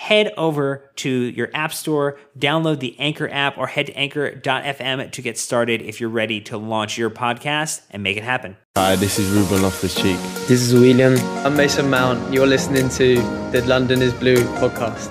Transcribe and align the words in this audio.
Head 0.00 0.32
over 0.38 0.90
to 0.96 1.10
your 1.10 1.50
app 1.52 1.74
store, 1.74 2.18
download 2.38 2.80
the 2.80 2.98
Anchor 2.98 3.28
app, 3.28 3.58
or 3.58 3.66
head 3.66 3.84
to 3.88 3.92
anchor.fm 3.98 5.10
to 5.10 5.22
get 5.22 5.36
started 5.36 5.82
if 5.82 6.00
you're 6.00 6.08
ready 6.08 6.40
to 6.40 6.56
launch 6.56 6.96
your 6.96 7.10
podcast 7.10 7.82
and 7.90 8.02
make 8.02 8.16
it 8.16 8.22
happen. 8.22 8.56
Hi, 8.78 8.96
this 8.96 9.18
is 9.18 9.28
Ruben 9.28 9.60
Loftus 9.60 9.94
Cheek. 9.94 10.16
This 10.48 10.62
is 10.62 10.72
William. 10.72 11.18
I'm 11.44 11.54
Mason 11.54 11.90
Mount. 11.90 12.32
You're 12.32 12.46
listening 12.46 12.88
to 12.88 13.16
the 13.52 13.62
London 13.66 14.00
is 14.00 14.14
Blue 14.14 14.42
podcast. 14.58 15.10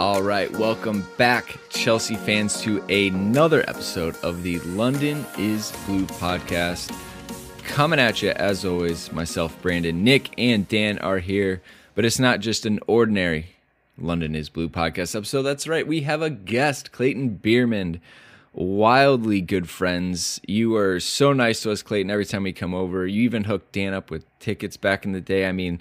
All 0.00 0.20
right, 0.20 0.50
welcome 0.50 1.06
back, 1.16 1.56
Chelsea 1.70 2.16
fans, 2.16 2.60
to 2.62 2.82
another 2.88 3.60
episode 3.70 4.16
of 4.24 4.42
the 4.42 4.58
London 4.60 5.24
is 5.38 5.70
Blue 5.86 6.06
podcast. 6.06 6.92
Coming 7.62 8.00
at 8.00 8.20
you, 8.20 8.30
as 8.30 8.64
always, 8.64 9.12
myself, 9.12 9.56
Brandon, 9.62 10.02
Nick, 10.02 10.30
and 10.36 10.66
Dan 10.66 10.98
are 10.98 11.20
here, 11.20 11.62
but 11.94 12.04
it's 12.04 12.18
not 12.18 12.40
just 12.40 12.66
an 12.66 12.80
ordinary 12.88 13.46
London 14.00 14.34
is 14.34 14.48
Blue 14.48 14.68
podcast 14.68 15.16
episode. 15.16 15.42
That's 15.42 15.66
right, 15.68 15.86
we 15.86 16.02
have 16.02 16.22
a 16.22 16.30
guest, 16.30 16.92
Clayton 16.92 17.36
Bierman. 17.36 18.00
Wildly 18.52 19.40
good 19.40 19.68
friends. 19.68 20.40
You 20.48 20.74
are 20.76 20.98
so 20.98 21.32
nice 21.32 21.60
to 21.62 21.70
us, 21.70 21.82
Clayton, 21.82 22.10
every 22.10 22.24
time 22.24 22.42
we 22.42 22.52
come 22.52 22.74
over. 22.74 23.06
You 23.06 23.22
even 23.22 23.44
hooked 23.44 23.72
Dan 23.72 23.94
up 23.94 24.10
with 24.10 24.24
tickets 24.40 24.76
back 24.76 25.04
in 25.04 25.12
the 25.12 25.20
day. 25.20 25.46
I 25.46 25.52
mean, 25.52 25.80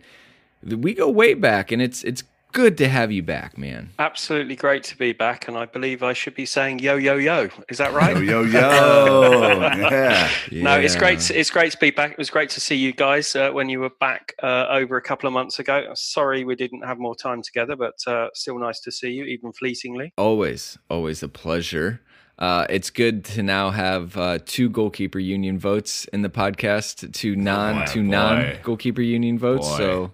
we 0.64 0.94
go 0.94 1.10
way 1.10 1.34
back, 1.34 1.72
and 1.72 1.82
it's 1.82 2.04
it's 2.04 2.24
good 2.58 2.76
to 2.76 2.90
have 2.90 3.12
you 3.12 3.22
back, 3.22 3.56
man. 3.56 3.92
Absolutely 4.00 4.56
great 4.56 4.84
to 4.86 4.98
be 4.98 5.14
back, 5.14 5.48
and 5.48 5.56
I 5.56 5.68
believe 5.68 6.02
I 6.02 6.14
should 6.14 6.34
be 6.34 6.48
saying 6.48 6.80
yo 6.80 6.96
yo 6.96 7.16
yo. 7.16 7.50
Is 7.70 7.78
that 7.78 7.94
right? 7.94 8.18
Yo 8.18 8.42
yo 8.42 8.42
yo. 8.42 9.60
yeah. 9.92 10.28
No, 10.52 10.80
it's 10.80 10.96
great. 10.96 11.20
To, 11.20 11.40
it's 11.40 11.52
great 11.52 11.74
to 11.74 11.78
be 11.78 11.92
back. 11.92 12.14
It 12.14 12.18
was 12.18 12.32
great 12.32 12.50
to 12.50 12.60
see 12.60 12.76
you 12.76 12.94
guys 12.94 13.36
uh, 13.36 13.52
when 13.52 13.70
you 13.70 13.80
were 13.80 13.92
back 14.00 14.34
uh, 14.42 14.66
over 14.72 14.98
a 14.98 15.04
couple 15.04 15.28
of 15.28 15.34
months 15.34 15.60
ago. 15.60 15.92
Sorry 15.94 16.46
we 16.46 16.56
didn't 16.56 16.82
have 16.82 16.98
more 16.98 17.16
time 17.16 17.44
together, 17.44 17.76
but 17.76 18.00
uh, 18.08 18.30
still 18.34 18.58
nice 18.58 18.80
to 18.80 18.92
see 18.92 19.12
you, 19.12 19.26
even 19.26 19.54
fleetingly. 19.54 20.14
Always, 20.18 20.80
always 20.90 21.22
a 21.22 21.30
pleasure. 21.30 22.02
Uh, 22.40 22.66
it's 22.72 22.90
good 22.90 23.24
to 23.26 23.44
now 23.44 23.70
have 23.70 24.18
uh, 24.18 24.40
two 24.44 24.68
goalkeeper 24.68 25.20
union 25.20 25.60
votes 25.60 26.06
in 26.06 26.24
the 26.24 26.30
podcast, 26.30 27.14
two 27.14 27.36
non 27.36 27.82
boy, 27.82 27.86
two 27.86 28.02
non 28.02 28.56
goalkeeper 28.64 29.04
union 29.04 29.38
votes. 29.38 29.70
Boy. 29.70 29.78
So 29.78 30.14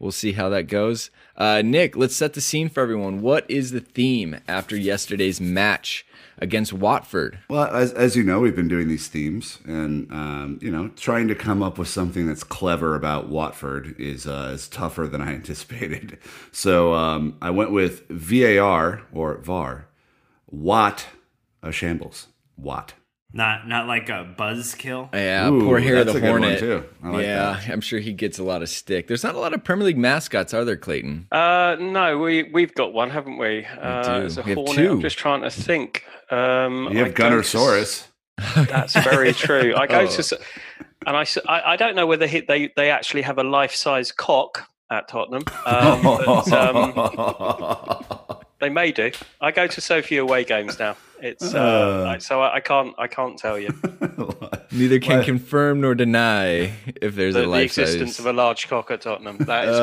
we'll 0.00 0.10
see 0.10 0.32
how 0.32 0.48
that 0.48 0.64
goes. 0.64 1.12
Uh, 1.36 1.62
Nick, 1.64 1.96
let's 1.96 2.14
set 2.14 2.34
the 2.34 2.40
scene 2.40 2.68
for 2.68 2.80
everyone. 2.80 3.20
What 3.20 3.44
is 3.50 3.72
the 3.72 3.80
theme 3.80 4.40
after 4.46 4.76
yesterday's 4.76 5.40
match 5.40 6.06
against 6.38 6.72
Watford? 6.72 7.38
Well, 7.48 7.64
as, 7.64 7.92
as 7.92 8.16
you 8.16 8.22
know, 8.22 8.40
we've 8.40 8.54
been 8.54 8.68
doing 8.68 8.88
these 8.88 9.08
themes, 9.08 9.58
and 9.64 10.10
um, 10.12 10.58
you 10.62 10.70
know, 10.70 10.88
trying 10.88 11.28
to 11.28 11.34
come 11.34 11.62
up 11.62 11.78
with 11.78 11.88
something 11.88 12.26
that's 12.26 12.44
clever 12.44 12.94
about 12.94 13.28
Watford 13.28 13.96
is 13.98 14.26
uh, 14.26 14.52
is 14.54 14.68
tougher 14.68 15.06
than 15.06 15.20
I 15.20 15.28
anticipated. 15.34 16.18
So 16.52 16.94
um, 16.94 17.36
I 17.42 17.50
went 17.50 17.72
with 17.72 18.08
VAR 18.08 19.02
or 19.12 19.38
VAR, 19.38 19.88
Watt, 20.46 21.06
a 21.62 21.72
shambles, 21.72 22.28
Watt. 22.56 22.94
Not 23.36 23.66
not 23.66 23.88
like 23.88 24.08
a 24.10 24.24
buzzkill. 24.38 25.12
Yeah, 25.12 25.48
Ooh, 25.50 25.64
poor 25.64 25.80
Harry 25.80 25.96
that's 26.04 26.12
the 26.12 26.18
a 26.18 26.20
good 26.20 26.30
one, 26.30 26.42
Hornet. 26.42 26.60
too. 26.60 26.84
I 27.02 27.08
like 27.10 27.24
yeah, 27.26 27.36
that. 27.60 27.68
I'm 27.68 27.80
sure 27.80 27.98
he 27.98 28.12
gets 28.12 28.38
a 28.38 28.44
lot 28.44 28.62
of 28.62 28.68
stick. 28.68 29.08
There's 29.08 29.24
not 29.24 29.34
a 29.34 29.38
lot 29.40 29.52
of 29.52 29.64
Premier 29.64 29.86
League 29.86 29.98
mascots, 29.98 30.54
are 30.54 30.64
there, 30.64 30.76
Clayton? 30.76 31.26
Uh, 31.32 31.74
no, 31.80 32.16
we 32.18 32.44
we've 32.44 32.72
got 32.74 32.92
one, 32.92 33.10
haven't 33.10 33.36
we? 33.38 33.66
Uh, 33.66 34.20
do. 34.20 34.26
It's 34.26 34.36
a 34.36 34.42
We 34.42 34.50
have 34.54 34.64
two. 34.66 34.92
I'm 34.92 35.00
just 35.00 35.18
trying 35.18 35.42
to 35.42 35.50
think. 35.50 36.04
Um, 36.30 36.84
You 36.92 37.00
I 37.00 37.04
have 37.06 37.14
go 37.14 37.28
to 37.28 37.36
Gunnersaurus. 37.36 38.06
That's 38.68 38.94
very 39.02 39.32
true. 39.32 39.74
I 39.76 39.88
go 39.88 39.98
Oh. 40.02 40.06
to, 40.06 40.18
s- 40.20 40.32
and 41.06 41.16
I 41.48 41.74
don't 41.76 41.96
know 41.96 42.06
whether 42.06 42.26
he, 42.28 42.40
they 42.40 42.72
they 42.76 42.90
actually 42.90 43.22
have 43.22 43.38
a 43.38 43.44
life 43.44 43.74
size 43.74 44.12
cock 44.12 44.68
at 44.92 45.08
Tottenham. 45.08 45.42
Um, 45.66 46.02
but, 46.02 46.52
um, 46.52 46.92
they 48.64 48.70
may 48.70 48.92
do. 48.92 49.10
I 49.42 49.50
go 49.50 49.66
to 49.66 49.80
so 49.80 50.00
few 50.00 50.22
away 50.22 50.44
games 50.44 50.78
now. 50.78 50.96
It's 51.20 51.54
uh, 51.54 51.58
Uh. 51.58 52.10
I- 52.14 52.18
so 52.18 52.40
I, 52.40 52.56
I 52.56 52.60
can't 52.60 52.94
I 52.98 53.06
can't 53.06 53.38
tell 53.38 53.58
you 53.58 53.68
Neither 54.72 54.98
can 54.98 55.18
What? 55.18 55.24
confirm 55.26 55.80
nor 55.80 55.94
deny 55.94 56.72
if 57.00 57.14
there's 57.14 57.34
the, 57.34 57.44
a 57.44 57.46
the 57.46 57.62
existence 57.62 58.16
size. 58.16 58.20
of 58.20 58.26
a 58.26 58.32
large 58.32 58.68
cock 58.68 58.90
at 58.90 59.02
Tottenham. 59.02 59.36
That 59.38 59.68
is 59.68 59.78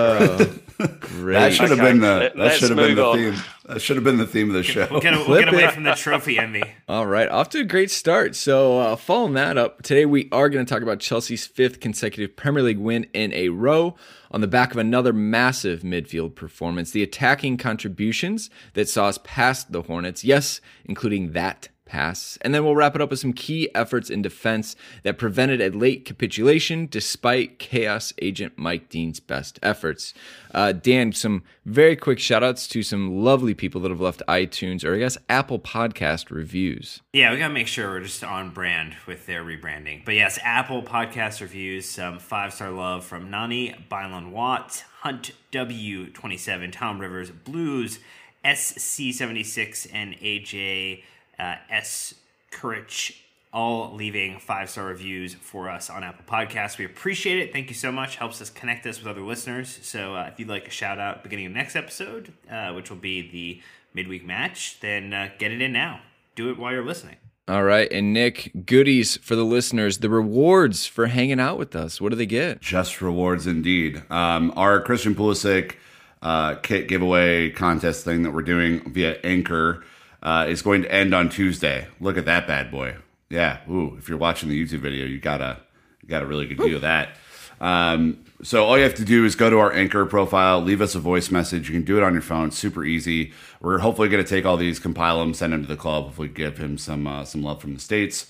correct. 0.78 1.00
Great. 1.02 1.34
that 1.40 1.54
should 1.54 1.70
have 1.70 1.80
Okay, 1.80 1.92
been 1.92 2.00
the 2.02 2.08
let- 2.08 2.36
that 2.36 2.38
let's 2.44 2.58
should 2.58 2.70
have 2.70 2.78
been 2.78 2.88
move 2.96 2.98
the 2.98 3.06
on. 3.06 3.16
theme. 3.18 3.44
That 3.72 3.80
should 3.80 3.96
have 3.96 4.04
been 4.04 4.18
the 4.18 4.28
theme 4.28 4.50
of 4.50 4.54
the 4.54 4.64
show. 4.64 4.86
We'll 4.92 5.00
get, 5.00 5.14
we'll 5.26 5.40
get 5.40 5.54
away 5.54 5.70
from 5.70 5.84
the 5.84 5.94
trophy 5.94 6.38
envy. 6.38 6.62
All 6.90 7.08
right, 7.08 7.30
off 7.30 7.48
to 7.52 7.62
a 7.62 7.64
great 7.64 7.90
start. 7.90 8.36
So, 8.36 8.78
uh, 8.78 8.96
following 8.98 9.34
that 9.36 9.58
up, 9.58 9.82
today 9.82 10.06
we 10.06 10.28
are 10.34 10.50
going 10.50 10.66
to 10.66 10.70
talk 10.70 10.84
about 10.84 11.00
Chelsea's 11.00 11.48
fifth 11.48 11.80
consecutive 11.80 12.36
Premier 12.36 12.64
League 12.64 12.80
win 12.80 13.06
in 13.14 13.32
a 13.32 13.48
row 13.48 13.96
on 14.30 14.42
the 14.42 14.48
back 14.48 14.72
of 14.72 14.78
another 14.78 15.14
massive 15.14 15.84
midfield 15.84 16.36
performance. 16.36 16.92
The 16.92 17.02
attacking 17.02 17.56
contributions 17.56 18.50
that 18.74 18.90
saw 18.90 19.08
us 19.08 19.20
past 19.24 19.72
the 19.72 19.84
Hornets, 19.84 20.26
yes, 20.26 20.60
including 20.84 21.32
that 21.32 21.70
pass. 21.92 22.38
And 22.42 22.56
then 22.56 22.64
we'll 22.64 22.76
wrap 22.76 22.96
it 22.96 23.02
up 23.02 23.10
with 23.10 23.20
some 23.20 23.34
key 23.34 23.70
efforts 23.76 24.10
in 24.10 24.22
defense 24.22 24.78
that 25.04 25.18
prevented 25.18 25.60
a 25.60 25.70
late 25.78 26.06
capitulation 26.06 26.88
despite 26.90 27.60
Chaos 27.60 28.14
Agent 28.22 28.54
Mike 28.56 28.88
Dean's 28.88 29.20
best 29.20 29.60
efforts. 29.62 30.14
Uh, 30.54 30.72
Dan, 30.72 31.12
some 31.12 31.44
very 31.66 31.98
quick 31.98 32.18
shout 32.18 32.44
outs 32.44 32.66
to 32.70 32.82
some 32.82 33.22
lovely 33.24 33.54
people 33.54 33.82
that 33.82 33.92
have 33.92 34.00
left 34.00 34.24
iTunes 34.30 34.86
or 34.86 34.96
I 34.96 35.00
guess 35.00 35.18
Apple 35.28 35.60
Podcast 35.60 36.32
reviews. 36.32 37.02
Yeah, 37.12 37.32
we 37.32 37.38
gotta 37.38 37.54
make 37.54 37.68
sure 37.68 37.90
we're 37.90 38.00
just 38.00 38.24
on 38.24 38.52
brand 38.52 38.96
with 39.06 39.26
their 39.26 39.44
rebranding. 39.44 40.06
But 40.06 40.16
yes, 40.16 40.40
Apple 40.44 40.84
podcast 40.84 41.42
reviews, 41.42 41.90
some 41.90 42.20
five 42.20 42.54
star 42.54 42.72
love 42.72 43.04
from 43.04 43.30
Nani, 43.30 43.76
Bylan 43.92 44.32
Watt, 44.32 44.86
Hunt 45.02 45.32
W27, 45.52 46.72
Tom 46.72 47.00
Rivers, 47.00 47.32
Blues, 47.32 48.00
SC76 48.46 49.88
and 49.94 50.16
AJ 50.16 51.04
uh, 51.42 51.56
S. 51.70 52.14
Courage 52.52 53.24
all 53.54 53.94
leaving 53.94 54.40
five 54.40 54.70
star 54.70 54.86
reviews 54.86 55.34
for 55.34 55.70
us 55.70 55.90
on 55.90 56.04
Apple 56.04 56.24
Podcasts. 56.26 56.78
We 56.78 56.86
appreciate 56.86 57.40
it. 57.40 57.52
Thank 57.52 57.70
you 57.70 57.76
so 57.76 57.92
much. 57.92 58.16
Helps 58.16 58.42
us 58.42 58.50
connect 58.50 58.86
us 58.86 59.00
with 59.00 59.08
other 59.08 59.22
listeners. 59.22 59.80
So 59.82 60.16
uh, 60.16 60.30
if 60.32 60.40
you'd 60.40 60.48
like 60.48 60.68
a 60.68 60.72
shout 60.72 61.00
out 61.00 61.24
beginning 61.24 61.48
of 61.48 61.52
next 61.52 61.76
episode, 61.76 62.34
uh, 62.50 62.72
which 62.74 62.90
will 62.90 62.98
be 62.98 63.30
the 63.30 63.62
midweek 63.94 64.26
match, 64.26 64.80
then 64.80 65.14
uh, 65.14 65.30
get 65.38 65.52
it 65.52 65.62
in 65.62 65.74
now. 65.74 66.02
Do 66.36 66.50
it 66.50 66.58
while 66.58 66.72
you're 66.72 66.86
listening. 66.86 67.18
All 67.48 67.64
right. 67.64 67.92
And 67.92 68.14
Nick, 68.14 68.66
goodies 68.66 69.18
for 69.18 69.36
the 69.36 69.44
listeners, 69.44 69.98
the 69.98 70.10
rewards 70.10 70.86
for 70.86 71.08
hanging 71.08 71.40
out 71.40 71.58
with 71.58 71.76
us. 71.76 72.00
What 72.00 72.10
do 72.10 72.16
they 72.16 72.26
get? 72.26 72.62
Just 72.62 73.02
rewards 73.02 73.48
indeed. 73.48 74.04
Um, 74.10 74.54
our 74.56 74.80
Christian 74.80 75.16
Pulisic 75.16 75.76
uh, 76.22 76.56
kit 76.56 76.88
giveaway 76.88 77.50
contest 77.50 78.06
thing 78.06 78.24
that 78.24 78.32
we're 78.32 78.44
doing 78.44 78.94
via 78.94 79.18
Anchor 79.24 79.84
uh, 80.22 80.46
is 80.48 80.62
going 80.62 80.84
to 80.84 80.92
end 80.92 81.14
on 81.14 81.30
Tuesday. 81.30 81.88
Look 82.00 82.18
at 82.18 82.26
that 82.26 82.48
bad 82.48 82.72
boy. 82.72 82.98
Yeah. 83.30 83.60
Ooh, 83.70 83.96
if 83.98 84.10
you're 84.10 84.18
watching 84.18 84.50
the 84.50 84.62
YouTube 84.62 84.80
video, 84.80 85.06
you 85.06 85.20
got 85.20 85.42
a 85.42 85.60
you 86.02 86.10
got 86.10 86.24
a 86.24 86.26
really 86.26 86.46
good 86.48 86.58
view 86.58 86.76
of 86.76 86.82
that. 86.82 87.16
Um, 87.60 88.26
so 88.44 88.66
all 88.66 88.76
you 88.76 88.84
have 88.84 88.96
to 88.96 89.06
do 89.06 89.24
is 89.24 89.36
go 89.36 89.50
to 89.52 89.60
our 89.60 89.72
Anchor 89.72 90.06
profile, 90.08 90.60
leave 90.62 90.82
us 90.82 90.96
a 90.96 91.00
voice 91.00 91.30
message. 91.30 91.70
You 91.70 91.76
can 91.76 91.86
do 91.86 91.98
it 91.98 92.04
on 92.04 92.14
your 92.14 92.24
phone, 92.24 92.50
super 92.50 92.84
easy. 92.84 93.34
We're 93.62 93.78
hopefully 93.78 94.10
going 94.10 94.24
to 94.24 94.30
take 94.30 94.46
all 94.46 94.58
these, 94.58 94.80
compile 94.80 95.20
them, 95.20 95.36
send 95.36 95.54
them 95.54 95.62
to 95.62 95.68
the 95.68 95.78
club. 95.78 96.06
Hopefully, 96.06 96.28
give 96.28 96.58
him 96.58 96.78
some 96.78 97.08
uh, 97.08 97.24
some 97.26 97.44
love 97.44 97.62
from 97.62 97.76
the 97.76 97.80
states. 97.80 98.28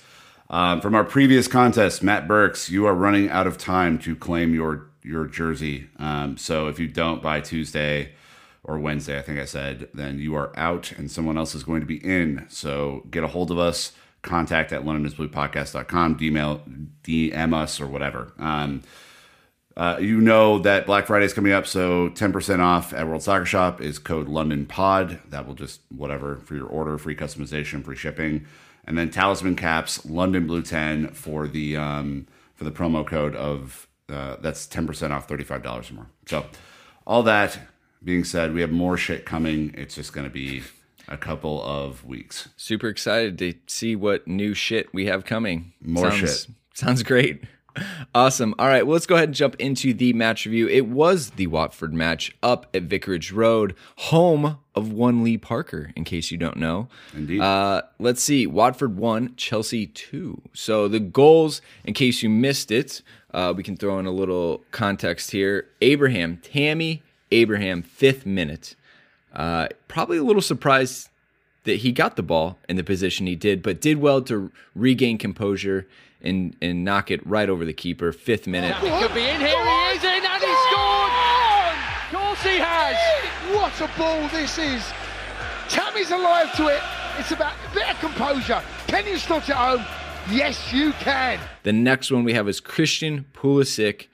Um, 0.50 0.82
from 0.82 0.96
our 0.96 1.06
previous 1.06 1.48
contest, 1.48 2.04
Matt 2.04 2.28
Burks, 2.28 2.70
you 2.70 2.86
are 2.86 2.94
running 2.94 3.30
out 3.30 3.48
of 3.48 3.58
time 3.58 3.98
to 4.00 4.16
claim 4.16 4.54
your 4.54 4.88
your 5.02 5.26
jersey. 5.26 5.88
Um, 5.98 6.38
so 6.38 6.68
if 6.68 6.78
you 6.78 6.88
don't 6.88 7.24
by 7.24 7.40
Tuesday 7.40 8.12
or 8.64 8.78
Wednesday, 8.78 9.18
I 9.18 9.22
think 9.22 9.40
I 9.40 9.46
said, 9.46 9.90
then 9.94 10.20
you 10.20 10.36
are 10.36 10.52
out, 10.58 10.92
and 10.92 11.10
someone 11.10 11.38
else 11.38 11.56
is 11.56 11.64
going 11.64 11.82
to 11.82 11.88
be 11.88 11.98
in. 11.98 12.46
So 12.50 13.04
get 13.10 13.24
a 13.24 13.28
hold 13.28 13.52
of 13.52 13.58
us. 13.58 13.94
Contact 14.22 14.72
at 14.72 14.84
LondonIsBluePodcast.com. 14.84 16.20
DM, 16.20 16.88
DM 17.04 17.54
us 17.56 17.82
or 17.82 17.88
whatever. 17.88 18.34
Um, 18.38 18.84
uh, 19.76 19.98
you 20.00 20.20
know 20.22 20.60
that 20.60 20.86
Black 20.86 21.08
Friday 21.08 21.26
is 21.26 21.34
coming 21.34 21.54
up, 21.54 21.66
so 21.66 22.10
10% 22.10 22.60
off 22.60 22.94
at 22.94 23.08
World 23.08 23.24
Soccer 23.24 23.46
Shop 23.46 23.82
is 23.82 23.98
code 23.98 24.28
London 24.28 24.66
Pod. 24.66 25.20
That 25.30 25.48
will 25.48 25.56
just 25.56 25.82
whatever 25.90 26.36
for 26.38 26.56
your 26.56 26.68
order, 26.68 26.98
free 26.98 27.16
customization, 27.16 27.84
free 27.84 27.96
shipping, 27.96 28.46
and 28.86 28.98
then 28.98 29.10
Talisman 29.10 29.56
Caps 29.56 30.06
London 30.06 30.46
Blue 30.46 30.62
10 30.62 31.10
for 31.14 31.48
the 31.48 31.78
um, 31.78 32.28
for 32.54 32.66
the 32.66 32.72
promo 32.72 33.08
code 33.08 33.36
of 33.36 33.88
uh, 34.10 34.36
that's 34.42 34.68
10% 34.68 35.12
off, 35.12 35.28
$35 35.28 35.90
or 35.90 35.94
more. 35.94 36.08
So 36.26 36.46
all 37.08 37.24
that 37.24 37.58
being 38.04 38.24
said, 38.24 38.54
we 38.54 38.62
have 38.62 38.72
more 38.72 38.98
shit 38.98 39.26
coming. 39.26 39.74
It's 39.78 39.96
just 39.96 40.14
going 40.14 40.26
to 40.26 40.34
be 40.34 40.64
a 41.08 41.18
couple 41.18 41.62
of 41.64 42.06
weeks. 42.06 42.50
Super 42.58 42.88
excited 42.88 43.38
to 43.40 43.54
see 43.68 43.96
what 43.96 44.28
new 44.28 44.54
shit 44.54 44.94
we 44.94 45.06
have 45.06 45.26
coming. 45.26 45.74
More 45.82 46.12
sounds, 46.12 46.20
shit. 46.20 46.48
Sounds 46.74 47.04
great. 47.04 47.44
Awesome. 48.14 48.54
All 48.60 48.68
right, 48.68 48.86
well, 48.86 48.94
let's 48.94 49.06
go 49.06 49.16
ahead 49.16 49.30
and 49.30 49.36
jump 49.36 49.56
into 49.56 49.94
the 49.94 50.12
match 50.14 50.46
review. 50.46 50.68
It 50.68 50.88
was 50.88 51.32
the 51.32 51.48
Watford 51.48 51.94
match 51.94 52.36
up 52.44 52.68
at 52.74 52.84
Vicarage 52.84 53.32
Road, 53.32 53.76
home 53.96 54.58
of 54.76 54.92
one 54.92 55.24
Lee 55.24 55.38
Parker, 55.38 55.92
in 55.96 56.04
case 56.04 56.32
you 56.32 56.38
don't 56.38 56.58
know. 56.58 56.90
Indeed. 57.14 57.40
Uh, 57.40 57.84
let's 58.00 58.22
see. 58.22 58.46
Watford 58.46 58.98
1, 58.98 59.36
Chelsea 59.38 59.88
2. 59.88 60.42
So 60.54 60.88
the 60.88 61.00
goals, 61.00 61.62
in 61.86 61.94
case 61.94 62.22
you 62.22 62.30
missed 62.30 62.72
it, 62.72 63.02
uh, 63.34 63.54
we 63.56 63.64
can 63.64 63.78
throw 63.78 64.00
in 64.00 64.06
a 64.06 64.12
little 64.12 64.64
context 64.72 65.32
here. 65.32 65.68
Abraham, 65.82 66.38
Tammy 66.44 67.04
Abraham, 67.32 67.82
fifth 67.82 68.26
minute. 68.26 68.76
Uh, 69.34 69.68
probably 69.88 70.18
a 70.18 70.24
little 70.24 70.42
surprised 70.42 71.10
that 71.64 71.78
he 71.78 71.92
got 71.92 72.16
the 72.16 72.24
ball 72.24 72.58
in 72.68 72.76
the 72.76 72.84
position 72.84 73.28
he 73.28 73.36
did, 73.36 73.62
but 73.62 73.80
did 73.80 73.98
well 73.98 74.22
to 74.24 74.52
regain 74.76 75.18
composure 75.18 75.88
and 76.22 76.56
and 76.62 76.84
knock 76.84 77.10
it 77.10 77.26
right 77.26 77.50
over 77.50 77.66
the 77.66 77.74
keeper. 77.74 78.12
Fifth 78.12 78.48
minute. 78.48 78.76
He 78.78 78.90
could 78.90 79.14
be 79.14 79.22
in. 79.22 79.40
Here 79.40 79.50
he 79.50 79.98
is 79.98 80.04
in, 80.04 80.26
and 80.26 80.44
he 80.44 80.54
scored. 80.70 81.12
Of 82.04 82.12
course 82.12 82.44
he 82.44 82.58
has. 82.60 82.96
What 83.56 83.82
a 83.82 83.98
ball 83.98 84.28
this 84.30 84.58
is. 84.58 84.84
Tammy's 85.70 86.12
alive 86.12 86.54
to 86.58 86.68
it. 86.68 86.82
It's 87.18 87.32
about 87.32 87.54
a 87.70 87.74
bit 87.74 87.90
of 87.90 88.00
composure. 88.00 88.62
Can 88.88 89.06
you 89.06 89.18
slot 89.18 89.48
it 89.50 89.56
home? 89.56 89.86
Yes, 90.30 90.72
you 90.72 90.92
can. 90.94 91.40
The 91.64 91.74
next 91.74 92.12
one 92.12 92.24
we 92.24 92.34
have 92.34 92.48
is 92.48 92.60
Christian 92.60 93.26
Pulisic, 93.34 94.08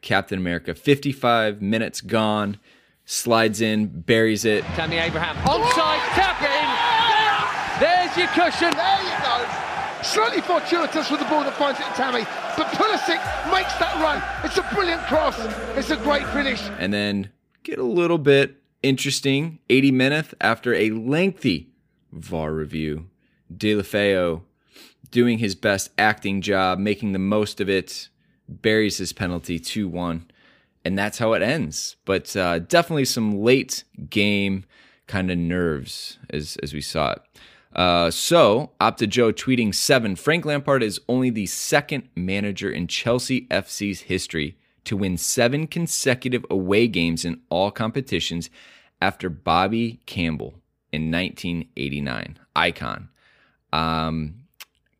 Captain 0.00 0.38
America. 0.38 0.74
55 0.74 1.60
minutes 1.62 2.00
gone. 2.00 2.58
Slides 3.04 3.60
in, 3.60 3.86
buries 3.86 4.44
it. 4.44 4.64
Tammy 4.76 4.98
Abraham 4.98 5.34
onside, 5.46 6.00
tap 6.12 6.42
it 6.42 6.52
in. 6.52 7.80
There's 7.80 8.16
your 8.16 8.28
cushion. 8.28 8.70
There 8.76 9.02
you 9.02 9.16
go. 9.22 10.02
Slightly 10.02 10.42
fortuitous 10.42 11.10
with 11.10 11.20
the 11.20 11.26
ball 11.26 11.42
that 11.44 11.54
finds 11.54 11.80
it 11.80 11.84
to 11.84 11.92
Tammy, 11.92 12.24
but 12.56 12.66
Pulisic 12.68 13.18
makes 13.52 13.74
that 13.78 13.98
run. 14.00 14.22
It's 14.44 14.56
a 14.58 14.74
brilliant 14.74 15.02
cross. 15.02 15.36
It's 15.76 15.90
a 15.90 15.96
great 15.96 16.26
finish. 16.28 16.60
And 16.78 16.92
then 16.92 17.30
get 17.62 17.78
a 17.78 17.84
little 17.84 18.18
bit 18.18 18.62
interesting. 18.82 19.58
80 19.68 19.90
minutes 19.90 20.34
after 20.40 20.74
a 20.74 20.90
lengthy 20.90 21.70
VAR 22.12 22.52
review. 22.52 23.08
Deulofeu 23.52 24.42
doing 25.10 25.38
his 25.38 25.54
best 25.54 25.90
acting 25.98 26.42
job, 26.42 26.78
making 26.78 27.12
the 27.12 27.18
most 27.18 27.60
of 27.60 27.68
it, 27.68 28.08
buries 28.48 28.98
his 28.98 29.12
penalty 29.12 29.58
2 29.58 29.88
1. 29.88 30.26
And 30.84 30.98
that's 30.98 31.18
how 31.18 31.32
it 31.34 31.42
ends. 31.42 31.96
But 32.04 32.34
uh, 32.36 32.60
definitely 32.60 33.04
some 33.04 33.42
late 33.42 33.84
game 34.08 34.64
kind 35.06 35.30
of 35.30 35.38
nerves 35.38 36.18
as, 36.30 36.56
as 36.62 36.72
we 36.72 36.80
saw 36.80 37.12
it. 37.12 37.22
Uh, 37.74 38.10
so, 38.10 38.72
Opta 38.80 39.08
Joe 39.08 39.32
tweeting 39.32 39.74
seven 39.74 40.16
Frank 40.16 40.44
Lampard 40.44 40.82
is 40.82 41.00
only 41.08 41.30
the 41.30 41.46
second 41.46 42.08
manager 42.16 42.70
in 42.70 42.86
Chelsea 42.86 43.46
FC's 43.48 44.02
history 44.02 44.56
to 44.84 44.96
win 44.96 45.18
seven 45.18 45.66
consecutive 45.66 46.46
away 46.48 46.88
games 46.88 47.24
in 47.24 47.40
all 47.50 47.70
competitions 47.70 48.48
after 49.02 49.28
Bobby 49.28 50.00
Campbell 50.06 50.54
in 50.92 51.10
1989. 51.10 52.38
Icon. 52.56 53.08
Um, 53.72 54.37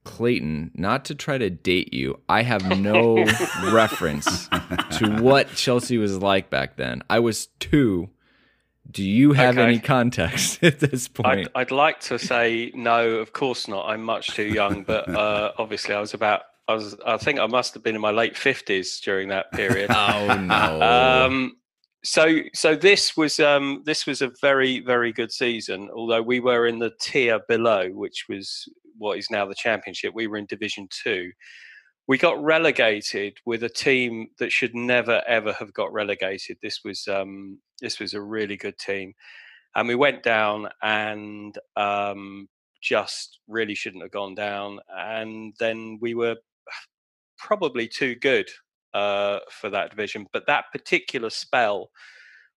Clayton, 0.09 0.71
not 0.75 1.05
to 1.07 1.15
try 1.15 1.37
to 1.39 1.51
date 1.51 1.93
you, 1.93 2.19
I 2.29 2.43
have 2.43 2.79
no 2.79 3.17
reference 3.73 4.49
to 4.49 5.19
what 5.21 5.55
Chelsea 5.55 5.99
was 5.99 6.17
like 6.19 6.49
back 6.51 6.77
then. 6.77 7.03
I 7.11 7.19
was 7.21 7.49
two. 7.61 8.09
Do 8.91 9.05
you 9.05 9.35
have 9.35 9.59
Okay. 9.59 9.67
any 9.69 9.79
context 9.81 10.59
at 10.65 10.81
this 10.81 11.09
point? 11.09 11.29
I'd, 11.29 11.49
I'd 11.55 11.71
like 11.71 12.01
to 12.01 12.19
say 12.19 12.73
no, 12.75 13.17
of 13.17 13.33
course 13.35 13.69
not. 13.69 13.87
I'm 13.87 14.03
much 14.03 14.29
too 14.29 14.47
young, 14.49 14.83
but 14.83 15.09
uh, 15.09 15.53
obviously 15.59 15.95
I 15.95 16.01
was 16.01 16.15
about. 16.15 16.41
I 16.67 16.75
was. 16.75 16.97
I 17.07 17.17
think 17.19 17.39
I 17.39 17.47
must 17.47 17.75
have 17.75 17.83
been 17.83 17.95
in 17.95 18.01
my 18.01 18.11
late 18.11 18.37
fifties 18.37 18.99
during 19.01 19.29
that 19.29 19.53
period. 19.53 19.91
oh 19.91 20.37
no. 20.41 20.83
um, 20.83 21.57
so 22.03 22.39
so 22.55 22.75
this 22.77 23.15
was 23.17 23.39
um, 23.41 23.83
this 23.85 24.07
was 24.07 24.23
a 24.23 24.31
very 24.41 24.81
very 24.81 25.13
good 25.13 25.33
season. 25.33 25.91
Although 25.95 26.23
we 26.23 26.41
were 26.41 26.67
in 26.67 26.79
the 26.79 26.93
tier 27.01 27.41
below, 27.47 27.89
which 27.91 28.25
was 28.29 28.69
what 28.99 29.19
is 29.19 29.31
now 29.31 29.47
the 29.47 29.55
championship. 29.55 30.13
We 30.15 30.27
were 30.27 30.37
in 30.37 30.47
Division 30.47 30.89
Two. 30.91 31.31
We 32.07 32.19
got 32.19 32.43
relegated 32.43 33.37
with 33.45 33.63
a 33.63 33.69
team 33.69 34.29
that 34.39 34.53
should 34.53 34.75
never 34.75 35.23
ever 35.27 35.53
have 35.55 35.73
got 35.73 35.93
relegated. 35.93 36.59
This 36.63 36.81
was 36.85 37.07
um, 37.09 37.59
this 37.81 37.99
was 38.01 38.15
a 38.15 38.21
really 38.21 38.57
good 38.57 38.79
team, 38.79 39.15
and 39.75 39.89
we 39.89 39.95
went 39.95 40.23
down 40.23 40.69
and 40.83 41.57
um, 41.77 42.49
just 42.83 43.41
really 43.49 43.75
shouldn't 43.75 44.03
have 44.03 44.13
gone 44.13 44.35
down. 44.35 44.79
And 44.97 45.55
then 45.59 45.99
we 46.01 46.15
were 46.15 46.37
probably 47.39 47.89
too 47.89 48.15
good 48.17 48.49
uh, 48.95 49.39
for 49.51 49.71
that 49.71 49.91
division. 49.91 50.27
But 50.33 50.47
that 50.47 50.67
particular 50.73 51.31
spell, 51.31 51.91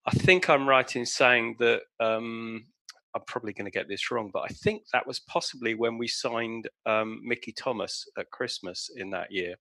I 0.05 0.11
think 0.11 0.49
I'm 0.49 0.67
right 0.67 0.95
in 0.95 1.05
saying 1.05 1.57
that 1.59 1.81
um, 1.99 2.65
I'm 3.15 3.23
probably 3.27 3.53
going 3.53 3.65
to 3.65 3.71
get 3.71 3.87
this 3.87 4.11
wrong, 4.11 4.29
but 4.33 4.43
I 4.43 4.47
think 4.47 4.83
that 4.93 5.05
was 5.05 5.19
possibly 5.19 5.75
when 5.75 5.97
we 5.97 6.07
signed 6.07 6.69
um, 6.85 7.21
Mickey 7.23 7.51
Thomas 7.51 8.07
at 8.17 8.31
Christmas 8.31 8.89
in 8.95 9.09
that 9.11 9.31
year. 9.31 9.55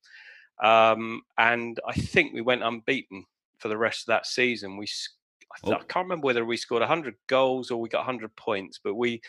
Um, 0.63 1.23
and 1.39 1.81
I 1.87 1.95
think 1.95 2.33
we 2.33 2.43
went 2.43 2.63
unbeaten 2.63 3.25
for 3.59 3.69
the 3.69 3.79
rest 3.79 4.03
of 4.03 4.07
that 4.07 4.27
season. 4.27 4.77
We, 4.77 4.87
I, 5.53 5.67
th- 5.67 5.81
I 5.81 5.85
can't 5.85 6.05
remember 6.05 6.27
whether 6.27 6.45
we 6.45 6.57
scored 6.57 6.81
100 6.81 7.15
goals 7.27 7.71
or 7.71 7.81
we 7.81 7.89
got 7.89 8.01
100 8.01 8.35
points, 8.37 8.79
but 8.83 8.95
we, 8.95 9.21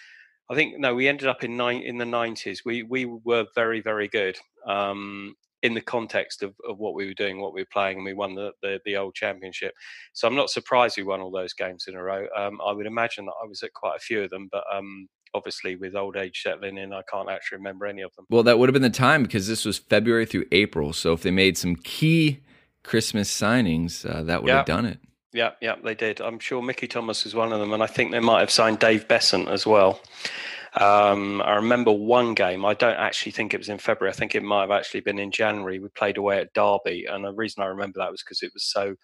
I 0.50 0.56
think 0.56 0.78
no, 0.78 0.94
we 0.94 1.08
ended 1.08 1.28
up 1.28 1.44
in 1.44 1.56
nine 1.56 1.82
in 1.82 1.98
the 1.98 2.06
90s. 2.06 2.60
We 2.66 2.84
we 2.84 3.06
were 3.06 3.46
very 3.56 3.80
very 3.80 4.10
good. 4.10 4.38
Um, 4.68 5.36
in 5.64 5.74
the 5.74 5.82
context 5.82 6.44
of, 6.44 6.56
of 6.68 6.80
what 6.80 6.96
we 6.96 7.06
were 7.06 7.14
doing, 7.14 7.40
what 7.40 7.54
we 7.54 7.62
were 7.62 7.68
playing, 7.72 7.98
and 7.98 8.06
we 8.06 8.14
won 8.14 8.36
the, 8.36 8.52
the, 8.62 8.80
the 8.86 8.98
old 8.98 9.14
championship. 9.14 9.74
So 10.14 10.28
I'm 10.28 10.36
not 10.36 10.50
surprised 10.50 10.98
we 10.98 11.04
won 11.04 11.22
all 11.22 11.32
those 11.32 11.54
games 11.54 11.86
in 11.88 11.96
a 11.96 12.02
row. 12.02 12.28
Um, 12.36 12.60
I 12.66 12.72
would 12.72 12.88
imagine 12.88 13.26
that 13.26 13.36
I 13.44 13.48
was 13.48 13.62
at 13.64 13.74
quite 13.74 13.96
a 13.96 14.00
few 14.00 14.24
of 14.24 14.30
them, 14.30 14.50
but 14.52 14.64
um, 14.74 15.08
obviously 15.34 15.76
with 15.76 15.96
old 15.96 16.18
age 16.18 16.42
settling 16.42 16.78
in, 16.78 16.94
I 16.94 17.02
can't 17.12 17.30
actually 17.30 17.60
remember 17.60 17.86
any 17.86 18.02
of 18.02 18.14
them. 18.16 18.26
Well, 18.30 18.44
that 18.44 18.60
would 18.60 18.70
have 18.70 18.74
been 18.74 18.82
the 18.82 18.90
time 18.90 19.24
because 19.24 19.48
this 19.48 19.66
was 19.66 19.78
February 19.78 20.26
through 20.26 20.46
April. 20.52 20.94
So 20.94 21.14
if 21.14 21.22
they 21.22 21.32
made 21.32 21.58
some 21.58 21.76
key 21.76 22.40
Christmas 22.84 23.30
signings, 23.32 24.10
uh, 24.10 24.24
that 24.24 24.44
would 24.44 24.52
have 24.52 24.66
done 24.66 24.86
it. 24.86 25.00
Yeah, 25.34 25.52
yeah, 25.62 25.76
they 25.82 25.96
did. 25.96 26.20
I'm 26.20 26.40
sure 26.40 26.62
Mickey 26.62 26.88
Thomas 26.88 27.24
was 27.24 27.34
one 27.34 27.54
of 27.54 27.60
them, 27.60 27.72
and 27.72 27.82
I 27.82 27.88
think 27.88 28.12
they 28.12 28.20
might 28.20 28.42
have 28.42 28.52
signed 28.52 28.80
Dave 28.80 29.08
Beasant 29.08 29.48
as 29.48 29.66
well. 29.66 30.02
Um, 30.80 31.42
I 31.42 31.56
remember 31.56 31.92
one 31.92 32.34
game. 32.34 32.66
I 32.66 32.74
don't 32.74 32.96
actually 32.96 33.34
think 33.34 33.54
it 33.54 33.58
was 33.58 33.70
in 33.70 33.78
February. 33.78 34.14
I 34.14 34.16
think 34.16 34.36
it 34.36 34.44
might 34.44 34.62
have 34.62 34.72
actually 34.72 35.02
been 35.02 35.20
in 35.20 35.32
January. 35.32 35.80
We 35.80 35.90
played 35.90 36.18
away 36.18 36.40
at 36.40 36.54
Derby, 36.54 37.06
and 37.10 37.26
the 37.26 37.34
reason 37.34 37.64
I 37.64 37.68
remember 37.68 38.00
that 38.00 38.12
was 38.12 38.24
because 38.24 38.42
it 38.42 38.54
was 38.54 38.64
so 38.64 38.96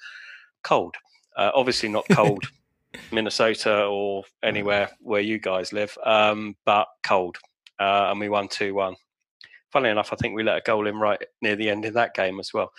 cold. 0.64 0.96
Uh, 1.36 1.52
obviously, 1.54 1.90
not 1.90 2.06
cold, 2.12 2.46
Minnesota 3.12 3.86
or 3.86 4.24
anywhere 4.44 4.90
where 5.00 5.22
you 5.22 5.40
guys 5.40 5.74
live, 5.74 5.98
um, 6.04 6.56
but 6.66 6.88
cold, 7.04 7.38
uh, 7.80 8.08
and 8.12 8.20
we 8.20 8.30
won 8.30 8.48
two 8.48 8.74
one. 8.74 8.96
Funnily 9.72 9.92
enough, 9.92 10.14
I 10.14 10.16
think 10.16 10.36
we 10.36 10.44
let 10.44 10.58
a 10.58 10.62
goal 10.62 10.88
in 10.88 10.98
right 10.98 11.22
near 11.42 11.58
the 11.58 11.70
end 11.70 11.84
of 11.84 11.94
that 11.96 12.16
game 12.16 12.40
as 12.40 12.54
well 12.54 12.72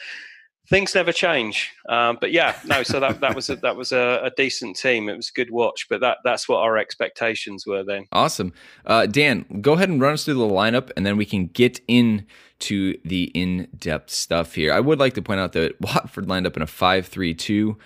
things 0.69 0.95
never 0.95 1.13
change. 1.13 1.73
Um, 1.89 2.19
but 2.21 2.33
yeah, 2.33 2.59
no. 2.65 2.83
So 2.83 3.01
that 3.01 3.21
that 3.21 3.35
was 3.35 3.51
a, 3.51 3.57
that 3.57 3.77
was 3.77 3.93
a, 3.93 4.21
a, 4.25 4.31
decent 4.31 4.77
team. 4.77 5.09
It 5.09 5.17
was 5.17 5.31
a 5.31 5.33
good 5.33 5.51
watch. 5.51 5.87
But 5.89 6.01
that 6.01 6.19
that's 6.25 6.49
what 6.49 6.59
our 6.59 6.77
expectations 6.77 7.67
were 7.67 7.83
then. 7.83 8.07
Awesome, 8.13 8.53
uh, 8.87 9.07
Dan. 9.07 9.45
Go 9.61 9.75
ahead 9.75 9.89
and 9.89 10.01
run 10.01 10.15
us 10.15 10.25
through 10.25 10.35
the 10.35 10.41
lineup, 10.41 10.91
and 10.97 11.05
then 11.05 11.17
we 11.17 11.25
can 11.25 11.47
get 11.47 11.81
in 11.89 12.27
to 12.61 12.99
the 13.05 13.25
in-depth 13.35 14.11
stuff 14.11 14.55
here. 14.55 14.73
I 14.73 14.81
would 14.81 14.99
like 14.99 15.15
to 15.15 15.23
point 15.23 15.41
out 15.41 15.53
that 15.53 15.81
Watford 15.81 16.29
lined 16.29 16.47
up 16.47 16.57
in 16.57 16.63
a 16.63 16.67
five-three-two 16.67 17.79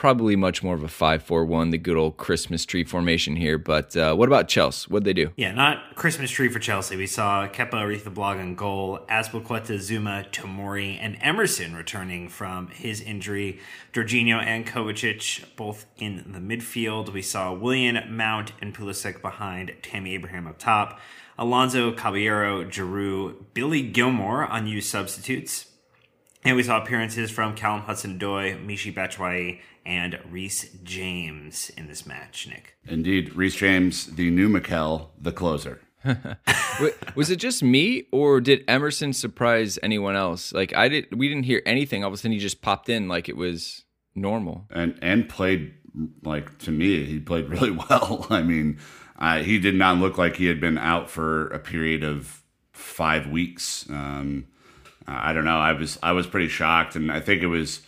probably 0.00 0.34
much 0.34 0.62
more 0.62 0.74
of 0.74 0.82
a 0.82 0.86
5-4-1, 0.86 1.72
the 1.72 1.76
good 1.76 1.94
old 1.94 2.16
Christmas 2.16 2.64
tree 2.64 2.84
formation 2.84 3.36
here. 3.36 3.58
But 3.58 3.94
uh, 3.94 4.14
what 4.14 4.30
about 4.30 4.48
Chelsea? 4.48 4.86
What'd 4.88 5.04
they 5.04 5.12
do? 5.12 5.30
Yeah, 5.36 5.52
not 5.52 5.94
Christmas 5.94 6.30
tree 6.30 6.48
for 6.48 6.58
Chelsea. 6.58 6.96
We 6.96 7.06
saw 7.06 7.46
Kepa 7.46 7.72
Arrizabalaga 7.72 8.40
in 8.40 8.54
goal, 8.54 9.00
Azpilicueta, 9.10 9.74
Zouma, 9.74 10.26
Tomori, 10.30 10.96
and 10.98 11.18
Emerson 11.20 11.76
returning 11.76 12.30
from 12.30 12.68
his 12.68 13.02
injury. 13.02 13.60
Jorginho 13.92 14.42
and 14.42 14.66
Kovacic 14.66 15.44
both 15.54 15.84
in 15.98 16.32
the 16.32 16.38
midfield. 16.38 17.12
We 17.12 17.20
saw 17.20 17.52
Willian, 17.52 18.02
Mount, 18.08 18.52
and 18.62 18.74
Pulisic 18.74 19.20
behind 19.20 19.74
Tammy 19.82 20.14
Abraham 20.14 20.46
up 20.46 20.56
top. 20.56 20.98
Alonso, 21.36 21.92
Caballero, 21.92 22.64
Giroud, 22.64 23.52
Billy 23.52 23.82
Gilmour 23.82 24.48
unused 24.50 24.88
substitutes. 24.88 25.66
And 26.42 26.56
we 26.56 26.62
saw 26.62 26.80
appearances 26.80 27.30
from 27.30 27.54
Callum 27.54 27.82
Hudson-Odoi, 27.82 28.64
Michy 28.66 28.94
Batshuayi, 28.94 29.60
and 29.84 30.18
Reece 30.30 30.70
James 30.82 31.70
in 31.76 31.86
this 31.86 32.06
match, 32.06 32.46
Nick. 32.48 32.76
Indeed, 32.86 33.34
Reese 33.34 33.56
James, 33.56 34.06
the 34.06 34.30
new 34.30 34.48
Mikel, 34.48 35.12
the 35.20 35.32
closer. 35.32 35.80
was 37.14 37.30
it 37.30 37.36
just 37.36 37.62
me, 37.62 38.06
or 38.10 38.40
did 38.40 38.64
Emerson 38.66 39.12
surprise 39.12 39.78
anyone 39.82 40.16
else? 40.16 40.52
Like 40.52 40.74
I 40.74 40.88
did, 40.88 41.14
we 41.14 41.28
didn't 41.28 41.44
hear 41.44 41.62
anything. 41.66 42.02
All 42.04 42.08
of 42.08 42.14
a 42.14 42.16
sudden, 42.16 42.32
he 42.32 42.38
just 42.38 42.62
popped 42.62 42.88
in 42.88 43.06
like 43.08 43.28
it 43.28 43.36
was 43.36 43.84
normal, 44.14 44.66
and 44.70 44.98
and 45.02 45.28
played 45.28 45.74
like 46.22 46.58
to 46.60 46.70
me, 46.70 47.04
he 47.04 47.20
played 47.20 47.48
really 47.48 47.70
well. 47.90 48.26
I 48.30 48.42
mean, 48.42 48.78
uh, 49.18 49.42
he 49.42 49.58
did 49.58 49.74
not 49.74 49.98
look 49.98 50.16
like 50.16 50.36
he 50.36 50.46
had 50.46 50.60
been 50.60 50.78
out 50.78 51.10
for 51.10 51.48
a 51.48 51.58
period 51.58 52.02
of 52.02 52.42
five 52.72 53.26
weeks. 53.26 53.86
Um, 53.90 54.46
I 55.06 55.32
don't 55.32 55.44
know. 55.44 55.58
I 55.58 55.72
was 55.72 55.98
I 56.02 56.12
was 56.12 56.26
pretty 56.26 56.48
shocked, 56.48 56.96
and 56.96 57.12
I 57.12 57.20
think 57.20 57.42
it 57.42 57.48
was 57.48 57.82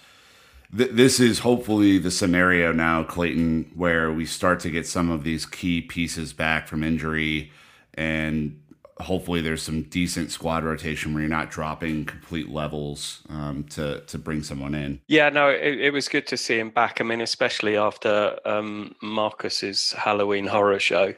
th- 0.77 0.91
this 0.93 1.21
is 1.21 1.41
hopefully 1.41 1.99
the 1.99 2.11
scenario 2.11 2.73
now, 2.73 3.05
Clayton, 3.05 3.73
where 3.75 4.13
we 4.13 4.27
start 4.27 4.61
to 4.61 4.71
get 4.71 4.87
some 4.87 5.11
of 5.11 5.25
these 5.25 5.47
key 5.47 5.81
pieces 5.81 6.33
back 6.33 6.69
from 6.69 6.83
injury, 6.83 7.53
and 7.95 8.59
hopefully 9.01 9.41
there's 9.41 9.63
some 9.63 9.83
decent 9.83 10.31
squad 10.31 10.65
rotation 10.65 11.13
where 11.13 11.23
you're 11.23 11.31
not 11.31 11.51
dropping 11.51 12.05
complete 12.05 12.49
levels 12.49 13.23
um, 13.29 13.65
to 13.65 14.01
to 14.07 14.19
bring 14.19 14.43
someone 14.43 14.75
in. 14.75 15.01
Yeah, 15.09 15.29
no, 15.29 15.49
it, 15.49 15.81
it, 15.81 15.93
was 15.93 16.09
good 16.09 16.27
to 16.29 16.37
see 16.37 16.59
him 16.59 16.71
back. 16.71 17.01
I 17.01 17.05
mean, 17.05 17.21
especially 17.21 17.77
after 17.77 18.39
um, 18.45 18.95
Marcos's 19.03 19.93
Halloween 19.93 20.47
horror 20.47 20.79
show 20.79 21.15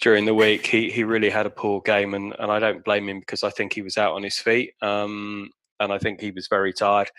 during 0.00 0.24
the 0.24 0.34
week, 0.34 0.66
he 0.66 0.90
he 0.90 1.04
really 1.04 1.30
had 1.30 1.46
a 1.46 1.50
poor 1.50 1.80
game, 1.80 2.14
and 2.14 2.34
and 2.38 2.50
I 2.50 2.58
don't 2.58 2.84
blame 2.84 3.08
him 3.08 3.20
because 3.20 3.42
I 3.42 3.50
think 3.50 3.72
he 3.72 3.82
was 3.82 3.98
out 3.98 4.14
on 4.14 4.22
his 4.22 4.38
feet, 4.38 4.74
um, 4.82 5.50
and 5.80 5.92
I 5.92 5.98
think 5.98 6.20
he 6.20 6.30
was 6.30 6.48
very 6.48 6.72
tired 6.72 7.10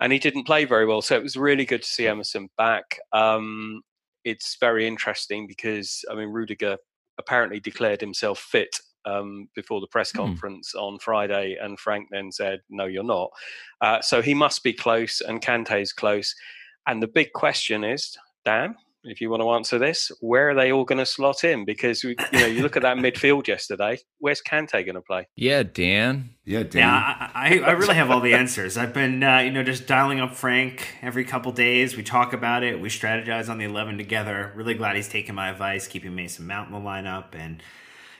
and 0.00 0.12
he 0.12 0.18
didn't 0.18 0.44
play 0.44 0.64
very 0.64 0.86
well. 0.86 1.02
So 1.02 1.16
it 1.16 1.22
was 1.22 1.36
really 1.36 1.64
good 1.64 1.82
to 1.82 1.88
see 1.88 2.06
Emerson 2.06 2.48
back. 2.56 2.98
Um, 3.12 3.82
it's 4.24 4.56
very 4.60 4.86
interesting 4.86 5.46
because 5.46 6.04
I 6.10 6.14
mean 6.14 6.28
Rudiger 6.28 6.76
apparently 7.18 7.60
declared 7.60 8.00
himself 8.00 8.38
fit 8.38 8.76
um, 9.06 9.48
before 9.54 9.80
the 9.80 9.86
press 9.86 10.10
hmm. 10.10 10.18
conference 10.18 10.72
mm. 10.74 10.82
on 10.82 10.98
Friday, 10.98 11.56
and 11.60 11.78
Frank 11.78 12.08
then 12.10 12.32
said, 12.32 12.60
"No, 12.68 12.86
you're 12.86 13.04
not." 13.04 13.30
Uh, 13.80 14.00
so 14.00 14.20
he 14.20 14.34
must 14.34 14.62
be 14.62 14.72
close, 14.72 15.20
and 15.20 15.40
Kante's 15.40 15.92
close. 15.92 16.34
And 16.88 17.02
the 17.02 17.08
big 17.08 17.32
question 17.32 17.84
is, 17.84 18.16
Dan, 18.44 18.76
if 19.06 19.20
you 19.20 19.30
want 19.30 19.42
to 19.42 19.50
answer 19.50 19.78
this, 19.78 20.10
where 20.20 20.50
are 20.50 20.54
they 20.54 20.72
all 20.72 20.84
going 20.84 20.98
to 20.98 21.06
slot 21.06 21.44
in? 21.44 21.64
Because 21.64 22.02
you 22.02 22.14
know, 22.32 22.46
you 22.46 22.62
look 22.62 22.76
at 22.76 22.82
that 22.82 22.96
midfield 22.98 23.46
yesterday. 23.46 23.98
Where's 24.18 24.42
Kante 24.42 24.72
going 24.84 24.94
to 24.94 25.00
play? 25.00 25.28
Yeah, 25.36 25.62
Dan. 25.62 26.30
Yeah, 26.44 26.62
Dan. 26.62 26.82
Yeah, 26.82 27.30
I, 27.34 27.58
I, 27.58 27.70
really 27.72 27.94
have 27.94 28.10
all 28.10 28.20
the 28.20 28.34
answers. 28.34 28.76
I've 28.76 28.92
been, 28.92 29.22
uh, 29.22 29.38
you 29.38 29.50
know, 29.50 29.62
just 29.62 29.86
dialing 29.86 30.20
up 30.20 30.34
Frank 30.34 30.94
every 31.02 31.24
couple 31.24 31.52
days. 31.52 31.96
We 31.96 32.02
talk 32.02 32.32
about 32.32 32.62
it. 32.62 32.80
We 32.80 32.88
strategize 32.88 33.48
on 33.48 33.58
the 33.58 33.64
eleven 33.64 33.98
together. 33.98 34.52
Really 34.54 34.74
glad 34.74 34.96
he's 34.96 35.08
taking 35.08 35.34
my 35.34 35.50
advice, 35.50 35.86
keeping 35.86 36.14
Mason 36.14 36.46
Mount 36.46 36.68
in 36.68 36.74
the 36.74 36.80
lineup, 36.80 37.34
and 37.34 37.62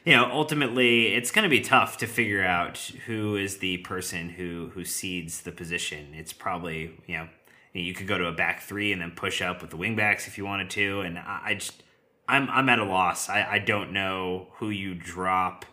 you 0.07 0.13
know, 0.15 0.31
ultimately, 0.31 1.15
it's 1.15 1.33
going 1.33 1.43
to 1.43 1.49
be 1.49 1.61
tough 1.61 1.97
to 1.99 2.07
figure 2.07 2.45
out 2.45 2.79
who 3.07 3.35
is 3.35 3.59
the 3.59 3.79
person 3.79 4.29
who 4.31 4.71
who 4.73 4.85
seeds 4.85 5.43
the 5.43 5.51
position. 5.51 6.15
It's 6.15 6.33
probably 6.33 6.93
you 7.07 7.19
know 7.19 7.29
you 7.83 7.95
could 7.95 8.07
go 8.07 8.19
to 8.19 8.27
a 8.27 8.33
back 8.33 8.63
three 8.63 8.93
and 8.93 9.01
then 9.01 9.11
push 9.13 9.43
up 9.43 9.61
with 9.61 9.71
the 9.71 9.77
wingbacks 9.77 10.27
if 10.27 10.39
you 10.39 10.45
wanted 10.45 10.71
to. 10.71 11.01
And 11.01 11.19
I, 11.19 11.41
I 11.45 11.55
just, 11.55 11.83
I'm, 12.29 12.49
I'm 12.51 12.69
at 12.69 12.79
a 12.79 12.85
loss. 12.85 13.29
I, 13.29 13.47
I 13.53 13.59
don't 13.59 13.93
know 13.93 14.49
who 14.55 14.71
you 14.71 14.95
drop. 14.95 15.65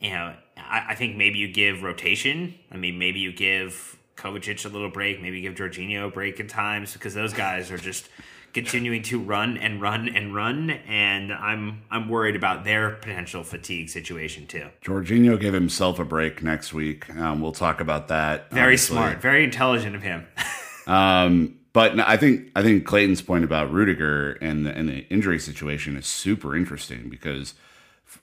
You 0.00 0.10
know, 0.10 0.34
I, 0.56 0.86
I 0.90 0.94
think 0.94 1.16
maybe 1.16 1.38
you 1.38 1.48
give 1.48 1.82
rotation. 1.82 2.54
I 2.70 2.76
mean, 2.76 2.98
maybe 2.98 3.20
you 3.20 3.32
give 3.32 3.98
Kovacic 4.16 4.64
a 4.64 4.68
little 4.68 4.90
break. 4.90 5.20
Maybe 5.20 5.40
you 5.40 5.48
give 5.48 5.58
Jorginho 5.58 6.08
a 6.08 6.10
break 6.10 6.40
at 6.40 6.48
times 6.48 6.92
because 6.92 7.14
those 7.14 7.32
guys 7.32 7.70
are 7.70 7.78
just 7.78 8.08
continuing 8.56 9.02
to 9.02 9.20
run 9.20 9.58
and 9.58 9.82
run 9.82 10.08
and 10.08 10.34
run, 10.34 10.70
and 10.70 11.30
I'm 11.30 11.82
I'm 11.90 12.08
worried 12.08 12.36
about 12.36 12.64
their 12.64 12.92
potential 12.92 13.44
fatigue 13.44 13.90
situation 13.90 14.46
too. 14.46 14.68
Jorginho 14.82 15.38
gave 15.38 15.52
himself 15.52 15.98
a 15.98 16.06
break 16.06 16.42
next 16.42 16.72
week. 16.72 17.14
Um, 17.14 17.42
we'll 17.42 17.52
talk 17.52 17.80
about 17.80 18.08
that. 18.08 18.50
Very 18.50 18.68
obviously. 18.68 18.94
smart, 18.94 19.20
very 19.20 19.44
intelligent 19.44 19.94
of 19.94 20.02
him. 20.02 20.26
Um, 20.86 21.58
but 21.76 22.00
I 22.00 22.16
think 22.16 22.50
I 22.56 22.62
think 22.62 22.86
Clayton's 22.86 23.20
point 23.20 23.44
about 23.44 23.70
Rudiger 23.70 24.32
and 24.40 24.64
the, 24.64 24.70
and 24.70 24.88
the 24.88 25.06
injury 25.08 25.38
situation 25.38 25.96
is 25.96 26.06
super 26.06 26.56
interesting 26.56 27.10
because 27.10 27.52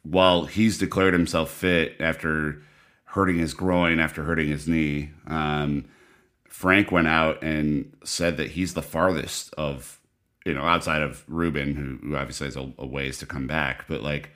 while 0.02 0.46
he's 0.46 0.80
declared 0.80 1.14
himself 1.14 1.52
fit 1.52 1.96
after 2.00 2.64
hurting 3.06 3.38
his 3.38 3.54
groin, 3.54 4.00
after 4.00 4.24
hurting 4.24 4.48
his 4.48 4.68
knee, 4.68 5.12
um, 5.28 5.86
Frank 6.48 6.92
went 6.92 7.08
out 7.08 7.44
and 7.44 7.96
said 8.04 8.38
that 8.38 8.52
he's 8.52 8.74
the 8.74 8.82
farthest 8.82 9.54
of 9.54 10.00
you 10.46 10.54
know 10.56 10.64
outside 10.64 11.04
of 11.04 11.24
Ruben, 11.28 11.76
who, 11.76 12.08
who 12.08 12.16
obviously 12.16 12.48
has 12.48 12.56
a, 12.56 12.72
a 12.80 12.88
ways 12.88 13.20
to 13.20 13.28
come 13.28 13.46
back, 13.46 13.86
but 13.88 14.02
like 14.02 14.32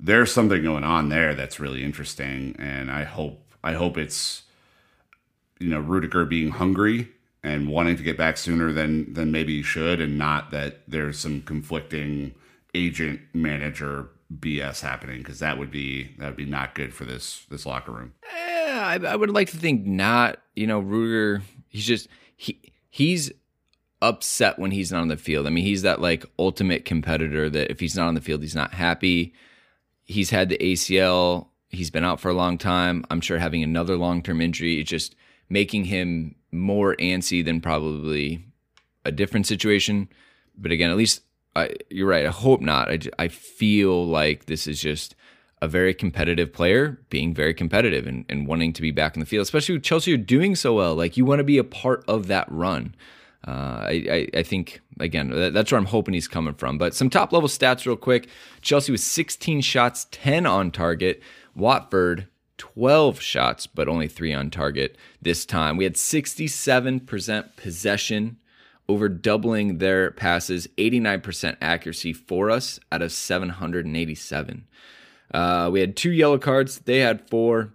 there's 0.00 0.32
something 0.32 0.64
going 0.64 0.84
on 0.84 1.10
there 1.10 1.34
that's 1.34 1.60
really 1.60 1.84
interesting, 1.84 2.56
and 2.58 2.90
I 2.90 3.04
hope 3.04 3.54
I 3.62 3.74
hope 3.74 3.96
it's 3.96 4.42
you 5.60 5.68
know 5.68 5.78
Rudiger 5.78 6.24
being 6.24 6.50
hungry 6.50 7.12
and 7.42 7.68
wanting 7.68 7.96
to 7.96 8.02
get 8.02 8.16
back 8.16 8.36
sooner 8.36 8.72
than 8.72 9.12
than 9.14 9.30
maybe 9.30 9.52
you 9.52 9.62
should, 9.62 10.00
and 10.00 10.18
not 10.18 10.50
that 10.50 10.82
there's 10.88 11.18
some 11.18 11.42
conflicting 11.42 12.34
agent 12.74 13.20
manager 13.32 14.08
BS 14.34 14.80
happening 14.80 15.18
because 15.18 15.38
that 15.38 15.58
would 15.58 15.70
be 15.70 16.14
that 16.18 16.26
would 16.26 16.36
be 16.36 16.44
not 16.44 16.74
good 16.74 16.92
for 16.92 17.04
this 17.04 17.46
this 17.50 17.64
locker 17.64 17.92
room. 17.92 18.14
Yeah, 18.34 18.82
I, 18.84 19.06
I 19.06 19.16
would 19.16 19.30
like 19.30 19.50
to 19.50 19.56
think 19.56 19.86
not. 19.86 20.38
You 20.54 20.66
know, 20.66 20.82
Ruger, 20.82 21.42
he's 21.68 21.86
just 21.86 22.08
he 22.36 22.60
he's 22.90 23.32
upset 24.02 24.58
when 24.58 24.70
he's 24.70 24.92
not 24.92 25.02
on 25.02 25.08
the 25.08 25.16
field. 25.16 25.46
I 25.46 25.50
mean, 25.50 25.64
he's 25.64 25.82
that 25.82 26.00
like 26.00 26.24
ultimate 26.38 26.84
competitor 26.84 27.48
that 27.50 27.70
if 27.70 27.80
he's 27.80 27.96
not 27.96 28.08
on 28.08 28.14
the 28.14 28.20
field, 28.20 28.42
he's 28.42 28.54
not 28.54 28.74
happy. 28.74 29.34
He's 30.04 30.30
had 30.30 30.48
the 30.48 30.58
ACL. 30.58 31.48
He's 31.68 31.90
been 31.90 32.04
out 32.04 32.20
for 32.20 32.30
a 32.30 32.34
long 32.34 32.58
time. 32.58 33.04
I'm 33.10 33.20
sure 33.20 33.38
having 33.38 33.62
another 33.62 33.96
long 33.96 34.22
term 34.22 34.40
injury 34.40 34.80
is 34.80 34.88
just 34.88 35.14
making 35.48 35.84
him 35.84 36.34
more 36.52 36.96
antsy 36.96 37.44
than 37.44 37.60
probably 37.60 38.44
a 39.04 39.12
different 39.12 39.46
situation. 39.46 40.08
But 40.56 40.72
again, 40.72 40.90
at 40.90 40.96
least 40.96 41.22
I, 41.56 41.74
you're 41.90 42.08
right. 42.08 42.26
I 42.26 42.30
hope 42.30 42.60
not. 42.60 42.90
I, 42.90 42.98
I 43.18 43.28
feel 43.28 44.06
like 44.06 44.46
this 44.46 44.66
is 44.66 44.80
just 44.80 45.14
a 45.60 45.68
very 45.68 45.92
competitive 45.92 46.52
player 46.52 47.00
being 47.10 47.34
very 47.34 47.52
competitive 47.52 48.06
and, 48.06 48.24
and 48.28 48.46
wanting 48.46 48.72
to 48.72 48.82
be 48.82 48.92
back 48.92 49.16
in 49.16 49.20
the 49.20 49.26
field, 49.26 49.42
especially 49.42 49.74
with 49.74 49.82
Chelsea 49.82 50.14
are 50.14 50.18
doing 50.18 50.54
so 50.54 50.74
well. 50.74 50.94
Like 50.94 51.16
you 51.16 51.24
want 51.24 51.40
to 51.40 51.44
be 51.44 51.58
a 51.58 51.64
part 51.64 52.04
of 52.06 52.28
that 52.28 52.46
run. 52.50 52.94
Uh, 53.46 53.50
I, 53.86 54.06
I, 54.34 54.38
I, 54.38 54.42
think 54.42 54.80
again 54.98 55.30
that's 55.52 55.70
where 55.70 55.78
I'm 55.78 55.86
hoping 55.86 56.12
he's 56.12 56.26
coming 56.26 56.54
from. 56.54 56.76
But 56.76 56.94
some 56.94 57.08
top 57.08 57.32
level 57.32 57.48
stats, 57.48 57.86
real 57.86 57.96
quick. 57.96 58.28
Chelsea 58.62 58.90
was 58.90 59.02
16 59.04 59.60
shots, 59.60 60.08
10 60.10 60.44
on 60.44 60.70
target. 60.72 61.22
Watford 61.54 62.26
12 62.58 63.20
shots, 63.20 63.66
but 63.66 63.88
only 63.88 64.08
three 64.08 64.34
on 64.34 64.50
target 64.50 64.96
this 65.22 65.46
time. 65.46 65.76
We 65.76 65.84
had 65.84 65.94
67% 65.94 67.56
possession, 67.56 68.36
over 68.88 69.08
doubling 69.08 69.78
their 69.78 70.10
passes, 70.10 70.66
89% 70.78 71.56
accuracy 71.60 72.12
for 72.12 72.50
us 72.50 72.80
out 72.90 73.02
of 73.02 73.12
787. 73.12 74.66
Uh, 75.32 75.68
we 75.70 75.80
had 75.80 75.96
two 75.96 76.10
yellow 76.10 76.38
cards, 76.38 76.80
they 76.80 77.00
had 77.00 77.28
four, 77.28 77.74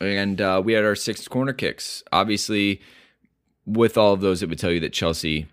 and 0.00 0.40
uh, 0.40 0.60
we 0.62 0.74
had 0.74 0.84
our 0.84 0.94
six 0.94 1.26
corner 1.26 1.52
kicks. 1.52 2.02
Obviously, 2.12 2.80
with 3.64 3.96
all 3.96 4.12
of 4.12 4.20
those, 4.20 4.42
it 4.42 4.48
would 4.48 4.58
tell 4.58 4.70
you 4.70 4.80
that 4.80 4.92
Chelsea 4.92 5.46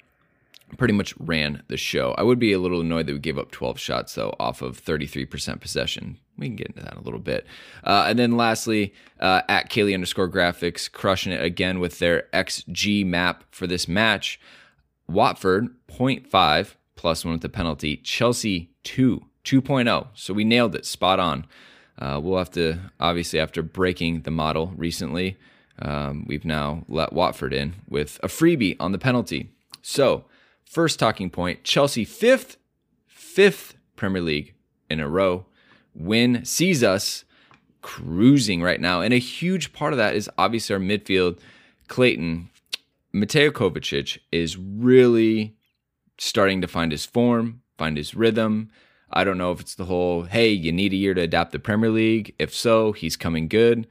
pretty 0.77 0.93
much 0.93 1.13
ran 1.19 1.63
the 1.67 1.77
show. 1.77 2.13
I 2.17 2.23
would 2.23 2.39
be 2.39 2.53
a 2.53 2.59
little 2.59 2.81
annoyed 2.81 3.07
that 3.07 3.13
we 3.13 3.19
gave 3.19 3.37
up 3.37 3.51
12 3.51 3.79
shots, 3.79 4.15
though, 4.15 4.35
off 4.39 4.61
of 4.61 4.83
33% 4.83 5.59
possession. 5.59 6.17
We 6.37 6.47
can 6.47 6.55
get 6.55 6.67
into 6.67 6.83
that 6.83 6.93
in 6.93 6.99
a 6.99 7.03
little 7.03 7.19
bit. 7.19 7.45
Uh, 7.83 8.05
and 8.07 8.17
then 8.17 8.37
lastly, 8.37 8.93
uh, 9.19 9.41
at 9.49 9.69
Kaylee 9.69 9.93
underscore 9.93 10.29
graphics, 10.29 10.91
crushing 10.91 11.33
it 11.33 11.43
again 11.43 11.79
with 11.79 11.99
their 11.99 12.27
XG 12.33 13.05
map 13.05 13.43
for 13.51 13.67
this 13.67 13.87
match. 13.87 14.39
Watford 15.07 15.69
0.5 15.89 16.75
plus 16.95 17.23
one 17.23 17.33
with 17.33 17.41
the 17.41 17.49
penalty. 17.49 17.97
Chelsea 17.97 18.71
2, 18.83 19.21
2.0. 19.43 20.07
So 20.13 20.33
we 20.33 20.43
nailed 20.43 20.75
it, 20.75 20.85
spot 20.85 21.19
on. 21.19 21.45
Uh, 21.97 22.19
we'll 22.21 22.37
have 22.37 22.51
to, 22.51 22.79
obviously, 22.99 23.39
after 23.39 23.61
breaking 23.61 24.21
the 24.21 24.31
model 24.31 24.73
recently, 24.75 25.37
um, 25.81 26.25
we've 26.27 26.45
now 26.45 26.83
let 26.87 27.13
Watford 27.13 27.53
in 27.53 27.75
with 27.87 28.19
a 28.23 28.27
freebie 28.27 28.75
on 28.79 28.91
the 28.91 28.97
penalty. 28.97 29.51
So, 29.81 30.25
first 30.69 30.99
talking 30.99 31.29
point 31.29 31.63
Chelsea, 31.63 32.05
fifth, 32.05 32.57
fifth 33.07 33.75
Premier 33.95 34.21
League 34.21 34.53
in 34.89 34.99
a 34.99 35.09
row 35.09 35.45
win 35.93 36.45
sees 36.45 36.83
us 36.83 37.25
cruising 37.81 38.61
right 38.61 38.79
now. 38.79 39.01
And 39.01 39.13
a 39.13 39.17
huge 39.17 39.73
part 39.73 39.93
of 39.93 39.97
that 39.97 40.15
is 40.15 40.29
obviously 40.37 40.73
our 40.73 40.79
midfield. 40.79 41.39
Clayton, 41.87 42.49
Mateo 43.11 43.49
Kovacic 43.49 44.19
is 44.31 44.57
really 44.57 45.55
starting 46.17 46.61
to 46.61 46.67
find 46.67 46.91
his 46.91 47.05
form, 47.05 47.61
find 47.77 47.97
his 47.97 48.13
rhythm. 48.13 48.69
I 49.11 49.23
don't 49.23 49.37
know 49.37 49.51
if 49.51 49.59
it's 49.59 49.75
the 49.75 49.85
whole, 49.85 50.23
hey, 50.23 50.49
you 50.49 50.71
need 50.71 50.93
a 50.93 50.97
year 50.97 51.15
to 51.15 51.21
adapt 51.21 51.51
the 51.51 51.59
Premier 51.59 51.89
League. 51.89 52.35
If 52.37 52.53
so, 52.53 52.91
he's 52.91 53.17
coming 53.17 53.47
good. 53.47 53.87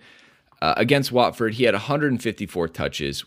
Uh, 0.62 0.74
against 0.76 1.10
Watford, 1.10 1.54
he 1.54 1.64
had 1.64 1.74
154 1.74 2.68
touches, 2.68 3.24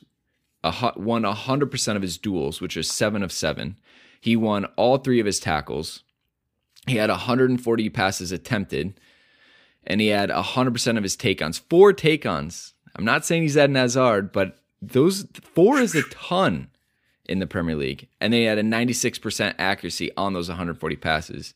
a, 0.64 0.94
won 0.96 1.24
100% 1.24 1.96
of 1.96 2.02
his 2.02 2.18
duels, 2.18 2.62
which 2.62 2.78
is 2.78 2.90
seven 2.90 3.24
of 3.24 3.32
seven. 3.32 3.78
He 4.20 4.36
won 4.36 4.66
all 4.76 4.98
three 4.98 5.20
of 5.20 5.26
his 5.26 5.40
tackles. 5.40 6.04
He 6.88 6.96
had 6.96 7.10
140 7.10 7.90
passes 7.90 8.32
attempted, 8.32 9.00
and 9.86 10.02
he 10.02 10.08
had 10.08 10.30
100% 10.30 10.98
of 10.98 11.04
his 11.04 11.16
take-ons. 11.16 11.58
Four 11.58 11.94
take-ons. 11.94 12.74
I'm 12.96 13.06
not 13.06 13.26
saying 13.26 13.44
he's 13.44 13.58
Eden 13.58 13.76
Hazard, 13.76 14.32
but 14.32 14.58
those 14.82 15.28
four 15.56 15.80
is 15.80 15.96
a 15.96 16.04
ton 16.04 16.70
in 17.26 17.40
the 17.40 17.48
Premier 17.48 17.76
League, 17.76 18.08
and 18.20 18.34
they 18.34 18.44
had 18.44 18.58
a 18.58 18.64
96% 18.64 19.56
accuracy 19.58 20.12
on 20.18 20.34
those 20.34 20.50
140 20.50 20.96
passes. 20.98 21.54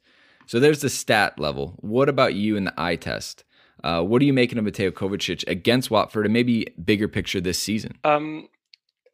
So 0.47 0.59
there's 0.59 0.81
the 0.81 0.89
stat 0.89 1.39
level. 1.39 1.75
What 1.77 2.07
about 2.07 2.35
you 2.35 2.55
in 2.55 2.65
the 2.65 2.73
eye 2.77 2.95
test? 2.95 3.43
Uh, 3.83 4.01
what 4.01 4.21
are 4.21 4.25
you 4.25 4.33
making 4.33 4.57
of 4.57 4.63
Mateo 4.63 4.89
Kovacic 4.91 5.43
against 5.47 5.91
Watford, 5.91 6.25
and 6.25 6.33
maybe 6.33 6.67
bigger 6.83 7.07
picture 7.07 7.41
this 7.41 7.59
season? 7.59 7.97
Um, 8.03 8.47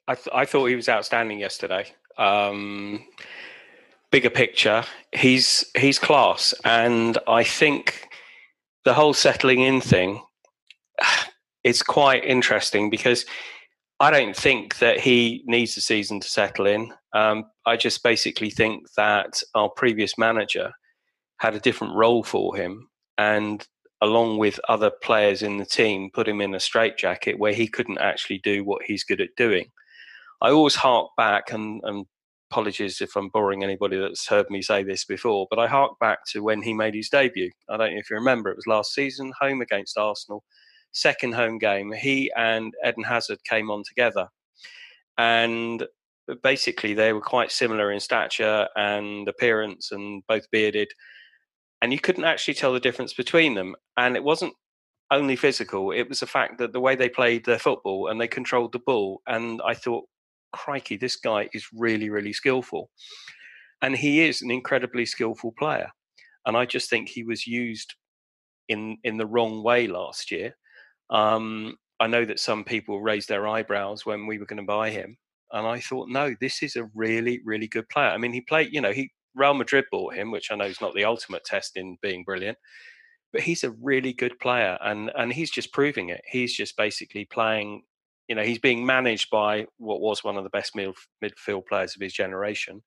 I, 0.08 0.16
th- 0.16 0.30
I 0.34 0.46
thought 0.46 0.66
he 0.66 0.76
was 0.76 0.90
outstanding 0.90 1.40
yesterday. 1.40 1.86
Um, 2.18 3.06
bigger 4.12 4.30
picture, 4.30 4.84
he's 5.14 5.66
he's 5.78 6.00
class, 6.00 6.54
and 6.66 7.18
I 7.28 7.44
think 7.44 8.08
the 8.84 8.94
whole 8.94 9.14
settling 9.14 9.62
in 9.62 9.82
thing 9.82 10.22
is 11.64 11.82
quite 11.82 12.26
interesting 12.26 12.90
because 12.90 13.26
I 14.00 14.10
don't 14.12 14.36
think 14.36 14.80
that 14.80 15.00
he 15.00 15.44
needs 15.46 15.78
a 15.78 15.82
season 15.82 16.20
to 16.20 16.28
settle 16.28 16.66
in. 16.66 16.92
Um, 17.14 17.46
I 17.66 17.78
just 17.78 18.04
basically 18.04 18.50
think 18.50 18.88
that 18.98 19.42
our 19.54 19.70
previous 19.70 20.18
manager 20.18 20.72
had 21.38 21.56
a 21.56 21.60
different 21.60 21.96
role 21.96 22.24
for 22.24 22.56
him, 22.56 22.88
and 23.18 23.66
along 24.02 24.40
with 24.40 24.60
other 24.68 24.92
players 25.04 25.44
in 25.44 25.58
the 25.58 25.66
team, 25.66 26.10
put 26.12 26.28
him 26.28 26.42
in 26.42 26.56
a 26.56 26.60
straitjacket 26.60 27.38
where 27.38 27.54
he 27.54 27.68
couldn't 27.68 28.00
actually 28.00 28.40
do 28.40 28.64
what 28.64 28.82
he's 28.84 29.04
good 29.04 29.22
at 29.22 29.36
doing. 29.38 29.68
I 30.42 30.50
always 30.50 30.76
hark 30.76 31.10
back 31.18 31.52
and, 31.52 31.82
and 31.84 32.06
apologies 32.52 33.00
if 33.00 33.16
I'm 33.16 33.30
boring 33.30 33.64
anybody 33.64 33.98
that's 33.98 34.28
heard 34.28 34.50
me 34.50 34.62
say 34.62 34.84
this 34.84 35.06
before, 35.06 35.48
but 35.50 35.60
I 35.60 35.68
hark 35.68 35.94
back 36.00 36.26
to 36.32 36.44
when 36.44 36.62
he 36.62 36.74
made 36.74 36.96
his 36.96 37.10
debut. 37.10 37.52
I 37.70 37.78
don't 37.78 37.94
know 37.94 38.00
if 38.00 38.10
you 38.10 38.16
remember, 38.16 38.50
it 38.50 38.58
was 38.58 38.68
last 38.68 38.94
season, 38.94 39.32
home 39.40 39.62
against 39.62 39.98
Arsenal, 39.98 40.44
second 40.92 41.34
home 41.34 41.60
game. 41.60 41.94
He 41.94 42.32
and 42.36 42.74
Eden 42.86 43.04
Hazard 43.04 43.44
came 43.48 43.70
on 43.70 43.84
together. 43.88 44.28
And 45.18 45.86
basically, 46.44 46.94
they 46.94 47.14
were 47.14 47.22
quite 47.22 47.52
similar 47.52 47.92
in 47.92 48.00
stature 48.00 48.68
and 48.76 49.28
appearance 49.28 49.92
and 49.92 50.24
both 50.28 50.50
bearded. 50.52 50.90
And 51.82 51.94
you 51.94 52.00
couldn't 52.00 52.26
actually 52.26 52.56
tell 52.56 52.74
the 52.74 52.80
difference 52.80 53.14
between 53.14 53.56
them. 53.56 53.76
And 53.98 54.16
it 54.16 54.24
wasn't 54.24 54.54
only 55.12 55.36
physical, 55.36 55.92
it 55.92 56.08
was 56.08 56.22
the 56.22 56.26
fact 56.26 56.58
that 56.58 56.72
the 56.72 56.80
way 56.80 56.96
they 56.96 57.10
played 57.10 57.46
their 57.46 57.60
football 57.60 58.08
and 58.08 58.20
they 58.20 58.28
controlled 58.28 58.72
the 58.72 58.80
ball. 58.80 59.22
And 59.28 59.62
I 59.66 59.74
thought, 59.74 60.06
crikey, 60.52 60.98
this 60.98 61.16
guy 61.16 61.50
is 61.54 61.68
really, 61.74 62.10
really 62.10 62.34
skillful. 62.34 62.90
And 63.82 63.96
he 63.96 64.22
is 64.22 64.42
an 64.42 64.52
incredibly 64.52 65.06
skillful 65.06 65.54
player. 65.58 65.90
And 66.46 66.56
I 66.56 66.66
just 66.66 66.90
think 66.90 67.10
he 67.10 67.24
was 67.24 67.48
used 67.48 67.96
in 68.70 68.98
in 69.04 69.18
the 69.18 69.26
wrong 69.26 69.64
way 69.64 69.88
last 69.88 70.32
year. 70.32 70.56
Um, 71.10 71.78
I 72.00 72.08
know 72.08 72.26
that 72.26 72.40
some 72.40 72.64
people 72.64 73.02
raised 73.02 73.30
their 73.30 73.48
eyebrows 73.48 74.06
when 74.06 74.26
we 74.26 74.40
were 74.40 74.46
going 74.46 74.58
to 74.58 74.64
buy 74.64 74.90
him, 74.90 75.18
and 75.52 75.68
I 75.68 75.80
thought, 75.80 76.10
no, 76.10 76.34
this 76.40 76.64
is 76.64 76.76
a 76.76 76.90
really, 76.96 77.42
really 77.46 77.68
good 77.68 77.88
player. 77.90 78.10
I 78.10 78.18
mean, 78.18 78.34
he 78.34 78.42
played, 78.42 78.74
you 78.74 78.82
know, 78.82 78.92
he 78.92 79.12
Real 79.36 79.54
Madrid 79.54 79.86
bought 79.92 80.16
him, 80.16 80.32
which 80.32 80.52
I 80.52 80.56
know 80.56 80.66
is 80.66 80.82
not 80.82 80.94
the 80.96 81.06
ultimate 81.06 81.46
test 81.46 81.78
in 81.78 81.98
being 82.02 82.24
brilliant, 82.24 82.58
but 83.32 83.42
he's 83.42 83.64
a 83.64 83.72
really 83.72 84.14
good 84.14 84.40
player, 84.40 84.78
and 84.82 85.12
and 85.16 85.32
he's 85.34 85.52
just 85.52 85.74
proving 85.74 86.10
it. 86.10 86.22
He's 86.28 86.56
just 86.56 86.78
basically 86.78 87.26
playing 87.26 87.84
you 88.32 88.36
know, 88.36 88.44
he's 88.44 88.60
being 88.60 88.86
managed 88.86 89.30
by 89.30 89.68
what 89.78 90.00
was 90.00 90.24
one 90.24 90.38
of 90.38 90.46
the 90.46 90.50
best 90.52 90.74
mid- 90.74 90.96
midfield 91.22 91.66
players 91.68 91.98
of 91.98 92.02
his 92.02 92.14
generation, 92.14 92.82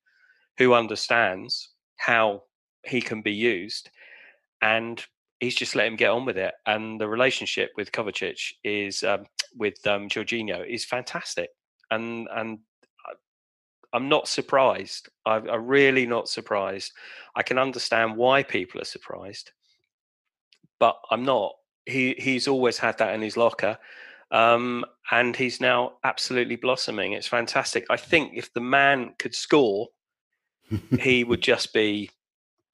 who 0.57 0.73
understands 0.73 1.69
how 1.99 2.45
he 2.83 3.03
can 3.03 3.21
be 3.21 3.35
used, 3.35 3.91
and 4.63 5.05
he's 5.41 5.55
just 5.55 5.77
let 5.77 5.87
him 5.87 5.97
get 5.97 6.09
on 6.09 6.25
with 6.25 6.39
it. 6.39 6.55
And 6.65 6.99
the 6.99 7.09
relationship 7.09 7.73
with 7.77 7.93
Kovacic 7.93 8.55
is 8.65 9.03
um, 9.03 9.27
with 9.55 9.87
um, 9.87 10.09
Jorginho 10.09 10.67
is 10.67 10.87
fantastic, 10.87 11.51
and 11.91 12.27
and 12.35 12.61
I'm 13.93 14.09
not 14.09 14.27
surprised. 14.27 15.11
I, 15.27 15.35
I'm 15.35 15.67
really 15.67 16.07
not 16.07 16.27
surprised. 16.27 16.91
I 17.37 17.43
can 17.43 17.59
understand 17.59 18.17
why 18.17 18.45
people 18.45 18.81
are 18.81 18.87
surprised, 18.87 19.51
but 20.81 20.97
I'm 21.11 21.27
not. 21.27 21.53
He 21.85 22.15
he's 22.17 22.49
always 22.49 22.79
had 22.79 22.97
that 22.97 23.15
in 23.15 23.21
his 23.21 23.37
locker 23.37 23.77
um, 24.31 24.85
and 25.11 25.37
he's 25.37 25.61
now 25.61 25.95
absolutely 26.03 26.57
blossoming. 26.57 27.13
It's 27.13 27.29
fantastic. 27.29 27.87
I 27.91 27.97
think 27.97 28.33
if 28.35 28.53
the 28.53 28.61
man 28.61 29.15
could 29.19 29.35
score, 29.35 29.89
he 30.99 31.25
would 31.25 31.41
just 31.43 31.73
be 31.73 32.11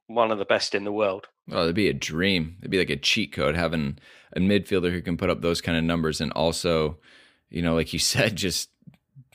one 0.07 0.31
of 0.31 0.39
the 0.39 0.45
best 0.45 0.75
in 0.75 0.85
the 0.85 0.93
world. 0.93 1.29
Oh, 1.51 1.63
it'd 1.63 1.75
be 1.75 1.89
a 1.89 1.95
dream. 1.95 2.57
It'd 2.61 2.71
be 2.71 2.79
like 2.79 2.91
a 2.91 2.97
cheat 2.97 3.33
code 3.33 3.57
having 3.57 3.99
a 4.35 4.41
midfielder 4.41 4.91
who 4.91 5.03
can 5.03 5.17
put 5.17 5.31
up 5.31 5.41
those 5.41 5.61
kind 5.61 5.77
of 5.77 5.85
numbers 5.85 6.21
and 6.21 6.33
also, 6.33 6.99
you 7.49 7.63
know, 7.63 7.75
like 7.75 7.93
you 7.93 7.99
said, 7.99 8.37
just 8.37 8.71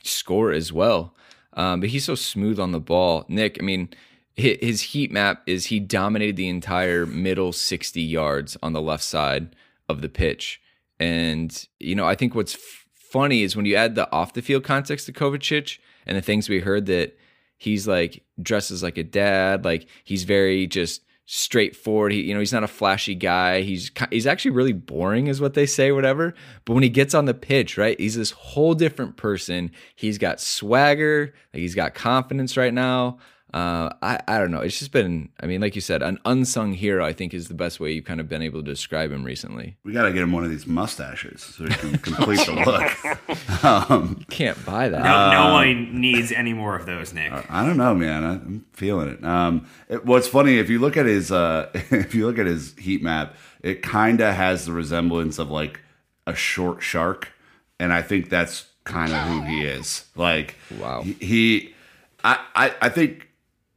score 0.02 0.52
as 0.52 0.72
well. 0.72 1.14
Um, 1.54 1.80
but 1.80 1.88
he's 1.88 2.04
so 2.04 2.14
smooth 2.14 2.60
on 2.60 2.72
the 2.72 2.80
ball. 2.80 3.24
Nick, 3.28 3.56
I 3.60 3.64
mean, 3.64 3.88
his 4.34 4.82
heat 4.82 5.10
map 5.10 5.42
is 5.46 5.66
he 5.66 5.80
dominated 5.80 6.36
the 6.36 6.48
entire 6.48 7.06
middle 7.06 7.52
60 7.52 8.02
yards 8.02 8.56
on 8.62 8.74
the 8.74 8.82
left 8.82 9.02
side 9.02 9.56
of 9.88 10.02
the 10.02 10.10
pitch. 10.10 10.60
And 10.98 11.66
you 11.78 11.94
know, 11.94 12.06
I 12.06 12.14
think 12.14 12.34
what's 12.34 12.54
f- 12.54 12.86
funny 12.94 13.42
is 13.42 13.56
when 13.56 13.66
you 13.66 13.76
add 13.76 13.94
the 13.94 14.10
off 14.12 14.32
the 14.32 14.42
field 14.42 14.64
context 14.64 15.06
to 15.06 15.12
Kovacic 15.12 15.78
and 16.06 16.16
the 16.16 16.22
things 16.22 16.48
we 16.48 16.60
heard 16.60 16.86
that 16.86 17.16
he's 17.58 17.86
like 17.86 18.22
dresses 18.40 18.82
like 18.82 18.98
a 18.98 19.04
dad, 19.04 19.64
like 19.64 19.86
he's 20.04 20.24
very 20.24 20.66
just 20.66 21.02
straightforward. 21.26 22.12
He, 22.12 22.22
you 22.22 22.34
know, 22.34 22.40
he's 22.40 22.52
not 22.52 22.62
a 22.64 22.68
flashy 22.68 23.14
guy. 23.14 23.62
He's 23.62 23.90
he's 24.10 24.26
actually 24.26 24.52
really 24.52 24.72
boring, 24.72 25.26
is 25.26 25.40
what 25.40 25.54
they 25.54 25.66
say, 25.66 25.92
whatever. 25.92 26.34
But 26.64 26.74
when 26.74 26.82
he 26.82 26.88
gets 26.88 27.14
on 27.14 27.26
the 27.26 27.34
pitch, 27.34 27.76
right, 27.76 27.98
he's 28.00 28.16
this 28.16 28.30
whole 28.30 28.74
different 28.74 29.16
person. 29.16 29.72
He's 29.94 30.18
got 30.18 30.40
swagger. 30.40 31.34
Like 31.52 31.60
He's 31.60 31.74
got 31.74 31.94
confidence 31.94 32.56
right 32.56 32.72
now. 32.72 33.18
Uh, 33.56 33.88
I, 34.02 34.20
I 34.28 34.36
don't 34.36 34.50
know. 34.50 34.60
It's 34.60 34.78
just 34.78 34.92
been, 34.92 35.30
I 35.40 35.46
mean, 35.46 35.62
like 35.62 35.74
you 35.74 35.80
said, 35.80 36.02
an 36.02 36.18
unsung 36.26 36.74
hero, 36.74 37.02
I 37.02 37.14
think 37.14 37.32
is 37.32 37.48
the 37.48 37.54
best 37.54 37.80
way 37.80 37.90
you've 37.90 38.04
kind 38.04 38.20
of 38.20 38.28
been 38.28 38.42
able 38.42 38.62
to 38.62 38.70
describe 38.70 39.10
him 39.10 39.24
recently. 39.24 39.78
We 39.82 39.94
got 39.94 40.02
to 40.02 40.12
get 40.12 40.20
him 40.20 40.32
one 40.32 40.44
of 40.44 40.50
these 40.50 40.66
mustaches 40.66 41.40
so 41.40 41.64
he 41.64 41.72
can 41.72 41.96
complete 41.98 42.40
the 42.40 42.52
look. 42.66 43.62
Um, 43.64 44.26
Can't 44.28 44.62
buy 44.66 44.90
that. 44.90 45.02
No, 45.02 45.30
no 45.30 45.52
one 45.54 45.98
needs 45.98 46.32
any 46.32 46.52
more 46.52 46.76
of 46.76 46.84
those, 46.84 47.14
Nick. 47.14 47.32
I 47.50 47.64
don't 47.64 47.78
know, 47.78 47.94
man. 47.94 48.24
I, 48.24 48.32
am 48.34 48.66
feeling 48.74 49.08
it. 49.08 49.24
Um, 49.24 49.66
it. 49.88 50.04
What's 50.04 50.28
funny, 50.28 50.58
if 50.58 50.68
you 50.68 50.78
look 50.78 50.98
at 50.98 51.06
his, 51.06 51.32
uh, 51.32 51.70
if 51.72 52.14
you 52.14 52.26
look 52.26 52.38
at 52.38 52.44
his 52.44 52.74
heat 52.76 53.02
map, 53.02 53.34
it 53.62 53.82
kind 53.82 54.20
of 54.20 54.34
has 54.34 54.66
the 54.66 54.72
resemblance 54.72 55.38
of 55.38 55.50
like 55.50 55.80
a 56.26 56.34
short 56.34 56.82
shark. 56.82 57.32
And 57.80 57.92
I 57.92 58.02
think 58.02 58.28
that's 58.28 58.66
kind 58.84 59.12
of 59.12 59.18
who 59.22 59.42
he 59.42 59.64
is. 59.64 60.04
Like, 60.14 60.56
wow. 60.78 61.00
he, 61.02 61.12
he 61.14 61.74
I, 62.22 62.44
I, 62.54 62.74
I 62.82 62.88
think 62.90 63.26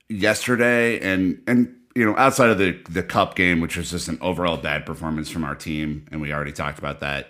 yesterday 0.10 1.00
and 1.00 1.42
and 1.48 1.76
you 1.96 2.04
know 2.04 2.18
outside 2.18 2.50
of 2.50 2.58
the 2.58 2.72
the 2.90 3.04
cup 3.04 3.36
game, 3.36 3.62
which 3.62 3.78
was 3.78 3.92
just 3.92 4.08
an 4.08 4.18
overall 4.22 4.58
bad 4.58 4.86
performance 4.86 5.30
from 5.30 5.44
our 5.44 5.56
team, 5.56 6.06
and 6.12 6.22
we 6.22 6.34
already 6.34 6.52
talked 6.52 6.80
about 6.80 7.00
that. 7.00 7.30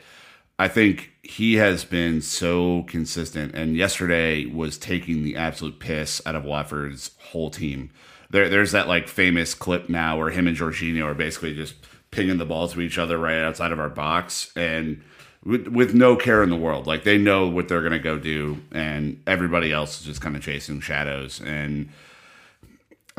I 0.58 0.68
think 0.68 1.12
he 1.24 1.56
has 1.56 1.86
been 1.86 2.22
so 2.22 2.84
consistent, 2.84 3.56
and 3.56 3.76
yesterday 3.76 4.46
was 4.46 4.78
taking 4.78 5.24
the 5.24 5.38
absolute 5.38 5.80
piss 5.80 6.22
out 6.26 6.36
of 6.36 6.44
Watford's 6.44 7.12
whole 7.20 7.50
team. 7.50 7.92
There, 8.30 8.50
there's 8.50 8.74
that 8.74 8.88
like 8.88 9.08
famous 9.08 9.54
clip 9.54 9.90
now 9.90 10.18
where 10.18 10.30
him 10.30 10.48
and 10.48 10.58
Jorginho 10.58 11.06
are 11.06 11.14
basically 11.14 11.56
just 11.56 11.76
pinging 12.12 12.38
the 12.38 12.46
ball 12.46 12.68
to 12.68 12.82
each 12.82 12.98
other 12.98 13.18
right 13.18 13.38
outside 13.38 13.72
of 13.72 13.80
our 13.80 13.90
box, 13.90 14.52
and 14.56 15.02
with, 15.46 15.70
with 15.70 15.94
no 15.94 16.18
care 16.18 16.44
in 16.44 16.50
the 16.50 16.58
world. 16.58 16.86
Like 16.88 17.06
they 17.06 17.18
know 17.18 17.48
what 17.48 17.70
they're 17.70 17.82
gonna 17.82 17.98
go 17.98 18.20
do, 18.20 18.62
and 18.72 19.22
everybody 19.26 19.72
else 19.72 20.02
is 20.02 20.06
just 20.06 20.22
kind 20.22 20.36
of 20.36 20.44
chasing 20.44 20.82
shadows. 20.82 21.40
And 21.40 21.90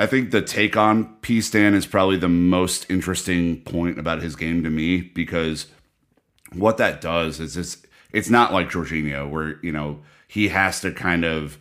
I 0.01 0.07
think 0.07 0.31
the 0.31 0.41
take 0.41 0.79
on 0.79 1.15
P 1.21 1.43
Stan 1.43 1.75
is 1.75 1.85
probably 1.85 2.17
the 2.17 2.29
most 2.29 2.91
interesting 2.91 3.61
point 3.61 3.99
about 3.99 4.23
his 4.23 4.35
game 4.35 4.63
to 4.65 4.71
me 4.71 5.03
because 5.03 5.67
what 6.55 6.79
that 6.79 7.03
does 7.03 7.39
is 7.39 7.55
it's 7.55 7.77
it's 8.11 8.31
not 8.31 8.51
like 8.51 8.71
Jorginho 8.71 9.29
where 9.29 9.59
you 9.63 9.73
know 9.73 10.01
he 10.27 10.49
has 10.49 10.81
to 10.81 10.91
kind 10.91 11.27
of 11.27 11.59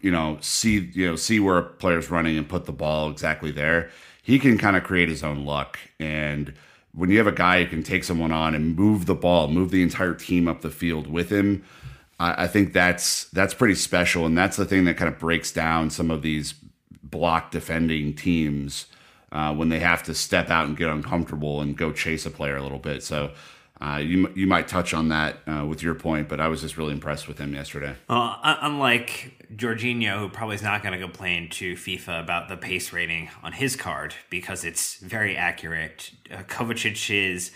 you 0.00 0.12
know 0.12 0.38
see 0.40 0.90
you 0.94 1.08
know 1.08 1.16
see 1.16 1.40
where 1.40 1.58
a 1.58 1.62
player's 1.64 2.08
running 2.08 2.38
and 2.38 2.48
put 2.48 2.66
the 2.66 2.72
ball 2.72 3.10
exactly 3.10 3.50
there. 3.50 3.90
He 4.22 4.38
can 4.38 4.58
kind 4.58 4.76
of 4.76 4.84
create 4.84 5.08
his 5.08 5.24
own 5.24 5.44
luck 5.44 5.76
and 5.98 6.54
when 6.92 7.10
you 7.10 7.18
have 7.18 7.26
a 7.26 7.32
guy 7.32 7.64
who 7.64 7.68
can 7.68 7.82
take 7.82 8.04
someone 8.04 8.32
on 8.32 8.54
and 8.54 8.74
move 8.74 9.06
the 9.06 9.14
ball, 9.14 9.48
move 9.48 9.70
the 9.70 9.82
entire 9.82 10.14
team 10.14 10.46
up 10.48 10.62
the 10.62 10.70
field 10.70 11.08
with 11.08 11.30
him, 11.30 11.62
I, 12.18 12.44
I 12.44 12.46
think 12.46 12.72
that's 12.72 13.24
that's 13.30 13.54
pretty 13.54 13.74
special, 13.74 14.24
and 14.24 14.38
that's 14.38 14.56
the 14.56 14.64
thing 14.64 14.84
that 14.84 14.96
kind 14.96 15.12
of 15.12 15.18
breaks 15.18 15.52
down 15.52 15.90
some 15.90 16.12
of 16.12 16.22
these 16.22 16.54
block 17.10 17.50
defending 17.50 18.14
teams 18.14 18.86
uh, 19.32 19.54
when 19.54 19.68
they 19.68 19.80
have 19.80 20.02
to 20.04 20.14
step 20.14 20.50
out 20.50 20.66
and 20.66 20.76
get 20.76 20.88
uncomfortable 20.88 21.60
and 21.60 21.76
go 21.76 21.92
chase 21.92 22.26
a 22.26 22.30
player 22.30 22.56
a 22.56 22.62
little 22.62 22.78
bit. 22.78 23.02
So 23.02 23.32
uh, 23.80 24.00
you 24.02 24.32
you 24.34 24.46
might 24.46 24.68
touch 24.68 24.94
on 24.94 25.08
that 25.08 25.38
uh, 25.46 25.66
with 25.66 25.82
your 25.82 25.94
point, 25.94 26.28
but 26.28 26.40
I 26.40 26.48
was 26.48 26.62
just 26.62 26.78
really 26.78 26.92
impressed 26.92 27.28
with 27.28 27.38
him 27.38 27.52
yesterday. 27.52 27.94
Uh, 28.08 28.56
unlike 28.62 29.46
Jorginho, 29.54 30.18
who 30.18 30.28
probably 30.30 30.56
is 30.56 30.62
not 30.62 30.82
going 30.82 30.98
to 30.98 30.98
complain 30.98 31.50
to 31.50 31.74
FIFA 31.74 32.20
about 32.22 32.48
the 32.48 32.56
pace 32.56 32.92
rating 32.92 33.28
on 33.42 33.52
his 33.52 33.76
card 33.76 34.14
because 34.30 34.64
it's 34.64 34.96
very 34.96 35.36
accurate. 35.36 36.12
Uh, 36.30 36.38
Kovacic 36.44 37.10
is 37.10 37.52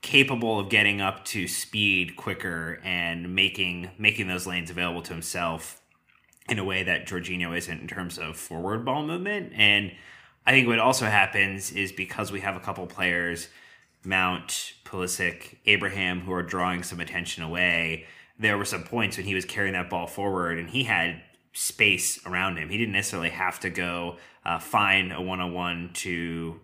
capable 0.00 0.58
of 0.58 0.68
getting 0.68 1.00
up 1.00 1.24
to 1.24 1.46
speed 1.46 2.16
quicker 2.16 2.80
and 2.82 3.34
making 3.34 3.90
making 3.98 4.26
those 4.26 4.46
lanes 4.46 4.68
available 4.68 5.00
to 5.02 5.12
himself 5.12 5.80
in 6.48 6.58
a 6.58 6.64
way 6.64 6.82
that 6.82 7.06
Jorginho 7.06 7.56
isn't 7.56 7.80
in 7.80 7.88
terms 7.88 8.18
of 8.18 8.36
forward 8.36 8.84
ball 8.84 9.04
movement. 9.06 9.52
And 9.54 9.92
I 10.46 10.52
think 10.52 10.68
what 10.68 10.78
also 10.78 11.06
happens 11.06 11.72
is 11.72 11.92
because 11.92 12.30
we 12.30 12.40
have 12.40 12.56
a 12.56 12.60
couple 12.60 12.86
players 12.86 13.48
Mount, 14.06 14.74
Pulisic, 14.84 15.56
Abraham, 15.64 16.20
who 16.20 16.32
are 16.34 16.42
drawing 16.42 16.82
some 16.82 17.00
attention 17.00 17.42
away. 17.42 18.04
There 18.38 18.58
were 18.58 18.66
some 18.66 18.84
points 18.84 19.16
when 19.16 19.24
he 19.24 19.34
was 19.34 19.46
carrying 19.46 19.72
that 19.72 19.88
ball 19.88 20.06
forward 20.06 20.58
and 20.58 20.68
he 20.68 20.84
had 20.84 21.22
space 21.54 22.24
around 22.26 22.58
him. 22.58 22.68
He 22.68 22.76
didn't 22.76 22.92
necessarily 22.92 23.30
have 23.30 23.60
to 23.60 23.70
go 23.70 24.16
uh, 24.44 24.58
find 24.58 25.12
a 25.12 25.22
one 25.22 25.40
on 25.40 25.54
one 25.54 25.90
to 25.94 26.60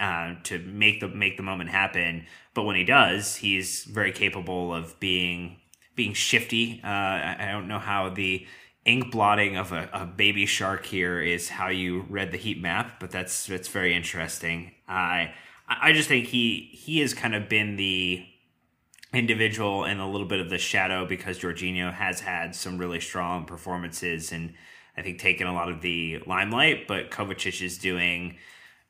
uh, 0.00 0.34
to 0.44 0.58
make 0.60 1.00
the 1.00 1.08
make 1.08 1.36
the 1.36 1.42
moment 1.42 1.70
happen. 1.70 2.26
But 2.54 2.62
when 2.62 2.76
he 2.76 2.84
does, 2.84 3.36
he's 3.36 3.84
very 3.84 4.12
capable 4.12 4.72
of 4.72 4.98
being 5.00 5.56
being 5.96 6.12
shifty. 6.12 6.80
Uh, 6.84 6.88
I 6.88 7.48
don't 7.50 7.68
know 7.68 7.78
how 7.78 8.10
the 8.10 8.46
ink 8.86 9.10
blotting 9.10 9.56
of 9.56 9.72
a, 9.72 9.88
a, 9.92 10.06
baby 10.06 10.46
shark 10.46 10.86
here 10.86 11.20
is 11.20 11.48
how 11.48 11.68
you 11.68 12.06
read 12.08 12.32
the 12.32 12.38
heat 12.38 12.60
map, 12.60 13.00
but 13.00 13.10
that's 13.10 13.46
that's 13.46 13.68
very 13.68 13.94
interesting. 13.94 14.72
I 14.88 15.34
I 15.68 15.92
just 15.92 16.08
think 16.08 16.28
he 16.28 16.70
he 16.72 17.00
has 17.00 17.12
kind 17.12 17.34
of 17.34 17.48
been 17.48 17.76
the 17.76 18.24
individual 19.12 19.84
and 19.84 20.00
a 20.00 20.06
little 20.06 20.26
bit 20.26 20.40
of 20.40 20.50
the 20.50 20.58
shadow 20.58 21.06
because 21.06 21.38
Jorginho 21.38 21.92
has 21.92 22.20
had 22.20 22.54
some 22.54 22.78
really 22.78 23.00
strong 23.00 23.44
performances 23.44 24.32
and 24.32 24.54
I 24.96 25.02
think 25.02 25.18
taken 25.18 25.46
a 25.46 25.52
lot 25.52 25.68
of 25.68 25.80
the 25.80 26.22
limelight, 26.26 26.86
but 26.86 27.10
Kovacic 27.10 27.62
is 27.62 27.78
doing 27.78 28.36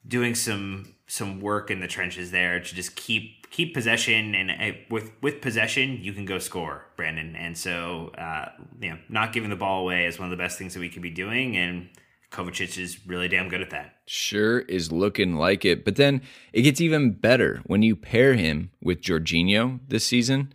doing 0.06 0.34
some 0.34 0.95
some 1.06 1.40
work 1.40 1.70
in 1.70 1.80
the 1.80 1.86
trenches 1.86 2.30
there 2.30 2.58
to 2.58 2.74
just 2.74 2.96
keep 2.96 3.48
keep 3.50 3.72
possession 3.72 4.34
and 4.34 4.50
uh, 4.50 4.76
with 4.90 5.12
with 5.22 5.40
possession 5.40 5.98
you 6.02 6.12
can 6.12 6.24
go 6.24 6.38
score 6.38 6.84
Brandon 6.96 7.36
and 7.36 7.56
so 7.56 8.10
uh, 8.18 8.48
you 8.80 8.90
know 8.90 8.98
not 9.08 9.32
giving 9.32 9.50
the 9.50 9.56
ball 9.56 9.82
away 9.82 10.06
is 10.06 10.18
one 10.18 10.26
of 10.26 10.36
the 10.36 10.42
best 10.42 10.58
things 10.58 10.74
that 10.74 10.80
we 10.80 10.88
could 10.88 11.02
be 11.02 11.10
doing 11.10 11.56
and 11.56 11.88
Kovacic 12.30 12.76
is 12.76 13.06
really 13.06 13.28
damn 13.28 13.48
good 13.48 13.62
at 13.62 13.70
that. 13.70 13.94
Sure 14.06 14.60
is 14.60 14.90
looking 14.90 15.36
like 15.36 15.64
it. 15.64 15.84
But 15.84 15.96
then 15.96 16.22
it 16.52 16.62
gets 16.62 16.80
even 16.80 17.12
better 17.12 17.62
when 17.66 17.82
you 17.82 17.94
pair 17.96 18.34
him 18.34 18.72
with 18.82 19.00
Jorginho 19.00 19.80
this 19.88 20.04
season. 20.04 20.52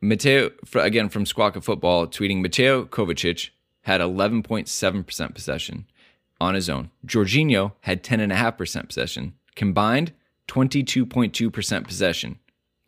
Mateo, 0.00 0.50
again 0.74 1.08
from 1.08 1.24
Squawka 1.24 1.64
Football, 1.64 2.06
tweeting 2.06 2.42
Mateo 2.42 2.84
Kovacic 2.84 3.50
had 3.82 4.00
11.7% 4.00 5.34
possession 5.34 5.86
on 6.40 6.54
his 6.54 6.68
own. 6.68 6.90
Jorginho 7.06 7.72
had 7.80 8.04
10.5% 8.04 8.88
possession. 8.88 9.34
Combined, 9.56 10.12
22.2% 10.48 11.84
possession 11.84 12.38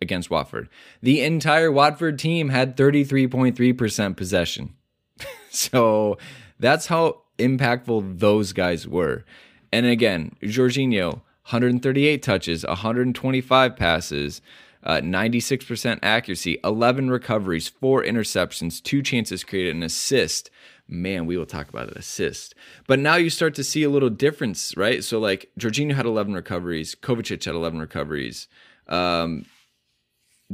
against 0.00 0.30
Watford. 0.30 0.68
The 1.02 1.22
entire 1.22 1.72
Watford 1.72 2.18
team 2.18 2.50
had 2.50 2.76
33.3% 2.76 4.16
possession. 4.16 4.74
so 5.50 6.16
that's 6.60 6.86
how 6.86 7.22
impactful 7.38 8.18
those 8.18 8.52
guys 8.52 8.86
were. 8.86 9.24
And 9.72 9.86
again, 9.86 10.36
Jorginho, 10.42 11.22
138 11.48 12.22
touches, 12.22 12.64
125 12.64 13.76
passes, 13.76 14.40
uh, 14.88 15.02
96% 15.02 15.98
accuracy, 16.02 16.58
11 16.64 17.10
recoveries, 17.10 17.68
four 17.68 18.02
interceptions, 18.02 18.82
two 18.82 19.02
chances 19.02 19.44
created, 19.44 19.76
an 19.76 19.82
assist. 19.82 20.50
Man, 20.88 21.26
we 21.26 21.36
will 21.36 21.44
talk 21.44 21.68
about 21.68 21.90
an 21.90 21.98
assist. 21.98 22.54
But 22.86 22.98
now 22.98 23.16
you 23.16 23.28
start 23.28 23.54
to 23.56 23.64
see 23.64 23.82
a 23.82 23.90
little 23.90 24.08
difference, 24.08 24.74
right? 24.78 25.04
So, 25.04 25.18
like, 25.18 25.50
Jorginho 25.60 25.94
had 25.94 26.06
11 26.06 26.32
recoveries, 26.32 26.94
Kovacic 26.94 27.44
had 27.44 27.54
11 27.54 27.78
recoveries. 27.78 28.48
Um, 28.88 29.44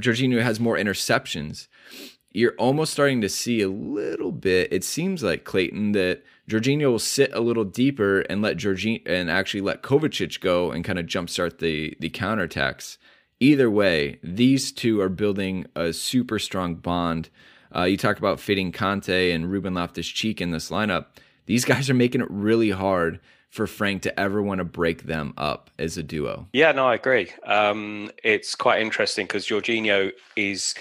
Jorginho 0.01 0.42
has 0.42 0.59
more 0.59 0.77
interceptions. 0.77 1.68
You're 2.33 2.57
almost 2.59 2.92
starting 2.92 3.20
to 3.20 3.29
see 3.29 3.61
a 3.61 3.68
little 3.68 4.33
bit, 4.33 4.73
it 4.73 4.83
seems 4.83 5.23
like, 5.23 5.44
Clayton, 5.44 5.92
that 5.92 6.25
Jorginho 6.51 6.90
will 6.90 6.99
sit 6.99 7.33
a 7.33 7.40
little 7.40 7.62
deeper 7.62 8.23
and 8.23 8.42
let 8.42 8.57
Jorginho 8.57 9.03
and 9.07 9.31
actually 9.31 9.61
let 9.61 9.85
Kovacic 9.85 10.40
go 10.40 10.73
and 10.73 10.85
kind 10.85 10.99
of 10.99 11.07
jumpstart 11.07 11.59
the 11.59 11.97
the 12.01 12.11
counterattacks. 12.11 12.99
Either 13.40 13.70
way, 13.70 14.18
these 14.23 14.73
two 14.73 15.01
are 15.01 15.09
building 15.09 15.66
a 15.75 15.92
super 15.92 16.38
strong 16.38 16.75
bond. 16.75 17.29
Uh, 17.75 17.83
you 17.83 17.97
talk 17.97 18.18
about 18.18 18.40
fitting 18.40 18.73
Kante 18.73 19.35
and 19.35 19.51
Ruben 19.51 19.75
Loftus 19.75 20.07
Cheek 20.07 20.40
in 20.40 20.51
this 20.51 20.70
lineup. 20.70 21.07
These 21.47 21.64
guys 21.64 21.90
are 21.90 21.94
making 21.94 22.20
it 22.20 22.31
really 22.31 22.70
hard 22.70 23.20
for 23.51 23.66
Frank 23.68 24.03
to 24.03 24.18
ever 24.18 24.42
want 24.42 24.59
to 24.59 24.64
break 24.64 25.05
them 25.05 25.33
up 25.37 25.70
as 25.79 25.97
a 25.97 26.03
duo. 26.03 26.49
Yeah, 26.53 26.73
no, 26.73 26.88
I 26.88 26.94
agree. 26.97 27.31
Um, 27.47 28.11
it's 28.25 28.55
quite 28.55 28.81
interesting 28.81 29.27
because 29.27 29.47
Jorginho 29.47 30.11
is 30.35 30.75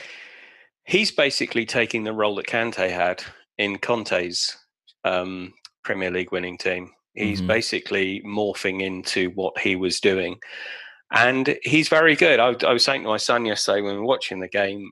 he's 0.85 1.11
basically 1.11 1.65
taking 1.65 2.03
the 2.03 2.13
role 2.13 2.35
that 2.35 2.47
Kante 2.47 2.89
had 2.89 3.23
in 3.57 3.77
Conte's 3.77 4.57
um, 5.05 5.53
Premier 5.83 6.09
League 6.09 6.31
winning 6.31 6.57
team. 6.57 6.91
He's 7.13 7.39
mm-hmm. 7.39 7.47
basically 7.47 8.23
morphing 8.25 8.81
into 8.81 9.29
what 9.31 9.59
he 9.59 9.75
was 9.75 9.99
doing. 9.99 10.39
And 11.13 11.57
he's 11.61 11.89
very 11.89 12.15
good. 12.15 12.39
I, 12.39 12.55
I, 12.67 12.73
was 12.73 12.83
saying 12.83 13.03
to 13.03 13.09
my 13.09 13.17
son 13.17 13.45
yesterday 13.45 13.81
when 13.81 13.93
we 13.93 13.99
were 13.99 14.05
watching 14.05 14.39
the 14.39 14.47
game 14.47 14.91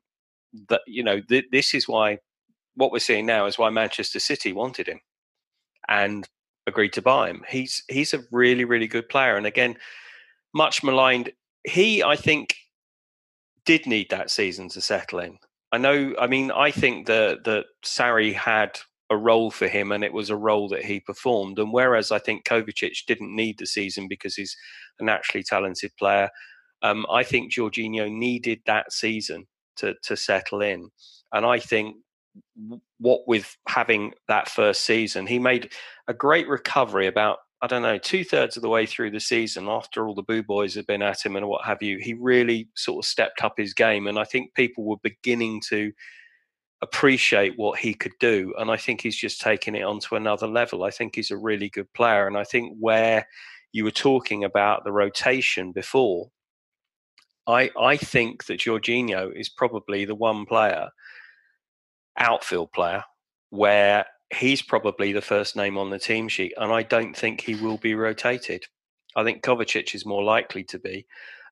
that, 0.69 0.81
you 0.85 1.03
know, 1.03 1.19
th- 1.19 1.45
this 1.51 1.73
is 1.73 1.87
why 1.87 2.19
what 2.75 2.91
we're 2.91 2.99
seeing 2.99 3.25
now 3.25 3.47
is 3.47 3.57
why 3.57 3.71
Manchester 3.71 4.19
City 4.19 4.53
wanted 4.53 4.87
him 4.87 4.99
and 5.89 6.27
agreed 6.67 6.93
to 6.93 7.01
buy 7.01 7.29
him. 7.29 7.43
He's 7.49 7.83
he's 7.89 8.13
a 8.13 8.23
really, 8.31 8.65
really 8.65 8.87
good 8.87 9.09
player. 9.09 9.35
And 9.35 9.47
again, 9.47 9.75
much 10.53 10.83
maligned. 10.83 11.31
He, 11.63 12.03
I 12.03 12.15
think, 12.15 12.55
did 13.65 13.85
need 13.85 14.09
that 14.11 14.31
season 14.31 14.69
to 14.69 14.81
settle 14.81 15.19
in. 15.19 15.37
I 15.71 15.77
know. 15.77 16.13
I 16.19 16.27
mean, 16.27 16.51
I 16.51 16.71
think 16.71 17.07
that 17.07 17.43
that 17.45 17.65
Sarri 17.83 18.33
had 18.33 18.79
a 19.11 19.17
role 19.17 19.51
for 19.51 19.67
him, 19.67 19.91
and 19.91 20.03
it 20.03 20.13
was 20.13 20.31
a 20.31 20.35
role 20.35 20.69
that 20.69 20.85
he 20.85 21.01
performed. 21.01 21.59
And 21.59 21.71
whereas 21.71 22.11
I 22.11 22.17
think 22.17 22.45
Kovacic 22.45 23.05
didn't 23.05 23.35
need 23.35 23.59
the 23.59 23.67
season 23.67 24.07
because 24.07 24.35
he's 24.35 24.55
a 24.99 25.03
naturally 25.03 25.43
talented 25.43 25.91
player, 25.99 26.29
um, 26.81 27.05
I 27.11 27.23
think 27.23 27.53
Jorginho 27.53 28.09
needed 28.09 28.61
that 28.65 28.91
season 28.91 29.45
to 29.77 29.93
to 30.03 30.15
settle 30.15 30.61
in. 30.61 30.89
And 31.33 31.45
I 31.45 31.59
think 31.59 31.97
what 32.99 33.27
with 33.27 33.55
having 33.67 34.13
that 34.29 34.49
first 34.49 34.85
season, 34.85 35.27
he 35.27 35.39
made 35.39 35.73
a 36.07 36.13
great 36.13 36.47
recovery 36.47 37.07
about 37.07 37.39
I 37.63 37.67
don't 37.67 37.83
know, 37.83 37.99
two 37.99 38.23
thirds 38.23 38.55
of 38.55 38.63
the 38.63 38.69
way 38.69 38.87
through 38.87 39.11
the 39.11 39.19
season, 39.19 39.67
after 39.67 40.07
all 40.07 40.15
the 40.15 40.23
boo 40.23 40.41
boys 40.41 40.73
had 40.73 40.87
been 40.87 41.03
at 41.03 41.23
him 41.23 41.35
and 41.35 41.47
what 41.47 41.63
have 41.63 41.83
you, 41.83 41.99
he 41.99 42.15
really 42.15 42.69
sort 42.75 43.05
of 43.05 43.07
stepped 43.07 43.43
up 43.43 43.53
his 43.57 43.75
game. 43.75 44.07
And 44.07 44.17
I 44.17 44.23
think 44.23 44.55
people 44.55 44.83
were 44.83 44.97
beginning 45.03 45.61
to 45.69 45.91
appreciate 46.81 47.57
what 47.57 47.79
he 47.79 47.93
could 47.93 48.13
do. 48.19 48.53
And 48.57 48.71
I 48.71 48.77
think 48.77 49.01
he's 49.01 49.15
just 49.15 49.41
taking 49.41 49.75
it 49.75 49.83
onto 49.83 50.15
another 50.15 50.47
level. 50.47 50.83
I 50.83 50.91
think 50.91 51.15
he's 51.15 51.31
a 51.31 51.37
really 51.37 51.69
good 51.69 51.91
player. 51.93 52.27
And 52.27 52.37
I 52.37 52.43
think 52.43 52.75
where 52.79 53.27
you 53.71 53.83
were 53.83 53.91
talking 53.91 54.43
about 54.43 54.83
the 54.83 54.91
rotation 54.91 55.71
before, 55.71 56.29
I, 57.47 57.69
I 57.79 57.97
think 57.97 58.45
that 58.45 58.59
Jorginho 58.59 59.31
is 59.35 59.49
probably 59.49 60.05
the 60.05 60.15
one 60.15 60.45
player, 60.45 60.89
outfield 62.17 62.71
player, 62.71 63.03
where 63.49 64.05
he's 64.33 64.61
probably 64.61 65.11
the 65.11 65.21
first 65.21 65.55
name 65.55 65.77
on 65.77 65.89
the 65.89 65.99
team 65.99 66.27
sheet. 66.27 66.53
And 66.57 66.71
I 66.71 66.83
don't 66.83 67.15
think 67.15 67.41
he 67.41 67.55
will 67.55 67.77
be 67.77 67.93
rotated. 67.93 68.63
I 69.15 69.23
think 69.23 69.43
Kovacic 69.43 69.93
is 69.93 70.05
more 70.05 70.23
likely 70.23 70.63
to 70.65 70.79
be. 70.79 71.05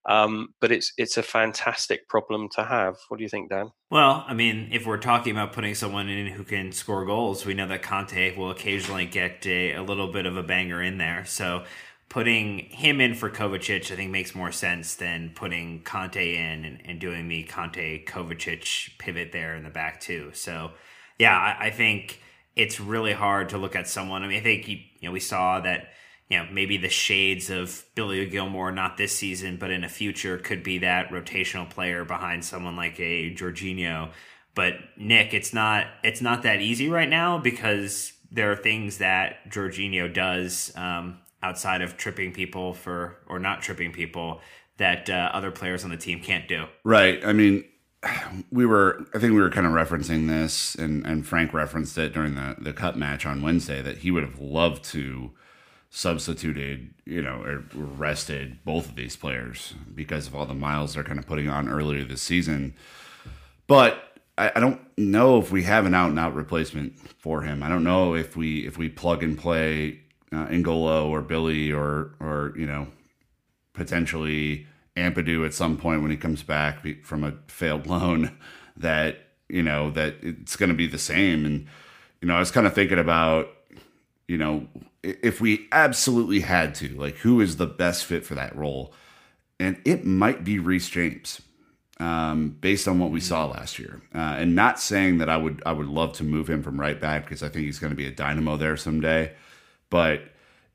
Um, 0.10 0.56
but 0.60 0.72
it's 0.72 0.92
it's 0.98 1.18
a 1.18 1.24
fantastic 1.24 2.10
problem 2.10 2.50
to 2.56 2.64
have. 2.64 2.98
What 3.10 3.18
do 3.18 3.24
you 3.24 3.30
think, 3.30 3.52
Dan? 3.52 3.70
Well, 3.92 4.26
I 4.28 4.34
mean, 4.34 4.70
if 4.72 4.88
we're 4.88 4.98
talking 4.98 5.32
about 5.32 5.54
putting 5.54 5.76
someone 5.76 6.10
in 6.10 6.26
who 6.34 6.44
can 6.44 6.72
score 6.72 7.06
goals, 7.06 7.46
we 7.46 7.54
know 7.54 7.68
that 7.68 7.84
Kante 7.84 8.36
will 8.36 8.50
occasionally 8.50 9.06
get 9.06 9.46
a, 9.46 9.74
a 9.74 9.84
little 9.84 10.12
bit 10.12 10.26
of 10.26 10.36
a 10.36 10.42
banger 10.42 10.82
in 10.82 10.98
there. 10.98 11.26
So 11.26 11.64
putting 12.10 12.58
him 12.58 13.00
in 13.00 13.14
for 13.14 13.30
Kovacic, 13.30 13.92
I 13.92 13.96
think 13.96 14.10
makes 14.10 14.34
more 14.34 14.52
sense 14.52 14.96
than 14.96 15.32
putting 15.36 15.84
Kante 15.84 16.34
in 16.34 16.66
and, 16.66 16.80
and 16.86 17.00
doing 17.00 17.28
the 17.28 17.44
Kante 17.44 18.04
Kovacic 18.08 18.98
pivot 18.98 19.32
there 19.32 19.56
in 19.56 19.64
the 19.64 19.70
back 19.70 20.02
too. 20.02 20.32
So 20.34 20.72
yeah, 21.20 21.38
I, 21.38 21.68
I 21.68 21.70
think 21.70 22.20
it's 22.56 22.80
really 22.80 23.14
hard 23.14 23.50
to 23.50 23.60
look 23.60 23.76
at 23.76 23.88
someone. 23.88 24.24
I 24.24 24.28
mean, 24.28 24.40
I 24.40 24.44
think 24.44 24.68
you, 24.68 24.78
you 25.00 25.08
know 25.08 25.12
we 25.12 25.20
saw 25.20 25.60
that 25.60 25.90
you 26.30 26.38
know, 26.38 26.48
maybe 26.52 26.78
the 26.78 26.90
shades 26.90 27.50
of 27.50 27.84
Billy 27.96 28.26
Gilmour, 28.28 28.72
not 28.72 28.98
this 28.98 29.16
season, 29.16 29.58
but 29.58 29.72
in 29.72 29.84
a 29.84 29.90
future, 29.90 30.38
could 30.38 30.64
be 30.64 30.80
that 30.80 31.10
rotational 31.10 31.68
player 31.70 32.06
behind 32.06 32.46
someone 32.46 32.76
like 32.76 33.00
a 33.00 33.34
Jorginho. 33.34 34.12
But 34.54 34.74
Nick, 34.98 35.34
it's 35.34 35.54
not 35.54 35.88
it's 36.04 36.22
not 36.22 36.44
that 36.44 36.62
easy 36.62 36.90
right 36.90 37.10
now 37.10 37.40
because 37.40 38.14
there 38.32 38.52
are 38.52 38.56
things 38.56 39.00
that 39.00 39.50
Jorginho 39.50 40.14
does 40.14 40.72
um, 40.76 41.20
outside 41.42 41.82
of 41.82 41.98
tripping 41.98 42.32
people 42.32 42.74
for 42.74 43.18
or 43.28 43.40
not 43.40 43.62
tripping 43.62 43.92
people 43.92 44.42
that 44.78 45.10
uh, 45.10 45.32
other 45.34 45.52
players 45.52 45.84
on 45.84 45.90
the 45.90 45.98
team 45.98 46.22
can't 46.22 46.48
do. 46.48 46.66
Right. 46.84 47.26
I 47.26 47.34
mean, 47.34 47.66
we 48.52 48.68
were 48.68 49.06
I 49.16 49.20
think 49.20 49.34
we 49.34 49.42
were 49.42 49.50
kind 49.50 49.66
of 49.66 49.74
referencing 49.74 50.28
this 50.28 50.76
and 50.76 51.06
and 51.08 51.26
Frank 51.26 51.54
referenced 51.54 51.98
it 51.98 52.14
during 52.14 52.36
the 52.36 52.56
the 52.60 52.74
cup 52.74 52.96
match 52.96 53.26
on 53.26 53.42
Wednesday 53.42 53.82
that 53.82 54.00
he 54.00 54.12
would 54.12 54.24
have 54.24 54.40
loved 54.40 54.84
to 54.86 55.32
substituted, 55.90 56.94
you 57.06 57.22
know, 57.22 57.42
or 57.44 57.64
rested 57.74 58.64
both 58.64 58.90
of 58.90 58.96
these 58.96 59.16
players 59.16 59.74
because 59.94 60.28
of 60.28 60.36
all 60.36 60.46
the 60.46 60.54
miles 60.54 60.94
they're 60.94 61.04
kind 61.04 61.20
of 61.20 61.26
putting 61.26 61.50
on 61.50 61.68
earlier 61.68 62.04
this 62.04 62.22
season. 62.22 62.76
But 63.68 64.10
I, 64.38 64.52
I 64.56 64.60
don't 64.60 64.80
know 64.98 65.40
if 65.40 65.52
we 65.52 65.64
have 65.64 65.86
an 65.86 65.94
out 65.94 66.10
and 66.10 66.20
out 66.20 66.36
replacement 66.36 66.98
for 67.20 67.42
him. 67.42 67.64
I 67.64 67.70
don't 67.70 67.84
know 67.84 68.16
if 68.16 68.36
we 68.36 68.66
if 68.66 68.78
we 68.78 68.90
plug 68.90 69.24
and 69.24 69.38
play 69.38 70.02
uh, 70.32 70.48
or 70.68 71.22
Billy 71.22 71.72
or 71.72 72.16
or 72.20 72.54
you 72.56 72.66
know 72.66 72.88
potentially 73.74 74.68
Ampadu 74.96 75.46
at 75.46 75.54
some 75.54 75.78
point 75.78 76.02
when 76.02 76.12
he 76.12 76.18
comes 76.18 76.44
back 76.44 76.86
from 77.04 77.24
a 77.24 77.34
failed 77.48 77.88
loan 77.88 78.38
that 78.78 79.18
you 79.48 79.64
know 79.64 79.90
that 79.92 80.16
it's 80.22 80.56
going 80.56 80.70
to 80.70 80.76
be 80.76 80.88
the 80.88 81.00
same 81.00 81.46
and 81.46 81.68
you 82.22 82.28
know 82.28 82.36
I 82.36 82.40
was 82.40 82.52
kind 82.52 82.68
of 82.68 82.74
thinking 82.74 83.00
about 83.00 83.50
you 84.28 84.38
know 84.38 84.68
if 85.04 85.40
we 85.40 85.68
absolutely 85.72 86.42
had 86.42 86.76
to, 86.76 86.90
like 86.90 87.18
who 87.18 87.42
is 87.42 87.58
the 87.58 87.66
best 87.66 88.06
fit 88.06 88.26
for 88.26 88.36
that 88.36 88.56
role? 88.56 88.94
And 89.60 89.82
it 89.86 90.06
might 90.06 90.44
be 90.44 90.60
Reece 90.60 90.90
James, 90.90 91.42
um, 92.00 92.58
based 92.62 92.88
on 92.88 93.00
what 93.00 93.12
we 93.12 93.20
saw 93.20 93.46
last 93.46 93.78
year. 93.78 94.02
Uh, 94.16 94.36
and 94.38 94.56
not 94.56 94.80
saying 94.80 95.18
that 95.18 95.30
I 95.30 95.38
would 95.38 95.62
I 95.66 95.74
would 95.74 95.88
love 95.88 96.14
to 96.14 96.24
move 96.24 96.50
him 96.50 96.64
from 96.64 96.80
right 96.80 97.00
back 97.00 97.26
because 97.26 97.44
I 97.44 97.50
think 97.50 97.66
he's 97.66 97.80
going 97.80 97.92
to 97.92 97.98
be 97.98 98.08
a 98.08 98.12
dynamo 98.12 98.58
there 98.58 98.78
someday. 98.78 99.34
But 99.90 100.22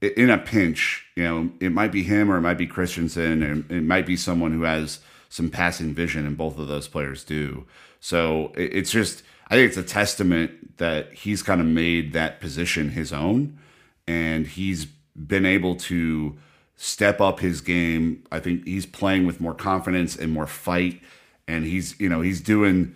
in 0.00 0.30
a 0.30 0.38
pinch, 0.38 1.06
you 1.16 1.24
know, 1.24 1.50
it 1.60 1.72
might 1.72 1.92
be 1.92 2.02
him 2.02 2.30
or 2.30 2.37
it 2.37 2.42
might 2.42 2.58
be 2.58 2.66
Christensen, 2.66 3.42
and 3.42 3.70
it 3.70 3.82
might 3.82 4.06
be 4.06 4.16
someone 4.16 4.52
who 4.52 4.62
has 4.62 5.00
some 5.28 5.50
passing 5.50 5.94
vision, 5.94 6.26
and 6.26 6.37
both 6.37 6.58
of 6.58 6.68
those 6.68 6.88
players 6.88 7.24
do. 7.24 7.66
So 8.00 8.52
it's 8.54 8.90
just, 8.90 9.22
I 9.48 9.54
think 9.54 9.68
it's 9.68 9.78
a 9.78 9.82
testament 9.82 10.76
that 10.76 11.12
he's 11.12 11.42
kind 11.42 11.60
of 11.60 11.66
made 11.66 12.12
that 12.12 12.40
position 12.40 12.90
his 12.90 13.12
own 13.12 13.58
and 14.07 14.47
he's 14.47 14.87
been 15.17 15.47
able 15.47 15.77
to 15.77 16.37
step 16.77 17.21
up 17.21 17.40
his 17.40 17.61
game. 17.61 18.25
I 18.31 18.40
think 18.40 18.67
he's 18.67 18.87
playing 18.87 19.27
with 19.27 19.40
more 19.40 19.55
confidence 19.55 20.17
and 20.17 20.33
more 20.33 20.47
fight, 20.47 21.01
and 21.47 21.64
he's 21.64 21.99
you 22.01 22.09
know 22.09 22.21
he's 22.21 22.40
doing 22.40 22.95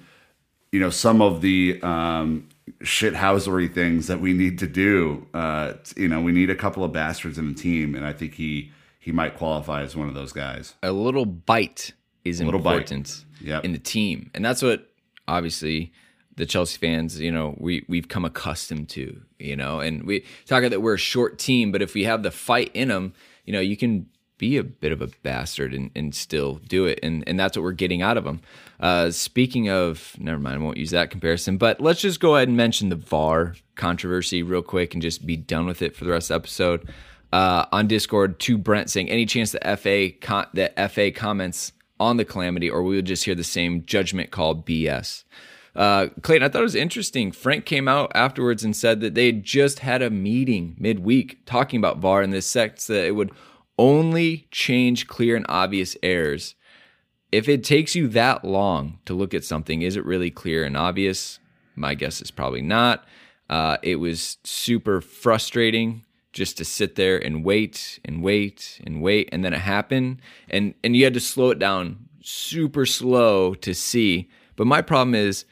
you 0.73 0.81
know 0.81 0.91
some 0.91 1.23
of 1.23 1.41
the 1.41 1.81
um, 1.83 2.49
shithousery 2.81 3.73
things 3.73 4.07
that 4.07 4.21
we 4.21 4.33
need 4.33 4.59
to 4.59 4.67
do. 4.67 5.27
Uh, 5.35 5.75
you 5.97 6.09
know, 6.09 6.21
we 6.21 6.33
need 6.33 6.51
a 6.51 6.55
couple 6.55 6.85
of 6.85 6.93
bastards 6.93 7.39
in 7.39 7.49
the 7.49 7.55
team, 7.55 7.95
and 7.95 8.05
I 8.05 8.13
think 8.13 8.35
he 8.35 8.73
he 8.99 9.13
might 9.13 9.37
qualify 9.37 9.83
as 9.83 9.97
one 9.97 10.09
of 10.09 10.15
those 10.15 10.33
guys. 10.33 10.75
A 10.83 10.93
little 10.93 11.25
bite 11.25 11.93
is 12.25 12.41
important 12.41 13.25
yep. 13.41 13.65
in 13.65 13.73
the 13.73 13.79
team, 13.79 14.31
and 14.35 14.45
that's 14.45 14.63
what 14.63 14.91
obviously 15.27 15.93
the 16.39 16.47
Chelsea 16.47 16.79
fans, 16.79 17.21
you 17.21 17.33
know, 17.33 17.55
we 17.59 17.85
we've 17.89 18.09
come 18.09 18.25
accustomed 18.25 18.89
to, 18.91 19.21
you 19.39 19.57
know, 19.57 19.81
and 19.81 20.05
we 20.05 20.21
talk 20.47 20.61
about 20.61 20.71
that 20.71 20.81
we're 20.81 20.95
a 20.95 20.99
short 20.99 21.39
team, 21.39 21.73
but 21.73 21.83
if 21.83 21.95
we 21.95 22.05
have 22.05 22.23
the 22.23 22.31
fight 22.31 22.71
in 22.75 22.89
them, 22.89 23.13
you 23.45 23.53
know, 23.53 23.61
you 23.61 23.77
can 23.77 24.07
be 24.39 24.57
a 24.57 24.63
bit 24.63 24.93
of 24.93 25.03
a 25.03 25.09
bastard 25.25 25.75
and, 25.75 25.91
and 25.97 26.15
still 26.15 26.61
do 26.69 26.87
it, 26.87 27.01
and 27.03 27.25
and 27.27 27.39
that's 27.39 27.57
what 27.57 27.65
we're 27.65 27.73
getting 27.73 28.03
out 28.03 28.17
of 28.17 28.23
them. 28.23 28.41
Uh, 28.79 29.11
speaking 29.11 29.69
of, 29.69 30.15
never 30.19 30.39
mind, 30.39 30.61
I 30.61 30.65
won't 30.65 30.77
use 30.77 30.93
that 30.93 31.11
comparison, 31.11 31.59
but 31.59 31.81
let's 31.81 32.01
just 32.01 32.21
go 32.21 32.37
ahead 32.37 32.47
and 32.47 32.57
mention 32.57 32.89
the 32.89 32.97
VAR 32.97 33.57
controversy 33.75 34.45
real 34.45 34.63
quick 34.63 34.95
and 34.95 35.03
just 35.03 35.27
be 35.27 35.37
done 35.37 35.67
with 35.67 35.83
it 35.83 35.97
for 35.97 36.05
the 36.05 36.13
rest 36.13 36.31
of 36.31 36.35
the 36.35 36.43
episode. 36.43 36.89
Uh, 37.33 37.67
on 37.73 37.89
Discord, 37.89 38.39
to 38.41 38.57
Brent 38.57 38.89
saying, 38.89 39.11
any 39.11 39.27
chance 39.27 39.53
the 39.53 39.77
FA 39.77 40.11
con- 40.25 40.47
that 40.55 40.91
FA 40.91 41.11
comments 41.11 41.73
on 42.01 42.17
the 42.17 42.25
calamity, 42.25 42.71
or 42.71 42.83
we 42.85 42.95
will 42.95 43.03
just 43.03 43.25
hear 43.25 43.35
the 43.35 43.45
same 43.45 43.85
judgment 43.85 44.31
call 44.31 44.55
BS. 44.55 45.25
Uh, 45.79 46.09
Clayton, 46.23 46.45
I 46.45 46.49
thought 46.49 46.63
it 46.63 46.65
was 46.65 46.75
interesting. 46.75 47.31
Frank 47.31 47.65
came 47.65 47.87
out 47.87 48.11
afterwards 48.13 48.65
and 48.65 48.75
said 48.75 49.01
that 49.01 49.15
they 49.15 49.27
had 49.27 49.45
just 49.45 49.79
had 49.79 50.03
a 50.03 50.11
meeting 50.11 50.75
midweek 50.77 51.47
talking 51.47 51.79
about 51.79 51.99
VAR 51.99 52.21
in 52.21 52.31
this 52.31 52.47
sense 52.47 52.89
that 52.89 53.07
it 53.07 53.13
would 53.13 53.31
only 53.79 54.49
change 54.51 55.07
clear 55.07 55.37
and 55.37 55.47
obvious 55.49 55.97
errors. 56.03 56.57
If 57.31 57.49
it 57.49 57.63
takes 57.63 57.95
you 57.95 58.09
that 58.09 58.45
long 58.45 58.99
to 59.05 59.15
look 59.15 59.33
at 59.33 59.45
something, 59.45 59.83
is 59.83 59.95
it 59.95 60.05
really 60.05 60.33
clear 60.33 60.65
and 60.65 60.77
obvious? 60.77 61.39
My 61.77 61.95
guess 61.95 62.21
is 62.21 62.33
probably 62.33 62.63
not. 62.63 63.05
Uh, 63.49 63.77
it 63.83 63.97
was 63.97 64.39
super 64.43 65.01
frustrating 65.01 66.05
just 66.33 66.59
to 66.59 66.65
sit 66.65 66.97
there 66.97 67.19
and 67.19 67.45
wait 67.45 68.01
and 68.05 68.21
wait 68.21 68.81
and 68.85 69.01
wait, 69.01 69.29
and 69.31 69.45
then 69.45 69.53
it 69.53 69.61
happened, 69.61 70.21
and 70.51 70.75
and 70.83 70.97
you 70.97 71.05
had 71.05 71.15
to 71.15 71.21
slow 71.21 71.51
it 71.51 71.59
down 71.59 72.09
super 72.21 72.85
slow 72.85 73.55
to 73.55 73.75
see. 73.75 74.29
But 74.57 74.67
my 74.67 74.83
problem 74.83 75.15
is 75.15 75.45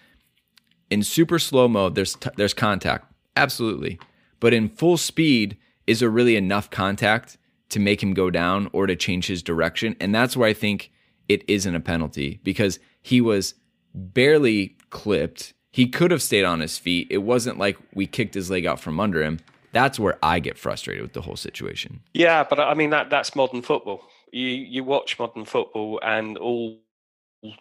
in 0.90 1.02
super 1.02 1.38
slow 1.38 1.68
mode, 1.68 1.94
there's 1.94 2.14
t- 2.14 2.30
there's 2.36 2.54
contact, 2.54 3.12
absolutely, 3.36 3.98
but 4.40 4.54
in 4.54 4.68
full 4.68 4.96
speed, 4.96 5.56
is 5.86 6.00
there 6.00 6.10
really 6.10 6.36
enough 6.36 6.70
contact 6.70 7.38
to 7.70 7.80
make 7.80 8.02
him 8.02 8.14
go 8.14 8.30
down 8.30 8.68
or 8.72 8.86
to 8.86 8.96
change 8.96 9.26
his 9.26 9.42
direction? 9.42 9.96
And 10.00 10.14
that's 10.14 10.36
where 10.36 10.48
I 10.48 10.52
think 10.52 10.90
it 11.28 11.42
isn't 11.48 11.74
a 11.74 11.80
penalty 11.80 12.40
because 12.44 12.78
he 13.02 13.20
was 13.20 13.54
barely 13.94 14.76
clipped. 14.90 15.54
He 15.72 15.88
could 15.88 16.10
have 16.10 16.22
stayed 16.22 16.44
on 16.44 16.60
his 16.60 16.78
feet. 16.78 17.08
It 17.10 17.18
wasn't 17.18 17.58
like 17.58 17.76
we 17.94 18.06
kicked 18.06 18.34
his 18.34 18.50
leg 18.50 18.66
out 18.66 18.80
from 18.80 19.00
under 19.00 19.22
him. 19.22 19.40
That's 19.72 19.98
where 19.98 20.18
I 20.22 20.38
get 20.38 20.56
frustrated 20.56 21.02
with 21.02 21.12
the 21.12 21.20
whole 21.20 21.36
situation. 21.36 22.00
Yeah, 22.14 22.44
but 22.48 22.60
I 22.60 22.74
mean 22.74 22.90
that 22.90 23.10
that's 23.10 23.34
modern 23.34 23.62
football. 23.62 24.02
You 24.32 24.48
you 24.48 24.84
watch 24.84 25.18
modern 25.18 25.44
football 25.44 26.00
and 26.02 26.38
all 26.38 26.78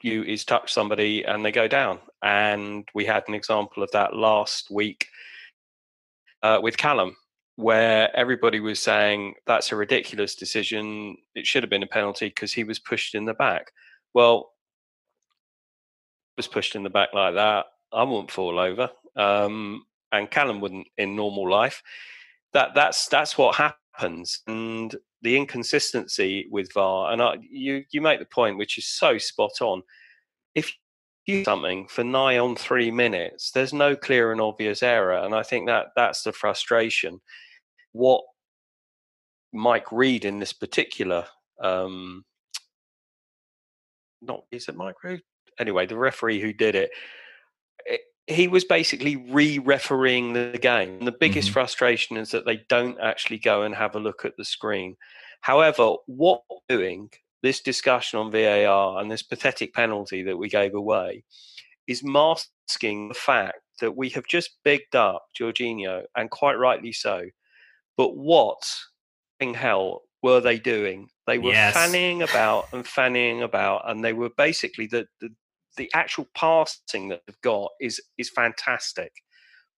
you 0.02 0.24
is 0.24 0.46
touch 0.46 0.74
somebody 0.74 1.24
and 1.24 1.44
they 1.44 1.52
go 1.52 1.68
down. 1.68 2.00
And 2.24 2.88
we 2.94 3.06
had 3.06 3.24
an 3.28 3.34
example 3.34 3.84
of 3.84 3.92
that 3.92 4.16
last 4.16 4.72
week 4.72 5.08
uh, 6.44 6.60
with 6.62 6.78
Callum, 6.78 7.16
where 7.56 8.16
everybody 8.16 8.60
was 8.60 8.80
saying 8.80 9.36
that's 9.48 9.72
a 9.72 9.76
ridiculous 9.76 10.36
decision. 10.36 11.18
It 11.36 11.46
should 11.46 11.64
have 11.64 11.70
been 11.70 11.84
a 11.84 11.88
penalty 11.88 12.30
because 12.30 12.54
he 12.54 12.64
was 12.64 12.80
pushed 12.80 13.16
in 13.16 13.26
the 13.26 13.34
back. 13.34 13.72
Well, 14.14 14.52
was 16.38 16.48
pushed 16.48 16.76
in 16.76 16.84
the 16.84 16.90
back 16.90 17.10
like 17.14 17.36
that, 17.36 17.66
I 17.94 18.04
wouldn't 18.04 18.32
fall 18.32 18.60
over, 18.60 18.90
um, 19.16 19.86
and 20.12 20.30
Callum 20.30 20.60
wouldn't 20.62 20.88
in 20.98 21.16
normal 21.16 21.50
life. 21.50 21.82
That 22.54 22.74
that's 22.76 23.08
that's 23.08 23.38
what 23.38 23.56
happens, 23.56 24.42
and 24.48 24.96
the 25.26 25.36
inconsistency 25.36 26.48
with 26.52 26.72
VAR, 26.72 27.12
and 27.12 27.22
I, 27.22 27.38
you 27.42 27.84
you 27.92 28.00
make 28.00 28.20
the 28.20 28.26
point, 28.26 28.58
which 28.58 28.78
is 28.78 28.88
so 28.88 29.18
spot 29.18 29.60
on. 29.60 29.82
If 30.54 30.72
you 31.26 31.44
something 31.44 31.88
for 31.88 32.04
nigh 32.04 32.38
on 32.38 32.56
three 32.56 32.92
minutes, 32.92 33.50
there's 33.50 33.74
no 33.74 33.96
clear 33.96 34.32
and 34.32 34.40
obvious 34.40 34.84
error, 34.84 35.18
and 35.18 35.34
I 35.34 35.42
think 35.42 35.68
that 35.68 35.88
that's 35.96 36.22
the 36.22 36.32
frustration. 36.32 37.20
What 37.92 38.24
Mike 39.52 39.92
Reid 39.92 40.26
in 40.26 40.40
this 40.40 40.54
particular, 40.54 41.26
um, 41.60 42.24
not 44.22 44.44
is 44.52 44.70
it 44.70 44.76
Mike 44.76 45.04
Reid? 45.04 45.22
Anyway, 45.60 45.88
the 45.88 45.98
referee 45.98 46.40
who 46.40 46.54
did 46.54 46.76
it 46.76 46.92
he 48.28 48.48
was 48.48 48.66
basically 48.66 49.16
re-refereeing 49.16 50.34
the 50.34 50.58
game. 50.60 50.98
And 50.98 51.08
the 51.08 51.12
biggest 51.12 51.50
Mhm. 51.50 51.54
frustration 51.54 52.18
is 52.18 52.32
that 52.32 52.46
they 52.46 52.58
don't 52.70 53.00
actually 53.00 53.38
go 53.38 53.62
and 53.62 53.76
have 53.76 53.96
a 53.96 54.00
look 54.00 54.26
at 54.26 54.36
the 54.38 54.46
screen. 54.46 54.98
However, 55.42 55.96
what 56.08 56.42
we're 56.50 56.78
doing 56.78 57.12
this 57.44 57.62
discussion 57.62 58.18
on 58.18 58.32
VAR 58.32 59.00
and 59.00 59.12
this 59.12 59.22
pathetic 59.22 59.74
penalty 59.76 60.24
that 60.24 60.38
we 60.38 60.50
gave 60.50 60.74
away 60.74 61.24
is 61.86 62.04
masking 62.04 63.10
the 63.10 63.14
fact 63.14 63.60
that 63.80 63.96
we 63.96 64.10
have 64.10 64.26
just 64.26 64.58
bigged 64.64 64.96
up 64.96 65.28
Jorginho, 65.40 66.06
and 66.16 66.32
quite 66.32 66.56
rightly 66.56 66.92
so. 66.92 67.30
But 67.98 68.16
what 68.18 68.68
in 69.40 69.54
hell 69.54 70.02
were 70.24 70.42
they 70.42 70.58
doing? 70.58 71.10
They 71.28 71.38
were 71.38 71.52
Yes. 71.52 71.76
fanning 71.76 72.24
about 72.24 72.66
and 72.74 72.88
fanning 72.88 73.44
about, 73.44 73.88
and 73.88 74.04
they 74.04 74.14
were 74.14 74.32
basically 74.32 74.88
the, 74.88 75.08
the 75.22 75.30
the 75.76 75.90
actual 75.94 76.28
passing 76.36 77.10
that 77.10 77.22
they've 77.26 77.42
got 77.42 77.72
is 77.80 78.02
is 78.18 78.30
fantastic. 78.30 79.12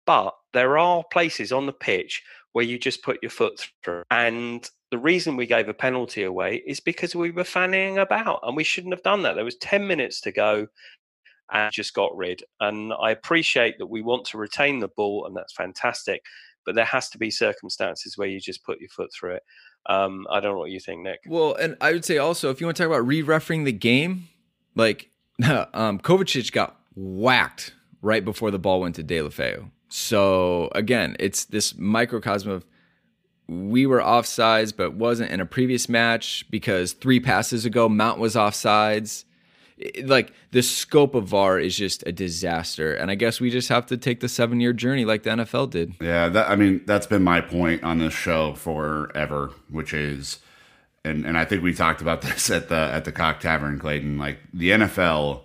But 0.07 0.35
there 0.53 0.79
are 0.79 1.05
places 1.13 1.53
on 1.53 1.67
the 1.67 1.73
pitch 1.73 2.23
where 2.53 2.65
you 2.65 2.79
just 2.79 3.03
put 3.03 3.19
your 3.23 3.31
foot 3.31 3.69
through. 3.85 4.05
And 4.11 4.69
the 4.91 4.99
reason 4.99 5.37
we 5.37 5.47
gave 5.47 5.69
a 5.69 5.75
penalty 5.75 6.23
away 6.23 6.63
is 6.67 6.81
because 6.81 7.15
we 7.15 7.31
were 7.31 7.45
fanning 7.45 7.99
about 7.99 8.41
and 8.45 8.57
we 8.57 8.65
shouldn't 8.65 8.95
have 8.95 9.03
done 9.03 9.23
that. 9.23 9.35
There 9.35 9.45
was 9.45 9.57
10 9.57 9.87
minutes 9.87 10.21
to 10.23 10.33
go 10.33 10.69
and 11.53 11.73
just 11.73 11.95
got 11.95 12.17
rid. 12.17 12.43
And 12.61 12.93
I 13.01 13.11
appreciate 13.11 13.79
that 13.79 13.87
we 13.87 14.03
want 14.03 14.25
to 14.27 14.39
retain 14.39 14.79
the 14.79 14.89
ball, 14.89 15.27
and 15.27 15.37
that's 15.37 15.53
fantastic. 15.53 16.23
But 16.65 16.75
there 16.75 16.85
has 16.85 17.09
to 17.11 17.19
be 17.19 17.31
circumstances 17.31 18.17
where 18.17 18.29
you 18.29 18.41
just 18.41 18.65
put 18.65 18.81
your 18.81 18.89
foot 18.89 19.11
through 19.13 19.35
it. 19.35 19.43
Um, 19.89 20.27
I 20.31 20.41
don't 20.41 20.53
know 20.53 20.59
what 20.59 20.71
you 20.71 20.81
think, 20.81 21.03
Nick. 21.03 21.21
Well, 21.27 21.55
and 21.55 21.77
I 21.81 21.93
would 21.93 22.05
say 22.05 22.19
also, 22.19 22.51
if 22.51 22.61
you 22.61 22.67
want 22.67 22.77
to 22.79 22.83
talk 22.83 22.91
about 22.91 23.07
re-refereeing 23.07 23.65
the 23.65 23.73
game, 23.73 24.29
like 24.75 25.11
um, 25.75 25.99
Kovacic 25.99 26.53
got 26.53 26.77
whacked 26.95 27.75
right 28.03 28.25
before 28.25 28.51
the 28.51 28.59
ball 28.59 28.81
went 28.81 28.95
to 28.97 29.05
Deulofeu. 29.05 29.71
So 29.89 30.71
again, 30.75 31.17
it's 31.19 31.45
this 31.45 31.77
microcosm 31.79 32.51
of 32.51 32.65
we 33.49 33.87
were 33.87 34.01
offsides, 34.01 34.77
but 34.77 34.95
wasn't 34.95 35.31
in 35.31 35.41
a 35.41 35.47
previous 35.47 35.89
match 35.89 36.45
because 36.51 36.93
three 36.93 37.21
passes 37.21 37.65
ago 37.65 37.89
Mount 37.89 38.19
was 38.19 38.35
offsides. 38.35 39.25
It- 39.79 40.09
like 40.09 40.33
the 40.53 40.63
scope 40.63 41.15
of 41.15 41.27
VAR 41.29 41.59
is 41.61 41.77
just 41.77 42.03
a 42.07 42.13
disaster, 42.13 42.95
and 42.95 43.11
I 43.11 43.15
guess 43.15 43.41
we 43.41 43.51
just 43.51 43.69
have 43.69 43.85
to 43.87 43.97
take 43.99 44.21
the 44.21 44.29
seven-year 44.29 44.73
journey 44.73 45.05
like 45.05 45.23
the 45.23 45.31
NFL 45.31 45.71
did. 45.71 45.95
Yeah, 46.01 46.29
that 46.31 46.51
I 46.51 46.57
mean 46.57 46.81
that's 46.87 47.07
been 47.07 47.23
my 47.23 47.41
point 47.43 47.85
on 47.85 47.99
this 47.99 48.15
show 48.15 48.55
forever, 48.55 49.53
which 49.71 49.93
is, 49.93 50.39
and 51.07 51.25
and 51.25 51.39
I 51.39 51.45
think 51.45 51.63
we 51.63 51.73
talked 51.75 52.01
about 52.01 52.23
this 52.23 52.51
at 52.51 52.69
the 52.69 52.77
at 52.77 53.05
the 53.05 53.13
Cock 53.13 53.41
Tavern, 53.41 53.79
Clayton. 53.79 54.19
Like 54.19 54.39
the 54.53 54.71
NFL 54.71 55.43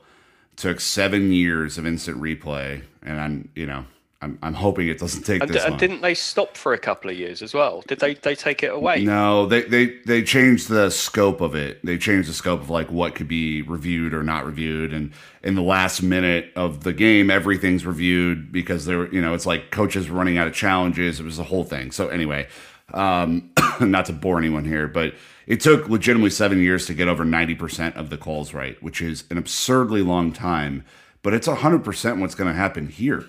took 0.55 0.79
seven 0.79 1.31
years 1.31 1.77
of 1.77 1.85
instant 1.85 2.21
replay, 2.21 2.83
and 3.01 3.19
I'm 3.19 3.49
you 3.55 3.65
know 3.65 3.85
I'm 4.21 4.37
I'm 4.43 4.53
hoping 4.53 4.87
it 4.87 4.99
doesn't 4.99 5.23
take 5.23 5.41
And, 5.41 5.49
this 5.51 5.63
and 5.63 5.71
long. 5.71 5.79
didn't 5.79 6.01
they 6.01 6.13
stop 6.13 6.55
for 6.55 6.73
a 6.73 6.77
couple 6.77 7.09
of 7.09 7.17
years 7.17 7.41
as 7.41 7.53
well? 7.53 7.83
Did 7.87 7.99
they 7.99 8.13
they 8.13 8.35
take 8.35 8.61
it 8.63 8.71
away? 8.71 9.03
No, 9.03 9.47
they, 9.47 9.63
they 9.63 9.85
they 10.05 10.23
changed 10.23 10.69
the 10.69 10.89
scope 10.91 11.41
of 11.41 11.55
it. 11.55 11.83
They 11.83 11.97
changed 11.97 12.29
the 12.29 12.33
scope 12.33 12.61
of 12.61 12.69
like 12.69 12.91
what 12.91 13.15
could 13.15 13.27
be 13.27 13.61
reviewed 13.63 14.13
or 14.13 14.21
not 14.23 14.45
reviewed. 14.45 14.93
And 14.93 15.11
in 15.43 15.55
the 15.55 15.63
last 15.63 16.03
minute 16.03 16.51
of 16.55 16.83
the 16.83 16.93
game, 16.93 17.31
everything's 17.31 17.85
reviewed 17.85 18.51
because 18.51 18.85
there 18.85 18.99
were, 18.99 19.11
you 19.13 19.21
know, 19.21 19.33
it's 19.33 19.47
like 19.47 19.71
coaches 19.71 20.09
running 20.09 20.37
out 20.37 20.47
of 20.47 20.53
challenges. 20.53 21.19
It 21.19 21.23
was 21.23 21.37
the 21.37 21.43
whole 21.43 21.63
thing. 21.63 21.91
So 21.91 22.09
anyway, 22.09 22.47
um, 22.93 23.49
not 23.79 24.05
to 24.05 24.13
bore 24.13 24.37
anyone 24.37 24.65
here, 24.65 24.87
but 24.87 25.15
it 25.47 25.59
took 25.59 25.89
legitimately 25.89 26.29
seven 26.29 26.59
years 26.59 26.85
to 26.85 26.93
get 26.93 27.07
over 27.07 27.25
90% 27.25 27.95
of 27.95 28.09
the 28.09 28.17
calls 28.17 28.53
right, 28.53 28.81
which 28.81 29.01
is 29.01 29.23
an 29.29 29.37
absurdly 29.37 30.01
long 30.01 30.31
time, 30.31 30.83
but 31.23 31.33
it's 31.33 31.47
100% 31.47 32.19
what's 32.19 32.35
going 32.35 32.49
to 32.49 32.57
happen 32.57 32.87
here. 32.87 33.25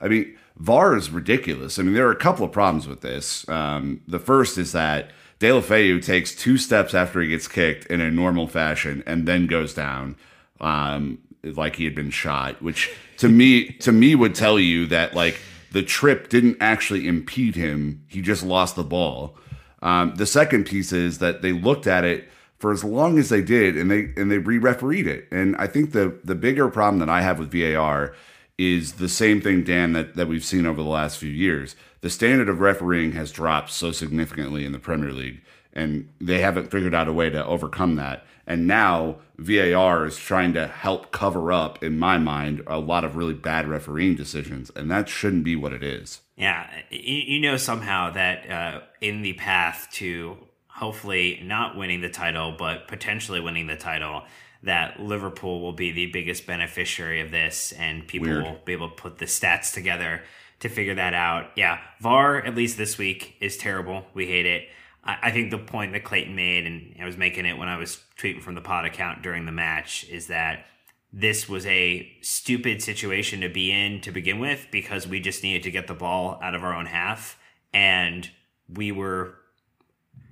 I 0.00 0.08
mean, 0.08 0.36
VAR 0.56 0.96
is 0.96 1.10
ridiculous. 1.10 1.78
I 1.78 1.82
mean, 1.82 1.94
there 1.94 2.06
are 2.06 2.12
a 2.12 2.16
couple 2.16 2.44
of 2.44 2.52
problems 2.52 2.86
with 2.86 3.00
this. 3.00 3.48
Um, 3.48 4.02
the 4.06 4.18
first 4.18 4.58
is 4.58 4.72
that 4.72 5.10
Deulofeu 5.40 6.04
takes 6.04 6.34
two 6.34 6.56
steps 6.56 6.94
after 6.94 7.20
he 7.20 7.28
gets 7.28 7.48
kicked 7.48 7.86
in 7.86 8.00
a 8.00 8.10
normal 8.10 8.46
fashion 8.46 9.02
and 9.06 9.26
then 9.26 9.46
goes 9.46 9.74
down 9.74 10.16
um, 10.60 11.18
like 11.42 11.76
he 11.76 11.84
had 11.84 11.94
been 11.94 12.10
shot, 12.10 12.62
which 12.62 12.94
to 13.18 13.28
me 13.28 13.72
to 13.78 13.90
me 13.90 14.14
would 14.14 14.34
tell 14.34 14.58
you 14.58 14.86
that 14.86 15.14
like 15.14 15.40
the 15.72 15.82
trip 15.82 16.28
didn't 16.28 16.58
actually 16.60 17.08
impede 17.08 17.56
him. 17.56 18.04
He 18.06 18.20
just 18.20 18.44
lost 18.44 18.76
the 18.76 18.84
ball. 18.84 19.36
Um, 19.82 20.14
the 20.14 20.26
second 20.26 20.64
piece 20.64 20.92
is 20.92 21.18
that 21.18 21.42
they 21.42 21.52
looked 21.52 21.86
at 21.86 22.04
it 22.04 22.28
for 22.58 22.72
as 22.72 22.84
long 22.84 23.18
as 23.18 23.28
they 23.28 23.42
did, 23.42 23.76
and 23.76 23.90
they 23.90 24.12
and 24.16 24.30
they 24.30 24.38
re-refereed 24.38 25.06
it. 25.06 25.26
And 25.30 25.56
I 25.56 25.66
think 25.66 25.92
the 25.92 26.18
the 26.24 26.36
bigger 26.36 26.68
problem 26.68 27.00
that 27.00 27.10
I 27.10 27.22
have 27.22 27.38
with 27.38 27.52
VAR 27.52 28.14
is 28.58 28.94
the 28.94 29.08
same 29.08 29.40
thing, 29.40 29.64
Dan, 29.64 29.92
that, 29.94 30.14
that 30.14 30.28
we've 30.28 30.44
seen 30.44 30.66
over 30.66 30.82
the 30.82 30.88
last 30.88 31.18
few 31.18 31.30
years. 31.30 31.74
The 32.00 32.10
standard 32.10 32.48
of 32.48 32.60
refereeing 32.60 33.12
has 33.12 33.32
dropped 33.32 33.70
so 33.70 33.92
significantly 33.92 34.64
in 34.64 34.72
the 34.72 34.78
Premier 34.78 35.12
League, 35.12 35.40
and 35.72 36.08
they 36.20 36.40
haven't 36.40 36.70
figured 36.70 36.94
out 36.94 37.08
a 37.08 37.12
way 37.12 37.30
to 37.30 37.44
overcome 37.44 37.96
that. 37.96 38.24
And 38.46 38.66
now 38.66 39.16
VAR 39.38 40.06
is 40.06 40.16
trying 40.16 40.52
to 40.54 40.66
help 40.66 41.12
cover 41.12 41.52
up, 41.52 41.82
in 41.82 41.98
my 41.98 42.18
mind, 42.18 42.62
a 42.66 42.78
lot 42.78 43.04
of 43.04 43.16
really 43.16 43.34
bad 43.34 43.68
refereeing 43.68 44.14
decisions, 44.14 44.70
and 44.76 44.90
that 44.90 45.08
shouldn't 45.08 45.44
be 45.44 45.56
what 45.56 45.72
it 45.72 45.82
is. 45.82 46.20
Yeah, 46.42 46.68
you, 46.90 47.40
know 47.40 47.56
somehow 47.56 48.10
that 48.10 48.50
uh, 48.50 48.80
in 49.00 49.22
the 49.22 49.34
path 49.34 49.86
to 49.92 50.36
hopefully 50.66 51.40
not 51.44 51.76
winning 51.76 52.00
the 52.00 52.08
title, 52.08 52.56
but 52.58 52.88
potentially 52.88 53.40
winning 53.40 53.68
the 53.68 53.76
title, 53.76 54.24
that 54.64 54.98
Liverpool 54.98 55.60
will 55.60 55.72
be 55.72 55.92
the 55.92 56.06
biggest 56.06 56.44
beneficiary 56.44 57.20
of 57.20 57.30
this, 57.30 57.70
and 57.72 58.08
people 58.08 58.28
Weird. 58.28 58.44
will 58.44 58.58
be 58.64 58.72
able 58.72 58.88
to 58.88 58.94
put 58.96 59.18
the 59.18 59.26
stats 59.26 59.72
together 59.72 60.22
to 60.58 60.68
figure 60.68 60.96
that 60.96 61.14
out. 61.14 61.50
Yeah, 61.54 61.78
VAR 62.00 62.44
at 62.44 62.56
least 62.56 62.76
this 62.76 62.98
week 62.98 63.36
is 63.40 63.56
terrible. 63.56 64.04
We 64.12 64.26
hate 64.26 64.46
it. 64.46 64.68
I, 65.04 65.18
I 65.22 65.30
think 65.30 65.52
the 65.52 65.58
point 65.58 65.92
that 65.92 66.02
Clayton 66.02 66.34
made, 66.34 66.66
and 66.66 66.96
I 67.00 67.04
was 67.04 67.16
making 67.16 67.46
it 67.46 67.56
when 67.56 67.68
I 67.68 67.76
was 67.76 68.02
tweeting 68.18 68.42
from 68.42 68.56
the 68.56 68.60
pod 68.60 68.84
account 68.84 69.22
during 69.22 69.46
the 69.46 69.52
match, 69.52 70.08
is 70.10 70.26
that 70.26 70.66
this 71.12 71.48
was 71.48 71.66
a 71.66 72.10
stupid 72.22 72.82
situation 72.82 73.42
to 73.42 73.48
be 73.48 73.70
in 73.70 74.00
to 74.00 74.10
begin 74.10 74.38
with 74.38 74.68
because 74.70 75.06
we 75.06 75.20
just 75.20 75.42
needed 75.42 75.62
to 75.64 75.70
get 75.70 75.86
the 75.86 75.94
ball 75.94 76.38
out 76.42 76.54
of 76.54 76.64
our 76.64 76.74
own 76.74 76.86
half. 76.86 77.38
And 77.74 78.30
we 78.68 78.92
were 78.92 79.36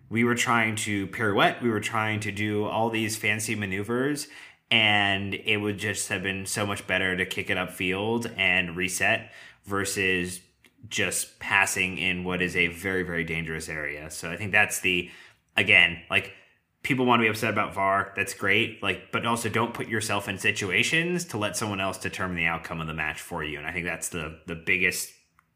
we 0.09 0.25
were 0.25 0.35
trying 0.35 0.75
to 0.77 1.07
pirouette. 1.09 1.63
We 1.63 1.71
were 1.71 1.81
trying 1.81 2.21
to 2.21 2.33
do 2.33 2.65
all 2.65 2.91
these 2.91 3.17
fancy 3.17 3.55
maneuvers. 3.55 4.27
And 4.71 5.35
it 5.35 5.59
would 5.59 5.79
just 5.79 6.09
have 6.09 6.23
been 6.23 6.47
so 6.47 6.67
much 6.67 6.87
better 6.87 7.17
to 7.17 7.27
kick 7.27 7.51
it 7.51 7.57
upfield 7.57 8.33
and 8.39 8.77
reset 8.77 9.31
versus 9.65 10.41
just 10.89 11.39
passing 11.41 11.99
in 11.99 12.25
what 12.25 12.41
is 12.41 12.57
a 12.57 12.69
very 12.69 13.03
very 13.03 13.25
dangerous 13.25 13.69
area. 13.69 14.11
So 14.11 14.31
i 14.31 14.37
think 14.37 14.53
that's 14.53 14.81
the 14.81 15.11
again 15.57 16.01
like 16.09 16.33
people 16.83 17.05
want 17.07 17.21
to 17.21 17.25
be 17.25 17.29
upset 17.29 17.51
about 17.51 17.75
VAR. 17.75 18.13
That's 18.17 18.35
great. 18.35 18.83
Like, 18.83 19.13
but 19.13 19.27
also 19.27 19.49
don't 19.49 19.75
put 19.75 19.89
yourself 19.89 20.29
in 20.29 20.39
situations 20.39 21.25
to 21.27 21.39
let 21.39 21.57
someone 21.57 21.81
else 21.81 21.99
determine 21.99 22.37
the 22.37 22.47
outcome 22.47 22.81
of 22.81 22.87
the 22.87 22.95
match 22.95 23.21
for 23.21 23.45
you. 23.45 23.59
And 23.59 23.67
I 23.67 23.73
think 23.73 23.85
that's 23.87 24.09
the 24.09 24.41
the 24.47 24.55
biggest 24.55 25.11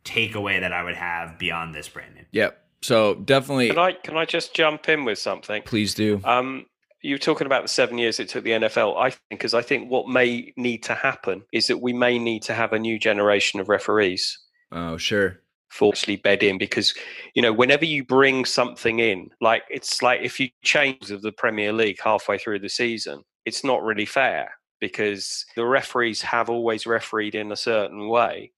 takeaway 0.04 0.60
that 0.60 0.72
I 0.72 0.82
would 0.84 0.96
have 0.96 1.38
beyond 1.38 1.74
this, 1.74 1.88
Brandon. 1.88 2.26
Yep. 2.32 2.60
So 2.82 3.14
definitely, 3.14 3.68
Can 3.68 3.78
I 3.78 3.92
can 3.92 4.16
I 4.16 4.24
just 4.26 4.54
jump 4.54 4.88
in 4.88 5.04
with 5.04 5.18
something? 5.18 5.62
please 5.62 5.94
do. 5.94 6.20
Um, 6.24 6.66
you 7.00 7.14
were 7.14 7.18
talking 7.18 7.46
about 7.46 7.62
the 7.62 7.68
seven 7.68 7.98
years 7.98 8.18
it 8.20 8.28
took 8.28 8.44
the 8.44 8.50
NFL. 8.50 8.96
I 8.98 9.10
think 9.10 9.20
because 9.30 9.54
I 9.54 9.62
think 9.62 9.90
what 9.90 10.08
may 10.08 10.52
need 10.56 10.82
to 10.84 10.94
happen 10.94 11.42
is 11.52 11.66
that 11.68 11.78
we 11.78 11.92
may 11.94 12.18
need 12.18 12.42
to 12.44 12.54
have 12.54 12.72
a 12.74 12.78
new 12.78 12.98
generation 12.98 13.60
of 13.60 13.68
referees 13.68 14.38
Oh, 14.72 14.96
sure. 14.96 15.40
Actually 15.82 16.16
bed 16.16 16.42
in 16.42 16.58
because 16.58 16.94
you 17.34 17.42
know 17.42 17.52
whenever 17.52 17.84
you 17.84 18.04
bring 18.04 18.44
something 18.44 18.98
in, 18.98 19.30
like 19.40 19.62
it's 19.70 20.02
like 20.02 20.20
if 20.22 20.38
you 20.40 20.48
change 20.62 21.10
of 21.10 21.22
the 21.22 21.32
Premier 21.32 21.72
League 21.72 21.98
halfway 22.02 22.38
through 22.38 22.60
the 22.60 22.68
season, 22.68 23.22
it's 23.44 23.64
not 23.64 23.82
really 23.82 24.06
fair 24.06 24.50
because 24.80 25.44
the 25.56 25.64
referees 25.64 26.22
have 26.22 26.50
always 26.50 26.87
refereed 26.87 27.34
in 27.34 27.52
a 27.52 27.56
certain 27.56 28.08
way, 28.08 28.52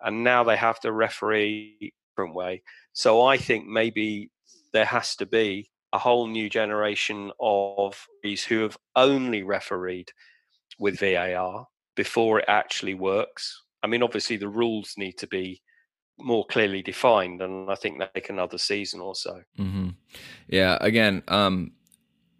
and 0.00 0.24
now 0.24 0.44
they 0.44 0.56
have 0.56 0.80
to 0.80 0.92
referee 0.92 1.76
a 1.82 1.92
different 2.12 2.34
way. 2.34 2.62
So 2.92 3.22
I 3.22 3.36
think 3.36 3.66
maybe 3.66 4.30
there 4.72 4.84
has 4.84 5.16
to 5.16 5.26
be 5.26 5.70
a 5.92 5.98
whole 5.98 6.28
new 6.28 6.48
generation 6.48 7.32
of 7.40 8.06
these 8.22 8.44
who 8.44 8.60
have 8.62 8.76
only 8.94 9.42
refereed 9.42 10.10
with 10.78 11.00
VAR 11.00 11.66
before 11.96 12.38
it 12.38 12.44
actually 12.48 12.94
works. 12.94 13.64
I 13.82 13.86
mean, 13.86 14.02
obviously 14.02 14.36
the 14.36 14.48
rules 14.48 14.94
need 14.96 15.18
to 15.18 15.26
be 15.26 15.62
more 16.22 16.44
clearly 16.46 16.82
defined, 16.82 17.42
and 17.42 17.70
I 17.70 17.74
think 17.74 17.98
that 17.98 18.14
take 18.14 18.30
another 18.30 18.58
season 18.58 19.00
or 19.00 19.14
so. 19.14 19.42
hmm 19.56 19.90
Yeah. 20.48 20.78
Again, 20.80 21.22
um, 21.28 21.72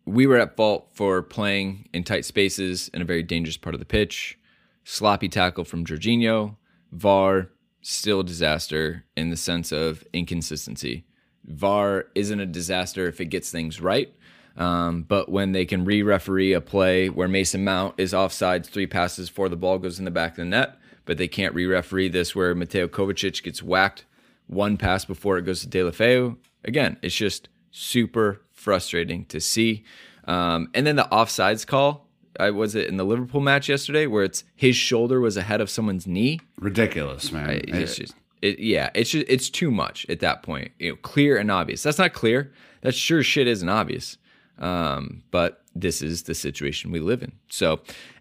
we 0.06 0.26
were 0.26 0.38
at 0.38 0.56
fault 0.56 0.88
for 0.92 1.22
playing 1.22 1.88
in 1.92 2.04
tight 2.04 2.24
spaces 2.24 2.88
in 2.92 3.02
a 3.02 3.04
very 3.04 3.22
dangerous 3.22 3.56
part 3.56 3.74
of 3.74 3.78
the 3.78 3.86
pitch. 3.86 4.38
Sloppy 4.84 5.28
tackle 5.28 5.64
from 5.64 5.84
Jorginho. 5.84 6.56
VAR 6.92 7.50
still 7.82 8.20
a 8.20 8.24
disaster 8.24 9.04
in 9.16 9.30
the 9.30 9.36
sense 9.36 9.72
of 9.72 10.04
inconsistency. 10.12 11.04
VAR 11.44 12.06
isn't 12.14 12.40
a 12.40 12.46
disaster 12.46 13.06
if 13.06 13.20
it 13.20 13.26
gets 13.26 13.50
things 13.50 13.80
right. 13.80 14.12
Um, 14.56 15.04
but 15.04 15.28
when 15.30 15.52
they 15.52 15.64
can 15.64 15.84
re-referee 15.84 16.52
a 16.52 16.60
play 16.60 17.08
where 17.08 17.28
Mason 17.28 17.64
Mount 17.64 17.94
is 17.98 18.12
offsides 18.12 18.66
three 18.66 18.86
passes 18.86 19.28
before 19.28 19.48
the 19.48 19.56
ball 19.56 19.78
goes 19.78 19.98
in 19.98 20.04
the 20.04 20.10
back 20.10 20.32
of 20.32 20.36
the 20.38 20.44
net, 20.44 20.76
but 21.10 21.18
they 21.18 21.26
can't 21.26 21.56
re-referee 21.56 22.08
this 22.08 22.36
where 22.36 22.54
Mateo 22.54 22.86
Kovacic 22.86 23.42
gets 23.42 23.64
whacked 23.64 24.04
one 24.46 24.76
pass 24.76 25.04
before 25.04 25.38
it 25.38 25.42
goes 25.42 25.60
to 25.60 25.66
Deulofeu. 25.66 26.36
Again, 26.62 26.98
it's 27.02 27.16
just 27.16 27.48
super 27.72 28.42
frustrating 28.52 29.24
to 29.24 29.40
see. 29.40 29.82
Um, 30.26 30.70
and 30.72 30.86
then 30.86 30.94
the 30.94 31.08
offsides 31.10 31.66
call. 31.66 32.06
I 32.38 32.50
was 32.50 32.76
it 32.76 32.86
in 32.86 32.96
the 32.96 33.02
Liverpool 33.02 33.40
match 33.40 33.68
yesterday 33.68 34.06
where 34.06 34.22
it's 34.22 34.44
his 34.54 34.76
shoulder 34.76 35.20
was 35.20 35.36
ahead 35.36 35.60
of 35.60 35.68
someone's 35.68 36.06
knee. 36.06 36.38
Ridiculous, 36.60 37.32
man. 37.32 37.50
I, 37.50 37.54
it's 37.54 37.96
just, 37.96 38.14
it, 38.40 38.60
yeah, 38.60 38.90
it's 38.94 39.10
just, 39.10 39.26
it's 39.28 39.50
too 39.50 39.72
much 39.72 40.06
at 40.08 40.20
that 40.20 40.44
point. 40.44 40.70
You 40.78 40.90
know, 40.90 40.96
clear 41.02 41.36
and 41.38 41.50
obvious. 41.50 41.82
That's 41.82 41.98
not 41.98 42.12
clear. 42.12 42.52
That 42.82 42.94
sure 42.94 43.24
shit 43.24 43.48
isn't 43.48 43.68
obvious. 43.68 44.16
Um, 44.60 45.24
but 45.32 45.64
this 45.74 46.02
is 46.02 46.22
the 46.22 46.36
situation 46.36 46.92
we 46.92 47.00
live 47.00 47.20
in. 47.20 47.32
So, 47.48 47.80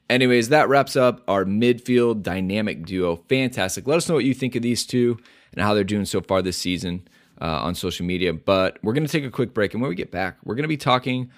anyways, 0.09 0.49
that 0.49 0.69
wraps 0.69 0.95
up 0.95 1.21
our 1.27 1.45
midfield 1.45 2.23
dynamic 2.23 2.85
duo. 2.85 3.17
Fantastic. 3.29 3.87
Let 3.87 3.97
us 3.97 4.09
know 4.09 4.15
what 4.15 4.25
you 4.25 4.33
think 4.33 4.55
of 4.55 4.61
these 4.61 4.85
two 4.85 5.17
and 5.53 5.63
how 5.63 5.73
they're 5.73 5.83
doing 5.83 6.05
so 6.05 6.21
far 6.21 6.41
this 6.41 6.57
season 6.57 7.07
uh, 7.41 7.61
on 7.61 7.75
social 7.75 8.05
media. 8.05 8.33
But 8.33 8.77
we're 8.83 8.93
going 8.93 9.05
to 9.05 9.11
take 9.11 9.25
a 9.25 9.31
quick 9.31 9.53
break. 9.53 9.73
And 9.73 9.81
when 9.81 9.89
we 9.89 9.95
get 9.95 10.11
back, 10.11 10.37
we're 10.43 10.55
going 10.55 10.63
to 10.63 10.69
be 10.69 10.77
talking 10.77 11.31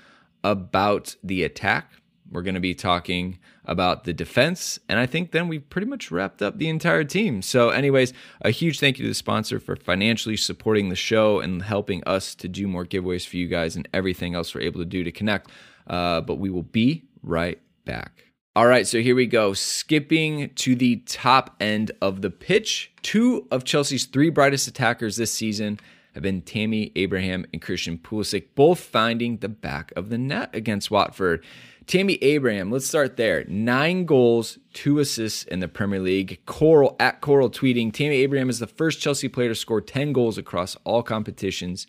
about 0.43 1.15
the 1.23 1.43
attack. 1.43 1.91
We're 2.31 2.41
going 2.43 2.55
to 2.55 2.61
be 2.61 2.73
talking 2.73 3.39
about 3.65 4.05
the 4.05 4.13
defense. 4.13 4.79
And 4.87 4.97
I 4.97 5.05
think 5.05 5.31
then 5.31 5.49
we've 5.49 5.69
pretty 5.69 5.87
much 5.87 6.11
wrapped 6.11 6.41
up 6.41 6.57
the 6.57 6.69
entire 6.69 7.03
team. 7.03 7.41
So, 7.41 7.69
anyways, 7.69 8.13
a 8.41 8.51
huge 8.51 8.79
thank 8.79 8.97
you 8.97 9.03
to 9.03 9.09
the 9.09 9.15
sponsor 9.15 9.59
for 9.59 9.75
financially 9.75 10.37
supporting 10.37 10.87
the 10.87 10.95
show 10.95 11.41
and 11.41 11.61
helping 11.61 12.01
us 12.05 12.33
to 12.35 12.47
do 12.47 12.67
more 12.67 12.85
giveaways 12.85 13.27
for 13.27 13.35
you 13.35 13.47
guys 13.47 13.75
and 13.75 13.87
everything 13.93 14.33
else 14.33 14.55
we're 14.55 14.61
able 14.61 14.79
to 14.79 14.85
do 14.85 15.03
to 15.03 15.11
connect. 15.11 15.51
Uh, 15.87 16.21
but 16.21 16.35
we 16.35 16.49
will 16.49 16.63
be 16.63 17.03
right 17.21 17.59
back. 17.83 18.30
All 18.53 18.67
right, 18.67 18.85
so 18.85 18.99
here 18.99 19.15
we 19.15 19.27
go. 19.27 19.53
Skipping 19.53 20.49
to 20.55 20.75
the 20.75 20.97
top 21.05 21.55
end 21.61 21.91
of 22.01 22.21
the 22.21 22.29
pitch. 22.29 22.91
Two 23.01 23.47
of 23.49 23.63
Chelsea's 23.63 24.03
three 24.03 24.29
brightest 24.29 24.67
attackers 24.67 25.15
this 25.15 25.31
season 25.31 25.79
have 26.13 26.23
been 26.23 26.41
Tammy 26.41 26.91
Abraham 26.97 27.45
and 27.53 27.61
Christian 27.61 27.97
Pulisic, 27.97 28.47
both 28.53 28.81
finding 28.81 29.37
the 29.37 29.47
back 29.47 29.93
of 29.95 30.09
the 30.09 30.17
net 30.17 30.53
against 30.53 30.91
Watford. 30.91 31.45
Tammy 31.87 32.15
Abraham, 32.15 32.69
let's 32.69 32.85
start 32.85 33.15
there. 33.15 33.45
Nine 33.47 34.03
goals, 34.03 34.59
two 34.73 34.99
assists 34.99 35.43
in 35.45 35.61
the 35.61 35.69
Premier 35.69 36.01
League. 36.01 36.41
Coral 36.45 36.97
at 36.99 37.21
Coral 37.21 37.49
tweeting 37.49 37.93
Tammy 37.93 38.15
Abraham 38.15 38.49
is 38.49 38.59
the 38.59 38.67
first 38.67 38.99
Chelsea 38.99 39.29
player 39.29 39.47
to 39.47 39.55
score 39.55 39.79
10 39.79 40.11
goals 40.11 40.37
across 40.37 40.75
all 40.83 41.03
competitions 41.03 41.87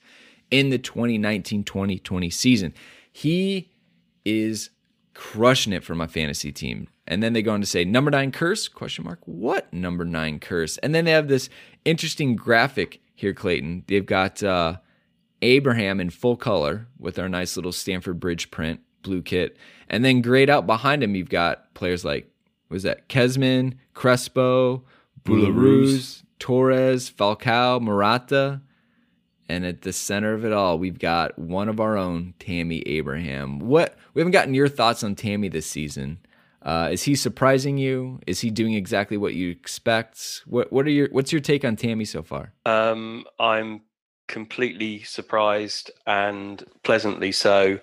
in 0.52 0.70
the 0.70 0.78
2019 0.78 1.64
2020 1.64 2.30
season. 2.30 2.72
He 3.10 3.72
is 4.24 4.70
crushing 5.14 5.72
it 5.72 5.84
for 5.84 5.94
my 5.94 6.06
fantasy 6.06 6.52
team. 6.52 6.88
And 7.06 7.22
then 7.22 7.32
they 7.32 7.42
go 7.42 7.52
on 7.52 7.60
to 7.60 7.66
say 7.66 7.84
number 7.84 8.10
nine 8.10 8.32
curse 8.32 8.68
question 8.68 9.04
mark 9.04 9.20
what 9.24 9.72
number 9.72 10.04
nine 10.04 10.38
curse? 10.38 10.78
And 10.78 10.94
then 10.94 11.04
they 11.04 11.10
have 11.10 11.28
this 11.28 11.48
interesting 11.84 12.36
graphic 12.36 13.00
here, 13.14 13.34
Clayton. 13.34 13.84
They've 13.86 14.06
got 14.06 14.42
uh, 14.42 14.76
Abraham 15.42 16.00
in 16.00 16.10
full 16.10 16.36
color 16.36 16.86
with 16.98 17.18
our 17.18 17.28
nice 17.28 17.56
little 17.56 17.72
Stamford 17.72 18.20
Bridge 18.20 18.50
print 18.50 18.80
blue 19.02 19.22
kit, 19.22 19.56
and 19.88 20.04
then 20.04 20.22
grayed 20.22 20.48
out 20.48 20.66
behind 20.66 21.02
him. 21.02 21.14
You've 21.14 21.28
got 21.28 21.74
players 21.74 22.04
like 22.04 22.28
was 22.68 22.84
that 22.84 23.08
Kezman, 23.08 23.78
Crespo, 23.94 24.84
Boulahrouz, 25.24 26.22
Torres, 26.38 27.10
Falcao, 27.10 27.80
Morata. 27.80 28.62
And 29.48 29.66
at 29.66 29.82
the 29.82 29.92
center 29.92 30.32
of 30.32 30.44
it 30.44 30.52
all, 30.52 30.78
we've 30.78 30.98
got 30.98 31.38
one 31.38 31.68
of 31.68 31.80
our 31.80 31.96
own, 31.96 32.34
Tammy 32.38 32.82
Abraham. 32.86 33.58
What 33.58 33.96
we 34.14 34.20
haven't 34.20 34.32
gotten 34.32 34.54
your 34.54 34.68
thoughts 34.68 35.02
on 35.02 35.14
Tammy 35.14 35.48
this 35.48 35.66
season. 35.66 36.18
Uh, 36.62 36.88
is 36.92 37.02
he 37.02 37.14
surprising 37.16 37.76
you? 37.76 38.20
Is 38.26 38.40
he 38.40 38.50
doing 38.50 38.74
exactly 38.74 39.16
what 39.16 39.34
you 39.34 39.50
expect? 39.50 40.42
What 40.46 40.72
what 40.72 40.86
are 40.86 40.90
your 40.90 41.08
what's 41.10 41.32
your 41.32 41.40
take 41.40 41.64
on 41.64 41.76
Tammy 41.76 42.04
so 42.04 42.22
far? 42.22 42.52
Um, 42.64 43.24
I'm 43.38 43.82
completely 44.28 45.02
surprised 45.02 45.90
and 46.06 46.64
pleasantly 46.84 47.32
so. 47.32 47.80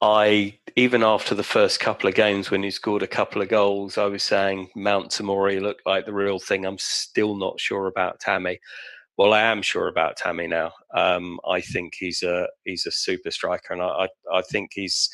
I 0.00 0.58
even 0.76 1.02
after 1.02 1.34
the 1.34 1.42
first 1.42 1.80
couple 1.80 2.08
of 2.08 2.14
games 2.14 2.50
when 2.50 2.62
he 2.62 2.70
scored 2.70 3.02
a 3.02 3.08
couple 3.08 3.42
of 3.42 3.48
goals, 3.48 3.98
I 3.98 4.06
was 4.06 4.22
saying 4.22 4.70
Mount 4.76 5.10
Tomori 5.10 5.60
looked 5.60 5.86
like 5.86 6.06
the 6.06 6.12
real 6.12 6.38
thing. 6.38 6.64
I'm 6.64 6.78
still 6.78 7.36
not 7.36 7.58
sure 7.60 7.86
about 7.86 8.20
Tammy. 8.20 8.60
Well, 9.18 9.34
I 9.34 9.40
am 9.40 9.62
sure 9.62 9.88
about 9.88 10.16
Tammy 10.16 10.46
now. 10.46 10.72
Um, 10.94 11.40
I 11.46 11.60
think 11.60 11.94
he's 11.98 12.22
a 12.22 12.46
he's 12.64 12.86
a 12.86 12.92
super 12.92 13.32
striker, 13.32 13.74
and 13.74 13.82
I, 13.82 13.86
I, 14.32 14.38
I 14.38 14.42
think 14.42 14.70
he's 14.72 15.10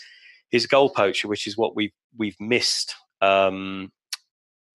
he's 0.51 0.67
a 0.67 0.69
goal 0.69 0.91
poacher, 0.91 1.27
which 1.27 1.47
is 1.47 1.57
what 1.57 1.75
we've 1.75 1.95
we've 2.17 2.37
missed 2.39 2.95
um, 3.23 3.91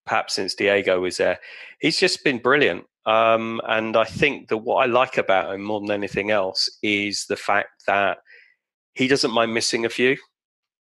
perhaps 0.08 0.34
since 0.34 0.56
Diego 0.56 1.00
was 1.00 1.18
there. 1.18 1.40
He's 1.80 2.00
just 2.00 2.24
been 2.24 2.40
brilliant. 2.40 2.86
Um, 3.06 3.62
and 3.68 3.96
I 3.96 4.04
think 4.04 4.50
that 4.50 4.58
what 4.58 4.84
I 4.84 4.88
like 4.88 5.18
about 5.18 5.54
him 5.54 5.62
more 5.62 5.80
than 5.80 5.92
anything 5.92 6.32
else 6.32 6.68
is 6.82 7.26
the 7.30 7.36
fact 7.36 7.84
that 7.86 8.18
he 8.94 9.08
doesn't 9.08 9.32
mind 9.32 9.54
missing 9.54 9.86
a 9.86 9.90
few. 9.90 10.18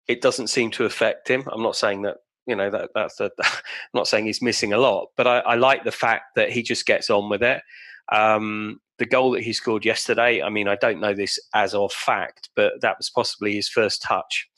It 0.09 0.23
doesn't 0.23 0.49
seem 0.49 0.71
to 0.73 0.87
affect 0.87 1.29
him. 1.29 1.45
I'm 1.53 1.63
not 1.63 1.77
saying 1.77 2.03
that 2.03 2.17
you 2.47 2.57
know 2.57 2.71
that 2.71 2.91
that's 2.95 3.17
the. 3.17 3.31
I'm 3.39 3.53
not 3.95 4.09
saying 4.09 4.27
he's 4.27 4.43
missing 4.43 4.73
a 4.73 4.79
lot, 4.79 5.09
but 5.17 5.27
I, 5.27 5.39
I 5.41 5.55
like 5.57 5.85
the 5.85 5.93
fact 5.93 6.35
that 6.37 6.51
he 6.51 6.63
just 6.63 6.87
gets 6.87 7.11
on 7.11 7.29
with 7.29 7.43
it. 7.43 7.63
Um, 8.13 8.81
the 8.99 9.07
goal 9.07 9.31
that 9.33 9.43
he 9.43 9.53
scored 9.53 9.85
yesterday, 9.85 10.43
I 10.43 10.51
mean, 10.51 10.69
I 10.69 10.77
don't 10.77 11.01
know 11.01 11.15
this 11.15 11.39
as 11.55 11.75
of 11.75 11.93
fact, 11.93 12.51
but 12.55 12.75
that 12.83 12.99
was 12.99 13.09
possibly 13.09 13.55
his 13.55 13.69
first 13.69 14.03
touch. 14.03 14.49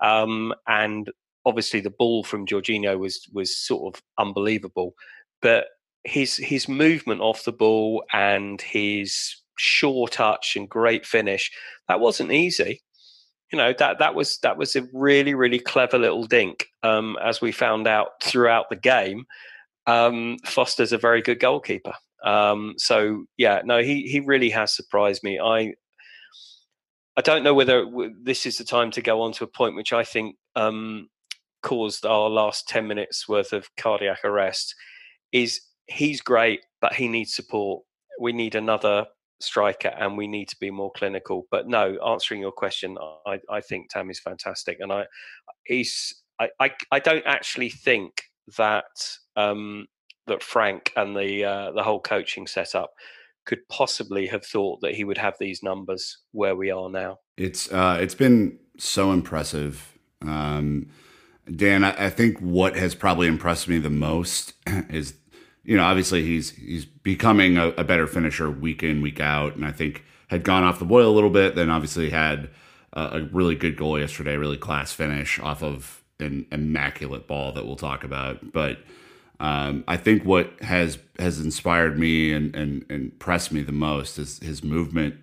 Um, 0.00 0.54
and 0.66 1.10
obviously, 1.44 1.80
the 1.80 1.90
ball 1.90 2.24
from 2.24 2.46
Jorginho 2.46 2.98
was 2.98 3.28
was 3.32 3.56
sort 3.56 3.94
of 3.94 4.02
unbelievable, 4.18 4.94
but 5.40 5.66
his 6.04 6.36
his 6.36 6.68
movement 6.68 7.20
off 7.20 7.44
the 7.44 7.52
ball 7.52 8.04
and 8.12 8.60
his 8.60 9.36
sure 9.58 10.08
touch 10.08 10.56
and 10.56 10.68
great 10.68 11.06
finish 11.06 11.50
that 11.88 12.00
wasn't 12.00 12.32
easy. 12.32 12.82
You 13.52 13.58
know 13.58 13.74
that 13.78 13.98
that 13.98 14.14
was 14.14 14.38
that 14.38 14.56
was 14.56 14.74
a 14.76 14.88
really 14.92 15.34
really 15.34 15.58
clever 15.58 15.98
little 15.98 16.24
dink. 16.24 16.66
Um, 16.82 17.16
as 17.22 17.40
we 17.40 17.52
found 17.52 17.86
out 17.86 18.22
throughout 18.22 18.70
the 18.70 18.76
game, 18.76 19.26
um, 19.86 20.38
Foster's 20.44 20.92
a 20.92 20.98
very 20.98 21.20
good 21.22 21.38
goalkeeper. 21.38 21.92
Um, 22.24 22.74
so 22.78 23.24
yeah, 23.36 23.62
no, 23.64 23.82
he 23.82 24.02
he 24.02 24.20
really 24.20 24.50
has 24.50 24.74
surprised 24.74 25.22
me. 25.22 25.38
I 25.38 25.74
I 27.16 27.20
don't 27.20 27.42
know 27.42 27.54
whether 27.54 27.84
this 28.22 28.46
is 28.46 28.56
the 28.56 28.64
time 28.64 28.90
to 28.92 29.02
go 29.02 29.20
on 29.20 29.32
to 29.32 29.44
a 29.44 29.48
point 29.48 29.76
which 29.76 29.92
I 29.92 30.04
think 30.04 30.36
um, 30.56 31.08
caused 31.62 32.06
our 32.06 32.30
last 32.30 32.68
ten 32.68 32.86
minutes 32.86 33.28
worth 33.28 33.52
of 33.52 33.68
cardiac 33.76 34.24
arrest. 34.24 34.74
Is 35.30 35.60
he's 35.86 36.20
great, 36.20 36.60
but 36.80 36.94
he 36.94 37.08
needs 37.08 37.34
support. 37.34 37.82
We 38.20 38.32
need 38.32 38.54
another 38.54 39.06
striker, 39.42 39.88
and 39.88 40.16
we 40.16 40.26
need 40.26 40.48
to 40.48 40.56
be 40.60 40.70
more 40.70 40.92
clinical. 40.92 41.46
But 41.50 41.68
no, 41.68 41.96
answering 42.06 42.40
your 42.40 42.52
question, 42.52 42.96
I, 43.26 43.40
I 43.50 43.60
think 43.60 43.88
is 44.08 44.20
fantastic, 44.20 44.78
and 44.80 44.92
I 44.92 45.04
he's 45.64 46.22
I, 46.40 46.48
I, 46.58 46.70
I 46.90 46.98
don't 46.98 47.26
actually 47.26 47.70
think 47.70 48.22
that 48.56 48.84
um, 49.36 49.86
that 50.26 50.42
Frank 50.42 50.92
and 50.96 51.16
the 51.16 51.44
uh, 51.44 51.72
the 51.72 51.82
whole 51.82 52.00
coaching 52.00 52.46
setup 52.46 52.92
could 53.44 53.66
possibly 53.68 54.26
have 54.28 54.44
thought 54.44 54.80
that 54.82 54.94
he 54.94 55.04
would 55.04 55.18
have 55.18 55.34
these 55.38 55.62
numbers 55.62 56.18
where 56.30 56.54
we 56.54 56.70
are 56.70 56.88
now. 56.88 57.18
It's 57.36 57.72
uh, 57.72 57.98
it's 58.00 58.14
been 58.14 58.58
so 58.78 59.12
impressive, 59.12 59.98
um, 60.22 60.88
Dan. 61.54 61.84
I, 61.84 62.06
I, 62.06 62.10
think 62.10 62.38
what 62.38 62.76
has 62.76 62.94
probably 62.94 63.26
impressed 63.26 63.68
me 63.68 63.78
the 63.78 63.90
most 63.90 64.54
is, 64.66 65.14
you 65.64 65.76
know, 65.76 65.84
obviously 65.84 66.24
he's 66.24 66.50
he's 66.50 66.84
becoming 66.84 67.56
a, 67.56 67.68
a, 67.68 67.84
better 67.84 68.06
finisher 68.06 68.50
week 68.50 68.82
in 68.82 69.00
week 69.00 69.20
out, 69.20 69.54
and 69.54 69.64
I 69.64 69.72
think 69.72 70.04
had 70.28 70.42
gone 70.42 70.64
off 70.64 70.78
the 70.78 70.84
boil 70.84 71.10
a 71.10 71.14
little 71.14 71.30
bit. 71.30 71.54
Then 71.54 71.70
obviously 71.70 72.10
had 72.10 72.50
a, 72.92 73.02
a 73.02 73.22
really 73.32 73.54
good 73.54 73.76
goal 73.76 73.98
yesterday, 73.98 74.36
really 74.36 74.56
class 74.56 74.92
finish 74.92 75.38
off 75.38 75.62
of 75.62 76.02
an 76.20 76.46
immaculate 76.52 77.26
ball 77.26 77.52
that 77.52 77.66
we'll 77.66 77.76
talk 77.76 78.04
about, 78.04 78.52
but 78.52 78.78
um, 79.42 79.82
I 79.88 79.96
think 79.96 80.24
what 80.24 80.52
has 80.62 80.98
has 81.18 81.40
inspired 81.40 81.98
me 81.98 82.32
and, 82.32 82.54
and, 82.54 82.86
and 82.88 83.02
impressed 83.02 83.50
me 83.50 83.62
the 83.62 83.72
most 83.72 84.16
is 84.16 84.38
his 84.38 84.62
movement 84.62 85.16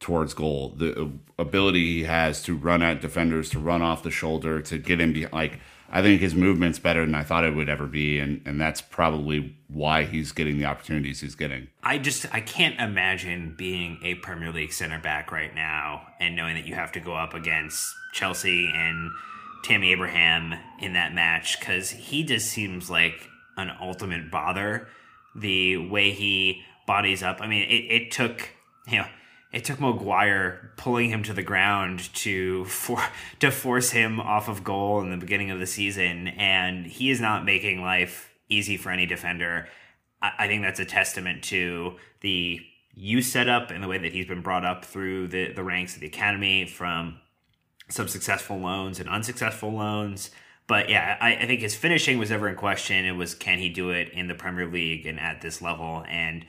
towards 0.00 0.34
goal, 0.34 0.74
the 0.76 1.12
ability 1.38 1.94
he 1.94 2.04
has 2.04 2.42
to 2.42 2.56
run 2.56 2.82
at 2.82 3.00
defenders, 3.00 3.48
to 3.50 3.60
run 3.60 3.82
off 3.82 4.02
the 4.02 4.10
shoulder, 4.10 4.60
to 4.62 4.78
get 4.78 5.00
him 5.00 5.12
be 5.12 5.26
like. 5.28 5.60
I 5.90 6.02
think 6.02 6.20
his 6.20 6.34
movement's 6.34 6.78
better 6.78 7.04
than 7.04 7.14
I 7.14 7.22
thought 7.22 7.44
it 7.44 7.54
would 7.54 7.68
ever 7.68 7.86
be, 7.86 8.18
and, 8.18 8.42
and 8.44 8.60
that's 8.60 8.80
probably 8.80 9.56
why 9.68 10.04
he's 10.04 10.32
getting 10.32 10.58
the 10.58 10.64
opportunities 10.64 11.20
he's 11.20 11.34
getting. 11.34 11.68
I 11.82 11.98
just 11.98 12.26
I 12.34 12.40
can't 12.40 12.78
imagine 12.80 13.54
being 13.56 13.98
a 14.02 14.14
Premier 14.16 14.52
League 14.52 14.72
center 14.72 14.98
back 14.98 15.30
right 15.30 15.54
now 15.54 16.06
and 16.20 16.36
knowing 16.36 16.54
that 16.56 16.66
you 16.66 16.74
have 16.74 16.92
to 16.92 17.00
go 17.00 17.14
up 17.14 17.34
against 17.34 17.94
Chelsea 18.12 18.70
and 18.74 19.10
Tammy 19.64 19.92
Abraham 19.92 20.54
in 20.80 20.94
that 20.94 21.14
match 21.14 21.58
because 21.58 21.90
he 21.90 22.24
just 22.24 22.48
seems 22.48 22.90
like 22.90 23.28
an 23.56 23.72
ultimate 23.80 24.30
bother. 24.30 24.88
The 25.34 25.76
way 25.76 26.12
he 26.12 26.62
bodies 26.86 27.22
up. 27.22 27.38
I 27.40 27.46
mean, 27.46 27.68
it, 27.68 28.02
it 28.02 28.10
took 28.10 28.48
you 28.88 28.98
know 28.98 29.06
it 29.56 29.64
took 29.64 29.80
Maguire 29.80 30.70
pulling 30.76 31.08
him 31.08 31.22
to 31.22 31.32
the 31.32 31.42
ground 31.42 32.12
to 32.14 32.66
for 32.66 33.02
to 33.40 33.50
force 33.50 33.90
him 33.90 34.20
off 34.20 34.48
of 34.48 34.62
goal 34.62 35.00
in 35.00 35.10
the 35.10 35.16
beginning 35.16 35.50
of 35.50 35.58
the 35.58 35.66
season, 35.66 36.28
and 36.28 36.86
he 36.86 37.10
is 37.10 37.22
not 37.22 37.44
making 37.44 37.80
life 37.80 38.34
easy 38.50 38.76
for 38.76 38.90
any 38.90 39.06
defender. 39.06 39.66
I, 40.20 40.32
I 40.40 40.46
think 40.46 40.62
that's 40.62 40.78
a 40.78 40.84
testament 40.84 41.42
to 41.44 41.96
the 42.20 42.60
youth 42.94 43.24
setup 43.24 43.70
and 43.70 43.82
the 43.82 43.88
way 43.88 43.96
that 43.96 44.12
he's 44.12 44.26
been 44.26 44.42
brought 44.42 44.64
up 44.66 44.84
through 44.84 45.28
the, 45.28 45.52
the 45.52 45.64
ranks 45.64 45.94
of 45.94 46.00
the 46.00 46.06
academy 46.06 46.66
from 46.66 47.18
some 47.88 48.08
successful 48.08 48.58
loans 48.58 49.00
and 49.00 49.08
unsuccessful 49.08 49.72
loans. 49.72 50.30
But 50.66 50.90
yeah, 50.90 51.16
I, 51.18 51.36
I 51.36 51.46
think 51.46 51.62
his 51.62 51.74
finishing 51.74 52.18
was 52.18 52.30
ever 52.30 52.46
in 52.48 52.56
question. 52.56 53.06
It 53.06 53.12
was 53.12 53.34
can 53.34 53.58
he 53.58 53.70
do 53.70 53.88
it 53.88 54.10
in 54.10 54.28
the 54.28 54.34
Premier 54.34 54.66
League 54.66 55.06
and 55.06 55.18
at 55.18 55.40
this 55.40 55.62
level? 55.62 56.04
And 56.08 56.44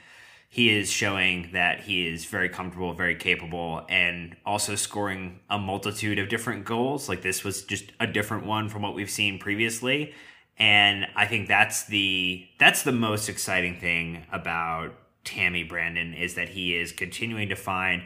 he 0.58 0.76
is 0.76 0.89
showing 0.89 1.51
that 1.53 1.82
he 1.82 2.08
is 2.08 2.26
very 2.26 2.49
comfortable, 2.49 2.91
very 2.91 3.14
capable, 3.14 3.86
and 3.89 4.36
also 4.43 4.74
scoring 4.74 5.39
a 5.51 5.60
multitude 5.60 6.18
of 6.18 6.30
different 6.30 6.66
goals. 6.66 7.08
Like 7.08 7.22
this 7.22 7.43
was 7.43 7.62
just 7.62 7.91
a 7.99 8.08
different 8.08 8.47
one 8.47 8.68
from 8.68 8.82
what 8.82 8.95
we've 8.95 9.10
seen 9.10 9.38
previously. 9.38 10.16
And 10.58 11.05
I 11.16 11.28
think 11.28 11.47
that's 11.47 11.86
the 11.86 12.43
that's 12.58 12.82
the 12.82 12.91
most 12.91 13.30
exciting 13.30 13.80
thing 13.80 14.26
about 14.32 14.95
Tammy 15.24 15.62
Brandon 15.62 16.16
is 16.16 16.34
that 16.34 16.49
he 16.49 16.76
is 16.76 16.91
continuing 16.91 17.49
to 17.49 17.55
find 17.55 18.01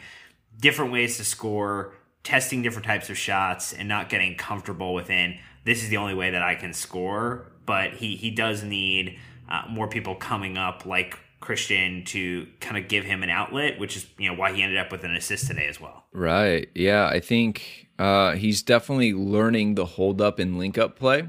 different 0.60 0.92
ways 0.92 1.16
to 1.18 1.24
score, 1.24 1.94
testing 2.22 2.62
different 2.62 2.86
types 2.86 3.10
of 3.10 3.18
shots, 3.18 3.72
and 3.72 3.88
not 3.88 4.10
getting 4.10 4.36
comfortable 4.36 4.94
within 4.94 5.40
this 5.64 5.84
is 5.84 5.88
the 5.88 5.96
only 5.96 6.16
way 6.16 6.32
that 6.32 6.42
I 6.42 6.56
can 6.56 6.74
score. 6.74 7.50
But 7.66 7.94
he 7.94 8.18
he 8.18 8.30
does 8.30 8.62
need 8.62 9.18
uh, 9.50 9.64
more 9.70 9.88
people 9.88 10.16
coming 10.16 10.58
up 10.58 10.86
like 10.86 11.18
Christian 11.42 12.06
to 12.06 12.48
kind 12.60 12.78
of 12.78 12.88
give 12.88 13.04
him 13.04 13.24
an 13.24 13.30
outlet, 13.30 13.80
which 13.80 13.98
is 13.98 14.06
you 14.18 14.30
know 14.30 14.36
why 14.38 14.54
he 14.54 14.62
ended 14.62 14.78
up 14.78 14.92
with 14.92 15.04
an 15.04 15.16
assist 15.16 15.48
today 15.48 15.68
as 15.68 15.82
well. 15.82 16.06
Right. 16.14 16.70
Yeah, 16.74 17.08
I 17.08 17.20
think 17.20 17.90
uh, 18.00 18.34
he's 18.34 18.62
definitely 18.62 19.14
learning 19.14 19.76
the 19.76 19.86
hold 19.86 20.22
up 20.22 20.40
and 20.40 20.58
link 20.58 20.78
up 20.78 20.98
play. 20.98 21.28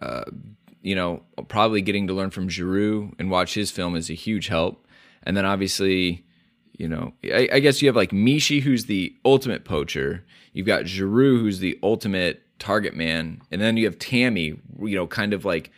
Uh, 0.00 0.24
you 0.80 0.94
know, 0.94 1.22
probably 1.48 1.82
getting 1.82 2.06
to 2.06 2.14
learn 2.14 2.30
from 2.30 2.48
Giroud 2.48 3.14
and 3.18 3.30
watch 3.30 3.54
his 3.54 3.70
film 3.70 3.96
is 3.96 4.08
a 4.08 4.14
huge 4.14 4.46
help. 4.46 4.86
And 5.24 5.36
then 5.36 5.44
obviously, 5.44 6.24
you 6.72 6.88
know, 6.88 7.12
I, 7.24 7.48
I 7.54 7.58
guess 7.58 7.82
you 7.82 7.88
have 7.88 7.96
like 7.96 8.12
Michy, 8.12 8.62
who's 8.62 8.86
the 8.86 9.16
ultimate 9.24 9.64
poacher. 9.64 10.24
You've 10.52 10.66
got 10.66 10.84
Giroud, 10.84 11.40
who's 11.40 11.58
the 11.58 11.78
ultimate 11.82 12.42
target 12.58 12.94
man, 12.94 13.42
and 13.50 13.60
then 13.60 13.76
you 13.76 13.84
have 13.86 13.98
Tammy, 13.98 14.60
you 14.80 14.96
know, 14.96 15.06
kind 15.06 15.32
of 15.32 15.44
like 15.44 15.70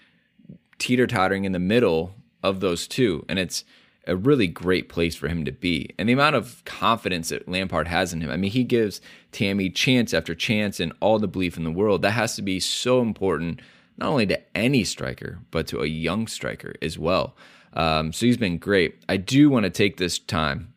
teeter 0.78 1.06
tottering 1.06 1.44
in 1.44 1.52
the 1.52 1.58
middle 1.58 2.14
of 2.42 2.60
those 2.60 2.86
two. 2.86 3.24
And 3.28 3.38
it's 3.38 3.64
a 4.06 4.16
really 4.16 4.46
great 4.46 4.88
place 4.88 5.14
for 5.14 5.28
him 5.28 5.44
to 5.44 5.52
be. 5.52 5.94
And 5.98 6.08
the 6.08 6.14
amount 6.14 6.36
of 6.36 6.64
confidence 6.64 7.28
that 7.28 7.48
Lampard 7.48 7.88
has 7.88 8.12
in 8.12 8.20
him. 8.20 8.30
I 8.30 8.36
mean, 8.36 8.50
he 8.50 8.64
gives 8.64 9.00
Tammy 9.32 9.68
chance 9.68 10.14
after 10.14 10.34
chance 10.34 10.80
and 10.80 10.92
all 11.00 11.18
the 11.18 11.28
belief 11.28 11.56
in 11.56 11.64
the 11.64 11.70
world. 11.70 12.02
That 12.02 12.12
has 12.12 12.34
to 12.36 12.42
be 12.42 12.58
so 12.58 13.02
important, 13.02 13.60
not 13.98 14.08
only 14.08 14.26
to 14.26 14.40
any 14.56 14.84
striker, 14.84 15.40
but 15.50 15.66
to 15.68 15.82
a 15.82 15.86
young 15.86 16.26
striker 16.26 16.74
as 16.80 16.98
well. 16.98 17.36
Um, 17.74 18.12
so 18.12 18.24
he's 18.24 18.38
been 18.38 18.56
great. 18.56 18.96
I 19.10 19.18
do 19.18 19.50
want 19.50 19.64
to 19.64 19.70
take 19.70 19.98
this 19.98 20.18
time 20.18 20.72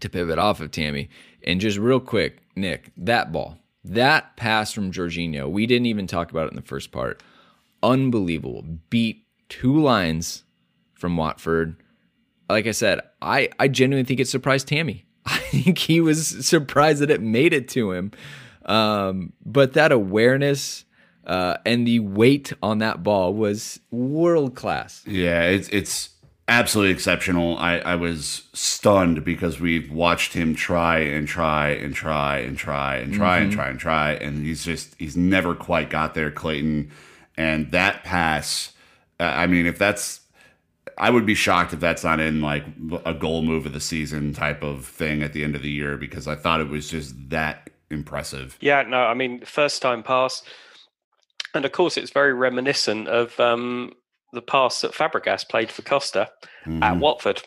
to 0.00 0.08
pivot 0.08 0.38
off 0.38 0.60
of 0.60 0.70
Tammy 0.70 1.10
and 1.46 1.60
just 1.60 1.78
real 1.78 2.00
quick, 2.00 2.38
Nick, 2.56 2.90
that 2.96 3.32
ball, 3.32 3.58
that 3.84 4.36
pass 4.36 4.72
from 4.72 4.90
Jorginho, 4.90 5.48
we 5.48 5.66
didn't 5.66 5.86
even 5.86 6.06
talk 6.06 6.30
about 6.30 6.46
it 6.46 6.50
in 6.50 6.56
the 6.56 6.62
first 6.62 6.90
part. 6.90 7.22
Unbelievable. 7.82 8.64
Beat 8.90 9.26
two 9.48 9.80
lines 9.80 10.42
from 10.96 11.16
Watford. 11.16 11.76
Like 12.48 12.66
I 12.66 12.72
said, 12.72 13.00
I, 13.22 13.50
I 13.58 13.68
genuinely 13.68 14.06
think 14.06 14.20
it 14.20 14.28
surprised 14.28 14.68
Tammy. 14.68 15.06
I 15.26 15.38
think 15.38 15.78
he 15.78 16.00
was 16.00 16.46
surprised 16.46 17.00
that 17.00 17.10
it 17.10 17.20
made 17.20 17.52
it 17.52 17.68
to 17.70 17.92
him. 17.92 18.12
Um, 18.64 19.32
but 19.44 19.74
that 19.74 19.92
awareness 19.92 20.84
uh, 21.26 21.56
and 21.64 21.86
the 21.86 22.00
weight 22.00 22.52
on 22.62 22.78
that 22.78 23.02
ball 23.02 23.34
was 23.34 23.80
world 23.90 24.54
class. 24.54 25.02
Yeah, 25.06 25.42
it's 25.42 25.68
it's 25.68 26.10
absolutely 26.48 26.92
exceptional. 26.92 27.58
I, 27.58 27.78
I 27.78 27.96
was 27.96 28.44
stunned 28.52 29.24
because 29.24 29.60
we've 29.60 29.90
watched 29.90 30.32
him 30.32 30.54
try 30.54 30.98
and 30.98 31.26
try 31.26 31.70
and 31.70 31.94
try 31.94 32.38
and 32.38 32.56
try 32.56 32.96
and 32.96 33.12
try 33.12 33.38
and 33.38 33.52
try 33.52 33.68
and 33.68 33.78
try, 33.78 34.12
and 34.12 34.44
he's 34.44 34.64
just 34.64 34.94
he's 34.98 35.16
never 35.16 35.54
quite 35.54 35.90
got 35.90 36.14
there, 36.14 36.30
Clayton. 36.30 36.90
And 37.36 37.70
that 37.72 38.02
pass, 38.02 38.72
uh, 39.20 39.24
I 39.24 39.46
mean, 39.46 39.66
if 39.66 39.78
that's 39.78 40.20
I 40.98 41.10
would 41.10 41.26
be 41.26 41.34
shocked 41.34 41.72
if 41.72 41.80
that's 41.80 42.04
not 42.04 42.20
in 42.20 42.40
like 42.40 42.64
a 43.04 43.12
goal 43.12 43.42
move 43.42 43.66
of 43.66 43.72
the 43.72 43.80
season 43.80 44.32
type 44.32 44.62
of 44.62 44.84
thing 44.86 45.22
at 45.22 45.32
the 45.32 45.44
end 45.44 45.54
of 45.54 45.62
the 45.62 45.70
year 45.70 45.96
because 45.96 46.26
I 46.26 46.36
thought 46.36 46.60
it 46.60 46.68
was 46.68 46.88
just 46.88 47.14
that 47.30 47.70
impressive. 47.90 48.56
Yeah, 48.60 48.82
no, 48.82 48.98
I 48.98 49.14
mean, 49.14 49.44
first 49.44 49.82
time 49.82 50.02
pass. 50.02 50.42
And 51.54 51.64
of 51.64 51.72
course, 51.72 51.96
it's 51.96 52.10
very 52.10 52.34
reminiscent 52.34 53.08
of 53.08 53.38
um, 53.40 53.92
the 54.32 54.42
pass 54.42 54.80
that 54.82 54.92
Fabregas 54.92 55.48
played 55.48 55.70
for 55.70 55.82
Costa 55.82 56.30
at 56.82 56.98
Watford. 56.98 57.42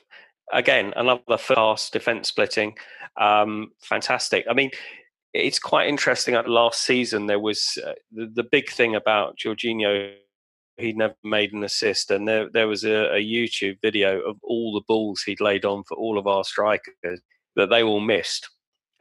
Again, 0.52 0.94
another 0.96 1.38
fast 1.38 1.94
defence 1.94 2.28
splitting. 2.28 2.76
Um, 3.18 3.72
fantastic. 3.82 4.46
I 4.50 4.54
mean, 4.54 4.72
it's 5.34 5.60
quite 5.60 5.88
interesting. 5.88 6.34
At 6.34 6.50
last 6.50 6.82
season, 6.84 7.28
there 7.28 7.40
was 7.40 7.78
uh, 7.86 7.94
the, 8.12 8.32
the 8.34 8.44
big 8.44 8.70
thing 8.70 8.96
about 8.96 9.38
Jorginho 9.38 10.14
he'd 10.80 10.98
never 10.98 11.16
made 11.24 11.54
an 11.54 11.64
assist, 11.64 12.12
and 12.12 12.28
there 12.28 12.50
there 12.52 12.68
was 12.68 12.84
a, 12.84 13.14
a, 13.16 13.24
YouTube 13.24 13.78
video 13.82 14.20
of 14.22 14.38
all 14.44 14.74
the 14.74 14.84
balls 14.88 15.22
he'd 15.22 15.42
laid 15.42 15.66
on 15.66 15.84
for 15.84 15.98
all 15.98 16.18
of 16.18 16.28
our 16.28 16.44
strikers 16.44 17.22
that 17.56 17.70
they 17.70 17.84
all 17.84 18.00
missed, 18.00 18.50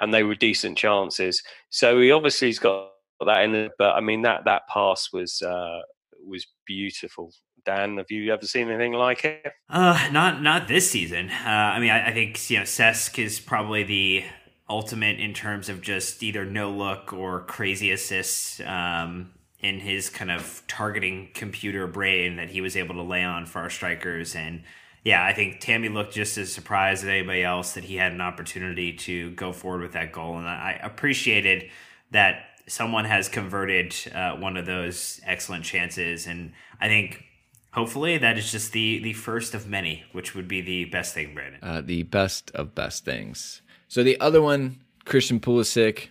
and 0.01 0.13
they 0.13 0.23
were 0.23 0.35
decent 0.35 0.77
chances. 0.77 1.43
So 1.71 2.01
he 2.01 2.11
obviously 2.11 2.49
has 2.49 2.59
got 2.59 2.91
that 3.25 3.43
in 3.43 3.55
it, 3.55 3.73
but 3.79 3.95
I 3.95 4.01
mean 4.01 4.23
that 4.23 4.45
that 4.45 4.69
pass 4.69 5.13
was 5.13 5.43
uh, 5.43 5.81
was 6.27 6.47
beautiful. 6.67 7.33
Dan, 7.65 7.99
have 7.99 8.11
you 8.11 8.33
ever 8.33 8.47
seen 8.47 8.71
anything 8.71 8.93
like 8.93 9.25
it? 9.25 9.53
Uh, 9.69 10.09
not 10.13 10.43
not 10.43 10.69
this 10.69 10.91
season. 10.91 11.31
Uh, 11.31 11.49
I 11.49 11.81
mean, 11.81 11.91
I, 11.91 12.09
I 12.09 12.13
think 12.13 12.51
you 12.51 12.59
know 12.59 12.65
Cesc 12.65 13.23
is 13.23 13.41
probably 13.41 13.83
the 13.85 14.25
ultimate 14.71 15.19
in 15.19 15.33
terms 15.33 15.69
of 15.69 15.81
just 15.81 16.23
either 16.23 16.45
no 16.45 16.71
look 16.71 17.13
or 17.13 17.41
crazy 17.41 17.91
assists. 17.91 18.61
Um, 18.61 19.33
in 19.61 19.81
his 19.81 20.09
kind 20.09 20.31
of 20.31 20.63
targeting 20.69 21.31
computer 21.35 21.87
brain 21.87 22.37
that 22.37 22.51
he 22.51 22.61
was 22.61 22.77
able 22.77 22.95
to 22.95 23.03
lay 23.03 23.25
on 23.25 23.45
for 23.45 23.61
our 23.61 23.71
strikers. 23.71 24.37
And 24.37 24.63
yeah, 25.05 25.25
I 25.25 25.33
think 25.33 25.61
Tammy 25.61 25.89
looked 25.89 26.15
just 26.15 26.39
as 26.39 26.53
surprised 26.53 27.03
as 27.03 27.09
anybody 27.09 27.43
else 27.43 27.73
that 27.73 27.85
he 27.85 27.97
had 27.97 28.13
an 28.13 28.21
opportunity 28.21 28.93
to 28.93 29.31
go 29.33 29.53
forward 29.53 29.83
with 29.83 29.93
that 29.93 30.13
goal. 30.13 30.39
And 30.39 30.47
I 30.47 30.79
appreciated 30.83 31.71
that 32.11 32.45
someone 32.67 33.05
has 33.05 33.29
converted 33.29 33.95
uh, 34.15 34.37
one 34.37 34.57
of 34.57 34.67
those 34.67 35.21
excellent 35.25 35.65
chances. 35.65 36.27
And 36.27 36.53
I 36.81 36.89
think 36.89 37.25
hopefully 37.73 38.19
that 38.19 38.39
is 38.39 38.53
just 38.53 38.73
the 38.73 38.99
the 39.01 39.13
first 39.13 39.55
of 39.55 39.69
many, 39.69 40.05
which 40.13 40.35
would 40.35 40.49
be 40.49 40.61
the 40.61 40.85
best 40.87 41.15
thing, 41.15 41.35
Brandon. 41.35 41.61
Uh, 41.63 41.81
the 41.81 42.05
best 42.05 42.51
of 42.53 42.75
best 42.75 43.05
things. 43.05 43.63
So 43.89 44.03
the 44.03 44.21
other 44.21 44.43
one, 44.43 44.81
Christian 45.05 45.41
Pulisic, 45.41 46.09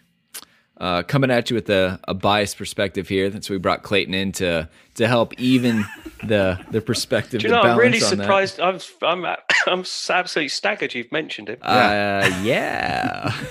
uh, 0.79 1.03
coming 1.03 1.31
at 1.31 1.49
you 1.49 1.55
with 1.55 1.69
a, 1.69 1.99
a 2.07 2.13
biased 2.13 2.57
perspective 2.57 3.07
here. 3.07 3.29
That's 3.29 3.49
why 3.49 3.55
we 3.55 3.59
brought 3.59 3.83
Clayton 3.83 4.13
in 4.13 4.31
to 4.33 4.69
to 4.95 5.07
help 5.07 5.33
even 5.39 5.85
the 6.23 6.59
the 6.71 6.81
perspective. 6.81 7.41
Do 7.41 7.47
you 7.47 7.53
know? 7.53 7.61
I'm 7.61 7.77
really 7.77 7.99
surprised. 7.99 8.59
I'm 8.59 8.79
I'm 9.01 9.25
I'm 9.67 9.79
absolutely 9.79 10.49
staggered. 10.49 10.93
You've 10.93 11.11
mentioned 11.11 11.49
him. 11.49 11.59
Uh, 11.61 12.41
yeah. 12.43 13.33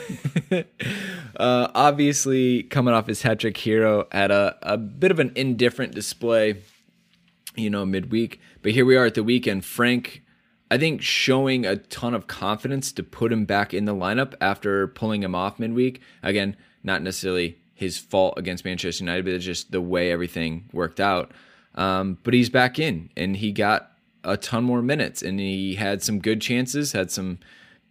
uh, 1.36 1.68
obviously, 1.74 2.62
coming 2.64 2.94
off 2.94 3.06
his 3.06 3.22
hat 3.22 3.40
trick 3.40 3.56
hero 3.56 4.06
at 4.12 4.30
a 4.30 4.56
a 4.62 4.76
bit 4.76 5.10
of 5.10 5.18
an 5.18 5.32
indifferent 5.34 5.94
display, 5.94 6.62
you 7.56 7.70
know, 7.70 7.84
midweek. 7.84 8.40
But 8.62 8.72
here 8.72 8.84
we 8.84 8.96
are 8.96 9.06
at 9.06 9.14
the 9.14 9.24
weekend. 9.24 9.64
Frank 9.64 10.22
I 10.70 10.78
think 10.78 11.00
showing 11.00 11.64
a 11.64 11.76
ton 11.76 12.12
of 12.12 12.26
confidence 12.26 12.90
to 12.92 13.02
put 13.02 13.32
him 13.32 13.44
back 13.44 13.72
in 13.72 13.84
the 13.84 13.94
lineup 13.94 14.34
after 14.40 14.88
pulling 14.88 15.22
him 15.22 15.34
off 15.34 15.60
midweek. 15.60 16.00
Again, 16.22 16.56
not 16.86 17.02
necessarily 17.02 17.58
his 17.74 17.98
fault 17.98 18.34
against 18.38 18.64
Manchester 18.64 19.04
United, 19.04 19.24
but 19.24 19.34
it's 19.34 19.44
just 19.44 19.70
the 19.70 19.80
way 19.80 20.10
everything 20.10 20.70
worked 20.72 21.00
out. 21.00 21.32
Um, 21.74 22.18
but 22.22 22.32
he's 22.32 22.48
back 22.48 22.78
in, 22.78 23.10
and 23.16 23.36
he 23.36 23.52
got 23.52 23.92
a 24.24 24.36
ton 24.36 24.64
more 24.64 24.80
minutes, 24.80 25.20
and 25.20 25.38
he 25.38 25.74
had 25.74 26.02
some 26.02 26.20
good 26.20 26.40
chances, 26.40 26.92
had 26.92 27.10
some 27.10 27.38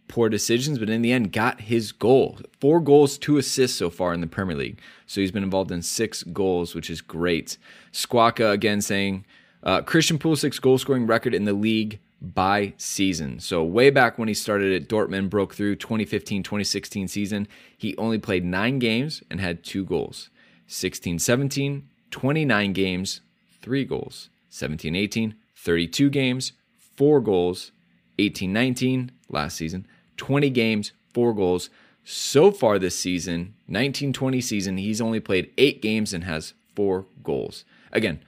poor 0.08 0.28
decisions, 0.28 0.78
but 0.78 0.90
in 0.90 1.02
the 1.02 1.12
end, 1.12 1.32
got 1.32 1.60
his 1.62 1.92
goal. 1.92 2.38
Four 2.60 2.80
goals, 2.80 3.18
two 3.18 3.38
assists 3.38 3.78
so 3.78 3.90
far 3.90 4.12
in 4.12 4.20
the 4.20 4.26
Premier 4.26 4.56
League. 4.56 4.80
So 5.06 5.20
he's 5.20 5.32
been 5.32 5.42
involved 5.42 5.70
in 5.70 5.82
six 5.82 6.22
goals, 6.24 6.74
which 6.74 6.90
is 6.90 7.00
great. 7.00 7.58
Squawka 7.92 8.52
again 8.52 8.80
saying 8.80 9.24
uh, 9.62 9.82
Christian 9.82 10.18
Pulisic's 10.18 10.58
goal 10.58 10.78
scoring 10.78 11.06
record 11.06 11.34
in 11.34 11.44
the 11.44 11.52
league 11.52 12.00
by 12.20 12.72
season. 12.76 13.40
So, 13.40 13.62
way 13.62 13.90
back 13.90 14.18
when 14.18 14.28
he 14.28 14.34
started 14.34 14.72
at 14.72 14.88
Dortmund, 14.88 15.30
broke 15.30 15.54
through 15.54 15.76
2015 15.76 16.42
2016 16.42 17.08
season, 17.08 17.48
he 17.76 17.96
only 17.96 18.18
played 18.18 18.44
nine 18.44 18.78
games 18.78 19.22
and 19.30 19.40
had 19.40 19.64
two 19.64 19.84
goals. 19.84 20.30
16 20.66 21.18
17, 21.18 21.88
29 22.10 22.72
games, 22.72 23.20
three 23.60 23.84
goals. 23.84 24.30
17 24.50 24.94
18, 24.94 25.34
32 25.54 26.10
games, 26.10 26.52
four 26.96 27.20
goals. 27.20 27.72
18 28.18 28.52
19, 28.52 29.12
last 29.28 29.56
season, 29.56 29.86
20 30.16 30.50
games, 30.50 30.92
four 31.12 31.34
goals. 31.34 31.70
So 32.04 32.50
far 32.50 32.78
this 32.78 32.98
season, 32.98 33.54
19 33.68 34.12
20 34.12 34.40
season, 34.40 34.76
he's 34.78 35.00
only 35.00 35.20
played 35.20 35.50
eight 35.58 35.82
games 35.82 36.14
and 36.14 36.24
has 36.24 36.54
four 36.74 37.06
goals. 37.22 37.64
Again, 37.92 38.20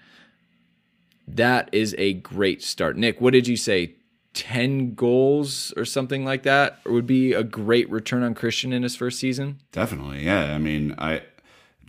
that 1.37 1.69
is 1.73 1.95
a 1.99 2.15
great 2.15 2.63
start. 2.63 2.97
Nick, 2.97 3.21
what 3.21 3.33
did 3.33 3.47
you 3.47 3.57
say? 3.57 3.95
10 4.35 4.95
goals 4.95 5.73
or 5.77 5.85
something 5.85 6.25
like 6.25 6.45
that 6.45 6.79
would 6.87 7.07
be 7.07 7.33
a 7.33 7.43
great 7.43 7.91
return 7.91 8.23
on 8.23 8.35
Christian 8.35 8.73
in 8.73 8.83
his 8.83 8.95
first 8.95 9.19
season? 9.19 9.59
Definitely. 9.73 10.25
Yeah. 10.25 10.55
I 10.55 10.59
mean, 10.59 10.95
I 10.97 11.23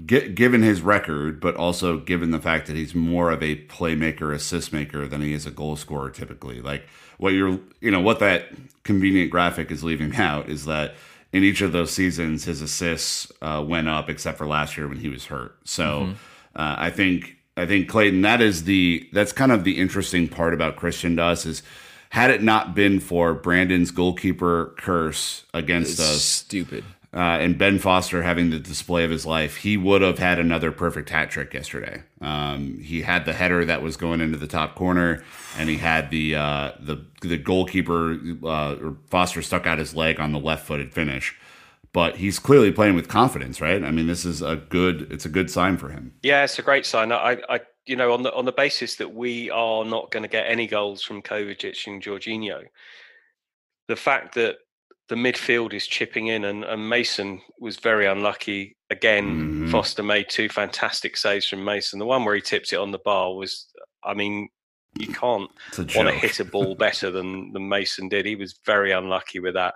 get, 0.03 0.33
given 0.35 0.63
his 0.63 0.81
record, 0.81 1.39
but 1.39 1.55
also 1.55 1.99
given 1.99 2.31
the 2.31 2.39
fact 2.39 2.67
that 2.67 2.75
he's 2.75 2.95
more 2.95 3.29
of 3.29 3.43
a 3.43 3.57
playmaker, 3.67 4.33
assist 4.33 4.73
maker 4.73 5.07
than 5.07 5.21
he 5.21 5.33
is 5.33 5.45
a 5.45 5.51
goal 5.51 5.75
scorer 5.75 6.09
typically. 6.09 6.61
Like 6.61 6.87
what 7.17 7.33
you're, 7.33 7.59
you 7.81 7.91
know, 7.91 8.01
what 8.01 8.19
that 8.19 8.47
convenient 8.83 9.29
graphic 9.29 9.69
is 9.69 9.83
leaving 9.83 10.15
out 10.17 10.49
is 10.49 10.65
that 10.65 10.95
in 11.31 11.43
each 11.43 11.61
of 11.61 11.71
those 11.71 11.91
seasons, 11.91 12.45
his 12.45 12.61
assists 12.61 13.31
uh, 13.41 13.63
went 13.65 13.87
up, 13.87 14.09
except 14.09 14.37
for 14.37 14.47
last 14.47 14.77
year 14.77 14.87
when 14.87 14.97
he 14.97 15.09
was 15.09 15.25
hurt. 15.25 15.55
So 15.63 15.83
mm-hmm. 15.83 16.11
uh, 16.55 16.75
I 16.77 16.89
think 16.89 17.35
I 17.59 17.65
think 17.65 17.89
Clayton, 17.89 18.21
that 18.21 18.41
is 18.41 18.63
the 18.63 19.07
that's 19.11 19.31
kind 19.33 19.51
of 19.51 19.63
the 19.63 19.77
interesting 19.77 20.27
part 20.27 20.53
about 20.53 20.77
Christian 20.77 21.17
to 21.17 21.23
us 21.23 21.45
is 21.45 21.61
had 22.11 22.31
it 22.31 22.41
not 22.41 22.73
been 22.73 22.99
for 22.99 23.33
Brandon's 23.33 23.91
goalkeeper 23.91 24.73
curse 24.77 25.43
against 25.53 25.99
it's 25.99 25.99
us, 25.99 26.21
stupid, 26.21 26.83
uh, 27.13 27.17
and 27.17 27.57
Ben 27.57 27.77
Foster 27.77 28.23
having 28.23 28.49
the 28.49 28.59
display 28.59 29.03
of 29.03 29.11
his 29.11 29.25
life, 29.25 29.57
he 29.57 29.75
would 29.75 30.01
have 30.01 30.19
had 30.19 30.39
another 30.39 30.71
perfect 30.71 31.09
hat 31.09 31.29
trick 31.29 31.53
yesterday. 31.53 32.01
Um, 32.21 32.79
he 32.79 33.01
had 33.01 33.25
the 33.25 33.33
header 33.33 33.65
that 33.65 33.81
was 33.81 33.97
going 33.97 34.21
into 34.21 34.37
the 34.37 34.47
top 34.47 34.75
corner, 34.75 35.23
and 35.57 35.69
he 35.69 35.77
had 35.77 36.11
the 36.11 36.35
uh, 36.35 36.71
the 36.79 37.05
the 37.21 37.37
goalkeeper 37.37 38.17
uh, 38.45 38.75
Foster 39.07 39.41
stuck 39.41 39.67
out 39.67 39.79
his 39.79 39.93
leg 39.93 40.19
on 40.19 40.31
the 40.31 40.39
left 40.39 40.65
footed 40.65 40.93
finish 40.93 41.35
but 41.91 42.17
he's 42.17 42.39
clearly 42.39 42.71
playing 42.71 42.95
with 42.95 43.07
confidence, 43.07 43.61
right? 43.61 43.83
I 43.83 43.91
mean, 43.91 44.07
this 44.07 44.25
is 44.25 44.41
a 44.41 44.55
good 44.55 45.11
it's 45.11 45.25
a 45.25 45.29
good 45.29 45.49
sign 45.49 45.77
for 45.77 45.89
him. 45.89 46.13
Yeah, 46.21 46.43
it's 46.43 46.59
a 46.59 46.63
great 46.63 46.85
sign. 46.85 47.11
I, 47.11 47.37
I 47.49 47.61
you 47.85 47.95
know, 47.95 48.13
on 48.13 48.23
the 48.23 48.33
on 48.33 48.45
the 48.45 48.51
basis 48.51 48.95
that 48.95 49.13
we 49.13 49.49
are 49.49 49.83
not 49.83 50.11
going 50.11 50.23
to 50.23 50.29
get 50.29 50.45
any 50.47 50.67
goals 50.67 51.01
from 51.01 51.21
Kovacic 51.21 51.87
and 51.87 52.01
Jorginho, 52.01 52.63
the 53.87 53.95
fact 53.95 54.35
that 54.35 54.57
the 55.07 55.15
midfield 55.15 55.73
is 55.73 55.87
chipping 55.87 56.27
in 56.27 56.45
and, 56.45 56.63
and 56.63 56.87
Mason 56.87 57.41
was 57.59 57.77
very 57.77 58.05
unlucky 58.05 58.77
again. 58.91 59.25
Mm-hmm. 59.25 59.71
Foster 59.71 60.03
made 60.03 60.29
two 60.29 60.49
fantastic 60.49 61.17
saves 61.17 61.47
from 61.47 61.65
Mason. 61.65 61.97
The 61.97 62.05
one 62.05 62.23
where 62.23 62.35
he 62.35 62.41
tips 62.41 62.71
it 62.71 62.79
on 62.79 62.91
the 62.91 62.99
bar 62.99 63.33
was, 63.33 63.65
I 64.03 64.13
mean, 64.13 64.49
you 64.99 65.07
can't 65.07 65.49
want 65.95 66.09
to 66.09 66.11
hit 66.11 66.39
a 66.39 66.45
ball 66.45 66.75
better 66.75 67.09
than 67.09 67.51
than 67.53 67.67
Mason 67.67 68.07
did. 68.07 68.25
He 68.25 68.35
was 68.35 68.59
very 68.65 68.91
unlucky 68.91 69.39
with 69.39 69.55
that. 69.55 69.73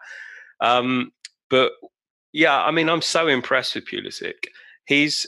Um, 0.60 1.12
but 1.50 1.72
yeah, 2.34 2.62
I 2.62 2.72
mean, 2.72 2.90
I'm 2.90 3.02
so 3.02 3.28
impressed 3.28 3.76
with 3.76 3.86
Pulisic. 3.86 4.48
He's 4.86 5.26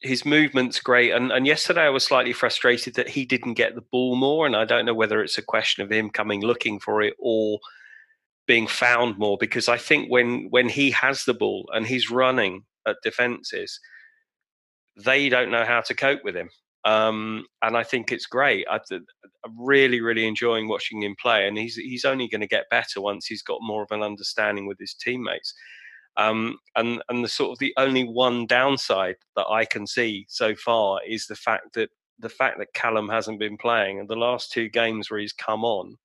his 0.00 0.26
movement's 0.26 0.80
great, 0.80 1.12
and 1.12 1.30
and 1.30 1.46
yesterday 1.46 1.82
I 1.82 1.90
was 1.90 2.04
slightly 2.04 2.32
frustrated 2.32 2.94
that 2.94 3.08
he 3.08 3.24
didn't 3.24 3.54
get 3.54 3.74
the 3.74 3.80
ball 3.92 4.16
more, 4.16 4.44
and 4.44 4.56
I 4.56 4.64
don't 4.64 4.84
know 4.84 4.94
whether 4.94 5.22
it's 5.22 5.38
a 5.38 5.42
question 5.42 5.82
of 5.82 5.90
him 5.90 6.10
coming 6.10 6.42
looking 6.42 6.80
for 6.80 7.00
it 7.00 7.14
or 7.18 7.60
being 8.46 8.66
found 8.66 9.18
more 9.18 9.38
because 9.38 9.68
I 9.68 9.78
think 9.78 10.10
when 10.10 10.48
when 10.50 10.68
he 10.68 10.90
has 10.90 11.24
the 11.24 11.34
ball 11.34 11.70
and 11.72 11.86
he's 11.86 12.10
running 12.10 12.64
at 12.86 12.96
defenses, 13.04 13.78
they 14.96 15.28
don't 15.28 15.52
know 15.52 15.64
how 15.64 15.80
to 15.82 15.94
cope 15.94 16.24
with 16.24 16.34
him. 16.36 16.50
Um, 16.84 17.46
and 17.62 17.76
I 17.76 17.84
think 17.84 18.10
it's 18.10 18.26
great. 18.26 18.66
I, 18.68 18.80
am 18.90 19.02
really, 19.56 20.00
really 20.00 20.26
enjoying 20.26 20.66
watching 20.66 21.02
him 21.02 21.14
play, 21.20 21.46
and 21.46 21.56
he's 21.56 21.76
he's 21.76 22.04
only 22.04 22.28
going 22.28 22.40
to 22.40 22.48
get 22.48 22.70
better 22.70 23.00
once 23.00 23.26
he's 23.26 23.42
got 23.42 23.58
more 23.60 23.84
of 23.84 23.92
an 23.92 24.02
understanding 24.02 24.66
with 24.66 24.78
his 24.80 24.94
teammates. 24.94 25.54
Um, 26.16 26.58
and 26.76 27.02
and 27.08 27.24
the 27.24 27.28
sort 27.28 27.52
of 27.52 27.58
the 27.58 27.72
only 27.76 28.04
one 28.04 28.46
downside 28.46 29.16
that 29.36 29.46
I 29.48 29.64
can 29.64 29.86
see 29.86 30.26
so 30.28 30.54
far 30.54 31.00
is 31.06 31.26
the 31.26 31.36
fact 31.36 31.74
that 31.74 31.90
the 32.18 32.28
fact 32.28 32.58
that 32.58 32.74
Callum 32.74 33.08
hasn't 33.08 33.38
been 33.38 33.56
playing, 33.56 33.98
and 33.98 34.08
the 34.08 34.16
last 34.16 34.52
two 34.52 34.68
games 34.68 35.10
where 35.10 35.20
he's 35.20 35.32
come 35.32 35.64
on, 35.64 35.96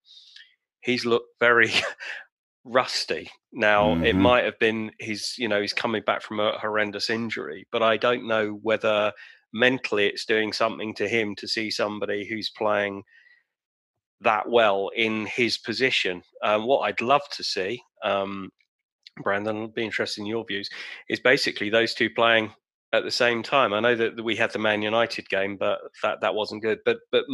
he's 0.81 1.05
looked 1.05 1.39
very 1.39 1.71
rusty. 2.63 3.29
Now 3.51 3.87
mm-hmm. 3.87 4.05
it 4.05 4.15
might 4.15 4.45
have 4.45 4.59
been 4.59 4.91
he's 4.99 5.35
you 5.37 5.47
know, 5.47 5.61
he's 5.61 5.73
coming 5.73 6.03
back 6.05 6.21
from 6.21 6.39
a 6.39 6.57
horrendous 6.57 7.09
injury, 7.09 7.67
but 7.71 7.83
I 7.83 7.97
don't 7.97 8.27
know 8.27 8.59
whether 8.61 9.11
mentally 9.53 10.07
it's 10.07 10.25
doing 10.25 10.53
something 10.53 10.93
to 10.95 11.07
him 11.07 11.35
to 11.35 11.47
see 11.47 11.71
somebody 11.71 12.27
who's 12.27 12.49
playing 12.49 13.03
that 14.21 14.49
well 14.49 14.89
in 14.95 15.25
his 15.25 15.57
position. 15.57 16.23
Um, 16.43 16.65
what 16.65 16.81
I'd 16.81 17.01
love 17.01 17.27
to 17.31 17.43
see, 17.43 17.81
um, 18.03 18.49
Brandon, 19.23 19.63
I'd 19.63 19.73
be 19.73 19.85
interested 19.85 20.21
in 20.21 20.27
your 20.27 20.45
views, 20.45 20.69
is 21.09 21.19
basically 21.19 21.69
those 21.69 21.93
two 21.93 22.09
playing 22.09 22.51
at 22.93 23.03
the 23.03 23.11
same 23.11 23.43
time. 23.43 23.73
I 23.73 23.79
know 23.79 23.95
that 23.95 24.23
we 24.23 24.35
had 24.35 24.51
the 24.51 24.59
Man 24.59 24.81
United 24.81 25.29
game, 25.29 25.57
but 25.57 25.79
that 26.03 26.21
that 26.21 26.35
wasn't 26.35 26.61
good. 26.61 26.79
But 26.85 26.97
but 27.11 27.25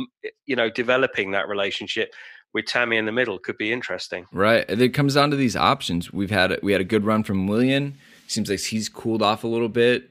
you 0.45 0.55
know, 0.55 0.69
developing 0.69 1.31
that 1.31 1.47
relationship 1.47 2.13
with 2.53 2.65
Tammy 2.65 2.97
in 2.97 3.05
the 3.05 3.11
middle 3.11 3.39
could 3.39 3.57
be 3.57 3.71
interesting. 3.71 4.25
Right. 4.31 4.65
It 4.69 4.93
comes 4.93 5.15
down 5.15 5.31
to 5.31 5.35
these 5.35 5.55
options. 5.55 6.13
We've 6.13 6.29
had 6.29 6.57
we 6.61 6.71
had 6.71 6.81
a 6.81 6.85
good 6.85 7.05
run 7.05 7.23
from 7.23 7.47
Willian. 7.47 7.95
Seems 8.27 8.49
like 8.49 8.59
he's 8.59 8.89
cooled 8.89 9.21
off 9.21 9.43
a 9.43 9.47
little 9.47 9.69
bit. 9.69 10.09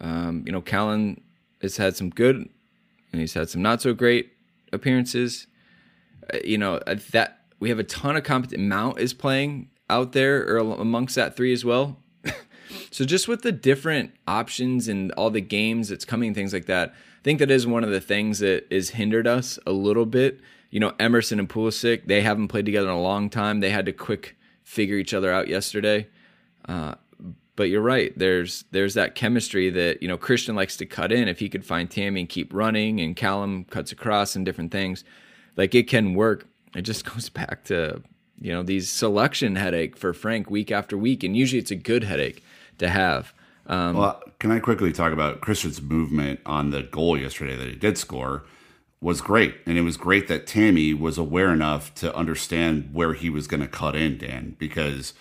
Um, 0.00 0.42
you 0.46 0.52
know, 0.52 0.60
Callum 0.60 1.20
has 1.60 1.76
had 1.76 1.96
some 1.96 2.10
good, 2.10 2.36
and 2.36 3.20
he's 3.20 3.34
had 3.34 3.48
some 3.48 3.62
not 3.62 3.82
so 3.82 3.94
great 3.94 4.32
appearances. 4.72 5.46
Uh, 6.32 6.38
you 6.44 6.58
know 6.58 6.76
uh, 6.86 6.96
that 7.12 7.40
we 7.58 7.68
have 7.68 7.78
a 7.78 7.84
ton 7.84 8.16
of 8.16 8.24
competent. 8.24 8.60
Mount 8.60 8.98
is 8.98 9.12
playing 9.12 9.70
out 9.90 10.12
there 10.12 10.46
or 10.46 10.58
amongst 10.58 11.14
that 11.16 11.36
three 11.36 11.52
as 11.52 11.64
well. 11.64 11.98
so 12.90 13.04
just 13.04 13.28
with 13.28 13.42
the 13.42 13.52
different 13.52 14.12
options 14.26 14.88
and 14.88 15.12
all 15.12 15.30
the 15.30 15.40
games 15.40 15.88
that's 15.88 16.04
coming, 16.04 16.34
things 16.34 16.52
like 16.52 16.66
that, 16.66 16.90
I 16.90 17.22
think 17.22 17.38
that 17.38 17.50
is 17.50 17.66
one 17.66 17.84
of 17.84 17.90
the 17.90 18.00
things 18.00 18.38
that 18.40 18.66
is 18.70 18.90
hindered 18.90 19.26
us 19.26 19.58
a 19.66 19.72
little 19.72 20.06
bit. 20.06 20.40
You 20.70 20.80
know, 20.80 20.94
Emerson 20.98 21.38
and 21.38 21.48
Pulisic, 21.48 22.06
they 22.06 22.20
haven't 22.20 22.48
played 22.48 22.66
together 22.66 22.88
in 22.88 22.94
a 22.94 23.00
long 23.00 23.30
time. 23.30 23.60
They 23.60 23.70
had 23.70 23.86
to 23.86 23.92
quick 23.92 24.36
figure 24.62 24.96
each 24.96 25.14
other 25.14 25.32
out 25.32 25.48
yesterday. 25.48 26.08
Uh, 26.68 26.94
but 27.58 27.70
you're 27.70 27.82
right. 27.82 28.16
There's 28.16 28.64
there's 28.70 28.94
that 28.94 29.16
chemistry 29.16 29.68
that 29.70 30.00
you 30.00 30.06
know 30.06 30.16
Christian 30.16 30.54
likes 30.54 30.76
to 30.76 30.86
cut 30.86 31.10
in. 31.10 31.26
If 31.26 31.40
he 31.40 31.48
could 31.48 31.64
find 31.64 31.90
Tammy 31.90 32.20
and 32.20 32.28
keep 32.28 32.54
running, 32.54 33.00
and 33.00 33.16
Callum 33.16 33.64
cuts 33.64 33.90
across 33.90 34.36
and 34.36 34.46
different 34.46 34.70
things, 34.70 35.02
like 35.56 35.74
it 35.74 35.88
can 35.88 36.14
work. 36.14 36.46
It 36.76 36.82
just 36.82 37.04
goes 37.12 37.28
back 37.28 37.64
to 37.64 38.02
you 38.40 38.52
know 38.52 38.62
these 38.62 38.88
selection 38.88 39.56
headache 39.56 39.96
for 39.96 40.12
Frank 40.12 40.50
week 40.50 40.70
after 40.70 40.96
week, 40.96 41.22
and 41.22 41.36
usually 41.36 41.58
it's 41.58 41.70
a 41.70 41.76
good 41.76 42.04
headache 42.04 42.42
to 42.78 42.88
have. 42.88 43.32
Um, 43.66 43.96
well, 43.96 44.22
can 44.38 44.50
I 44.50 44.60
quickly 44.60 44.92
talk 44.92 45.12
about 45.12 45.40
Christian's 45.40 45.82
movement 45.82 46.40
on 46.46 46.70
the 46.70 46.82
goal 46.82 47.18
yesterday 47.18 47.56
that 47.56 47.68
he 47.68 47.74
did 47.74 47.98
score? 47.98 48.44
Was 49.00 49.20
great, 49.20 49.56
and 49.64 49.78
it 49.78 49.82
was 49.82 49.96
great 49.96 50.26
that 50.26 50.46
Tammy 50.46 50.92
was 50.92 51.18
aware 51.18 51.52
enough 51.52 51.94
to 51.96 52.14
understand 52.16 52.90
where 52.92 53.14
he 53.14 53.30
was 53.30 53.46
going 53.46 53.60
to 53.60 53.68
cut 53.68 53.94
in, 53.94 54.18
Dan, 54.18 54.56
because 54.58 55.14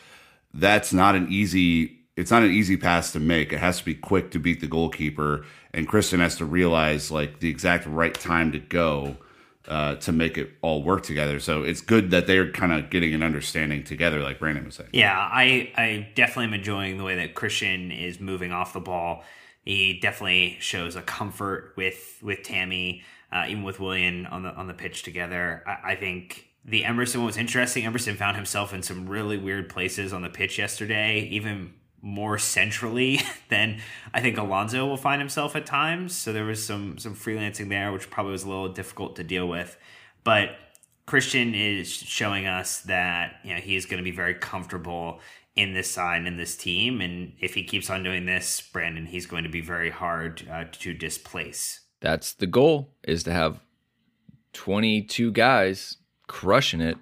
that's 0.53 0.91
not 0.91 1.15
an 1.15 1.28
easy. 1.30 1.93
It's 2.15 2.32
not 2.32 2.41
an 2.41 2.49
easy 2.49 2.78
pass 2.78 3.11
to 3.11 3.20
make. 3.20 3.53
It 3.53 3.59
has 3.59 3.78
to 3.78 3.86
be 3.86 3.93
quick 3.93 4.32
to 4.32 4.39
beat 4.39 4.61
the 4.61 4.68
goalkeeper, 4.68 5.45
and 5.74 5.88
Christian 5.88 6.20
has 6.20 6.36
to 6.38 6.45
realize 6.45 7.11
like 7.11 7.39
the 7.39 7.49
exact 7.49 7.86
right 7.86 8.15
time 8.15 8.51
to 8.51 8.59
go 8.59 9.18
uh, 9.68 9.95
to 9.95 10.11
make 10.11 10.38
it 10.38 10.51
all 10.61 10.84
work 10.84 11.03
together. 11.03 11.39
So 11.39 11.63
it's 11.63 11.82
good 11.82 12.11
that 12.11 12.28
they're 12.28 12.51
kind 12.51 12.72
of 12.72 12.89
getting 12.89 13.13
an 13.13 13.24
understanding 13.24 13.84
together, 13.84 14.22
like 14.22 14.39
Brandon 14.39 14.65
was 14.65 14.76
saying. 14.76 14.89
Yeah, 14.93 15.18
I 15.18 15.72
I 15.76 16.09
definitely 16.15 16.45
am 16.45 16.53
enjoying 16.53 16.97
the 16.97 17.03
way 17.03 17.15
that 17.15 17.36
Christian 17.36 17.91
is 17.91 18.20
moving 18.20 18.51
off 18.51 18.74
the 18.74 18.80
ball. 18.80 19.24
He 19.63 19.99
definitely 19.99 20.57
shows 20.59 20.95
a 20.95 21.01
comfort 21.01 21.74
with 21.76 22.20
with 22.22 22.43
Tammy, 22.43 23.03
uh, 23.32 23.45
even 23.49 23.63
with 23.63 23.80
Willian 23.80 24.26
on 24.28 24.43
the 24.43 24.53
on 24.53 24.68
the 24.68 24.74
pitch 24.74 25.03
together. 25.03 25.63
I, 25.68 25.91
I 25.91 25.95
think 25.95 26.47
the 26.63 26.86
Emerson 26.86 27.24
was 27.24 27.38
interesting. 27.38 27.86
Emerson 27.86 28.15
found 28.15 28.36
himself 28.36 28.74
in 28.74 28.84
some 28.84 29.07
really 29.07 29.38
weird 29.38 29.70
places 29.70 30.13
on 30.13 30.22
the 30.22 30.30
pitch 30.30 30.57
yesterday, 30.57 31.22
even 31.32 31.74
more 32.01 32.37
centrally 32.37 33.21
than 33.49 33.79
I 34.13 34.21
think 34.21 34.37
Alonso 34.37 34.85
will 34.85 34.97
find 34.97 35.21
himself 35.21 35.55
at 35.55 35.65
times. 35.65 36.15
So 36.15 36.33
there 36.33 36.45
was 36.45 36.63
some 36.63 36.97
some 36.97 37.15
freelancing 37.15 37.69
there, 37.69 37.91
which 37.91 38.09
probably 38.09 38.33
was 38.33 38.43
a 38.43 38.49
little 38.49 38.69
difficult 38.69 39.15
to 39.17 39.23
deal 39.23 39.47
with. 39.47 39.77
But 40.23 40.55
Christian 41.05 41.55
is 41.55 41.91
showing 41.91 42.45
us 42.45 42.81
that 42.81 43.37
you 43.43 43.53
know 43.53 43.59
he 43.59 43.75
is 43.75 43.85
going 43.85 43.97
to 43.97 44.03
be 44.03 44.15
very 44.15 44.35
comfortable 44.35 45.19
in 45.55 45.73
this 45.73 45.89
side 45.89 46.19
and 46.19 46.27
in 46.27 46.37
this 46.37 46.55
team, 46.55 47.01
and 47.01 47.33
if 47.39 47.55
he 47.55 47.63
keeps 47.63 47.89
on 47.89 48.03
doing 48.03 48.27
this, 48.27 48.61
Brandon, 48.61 49.07
he's 49.07 49.25
going 49.25 49.43
to 49.43 49.49
be 49.49 49.61
very 49.61 49.89
hard 49.89 50.47
uh, 50.51 50.65
to 50.71 50.93
displace. 50.93 51.81
That's 51.99 52.33
the 52.33 52.45
goal: 52.45 52.93
is 53.03 53.23
to 53.23 53.33
have 53.33 53.59
twenty-two 54.53 55.31
guys 55.31 55.97
crushing 56.27 56.81
it 56.81 56.97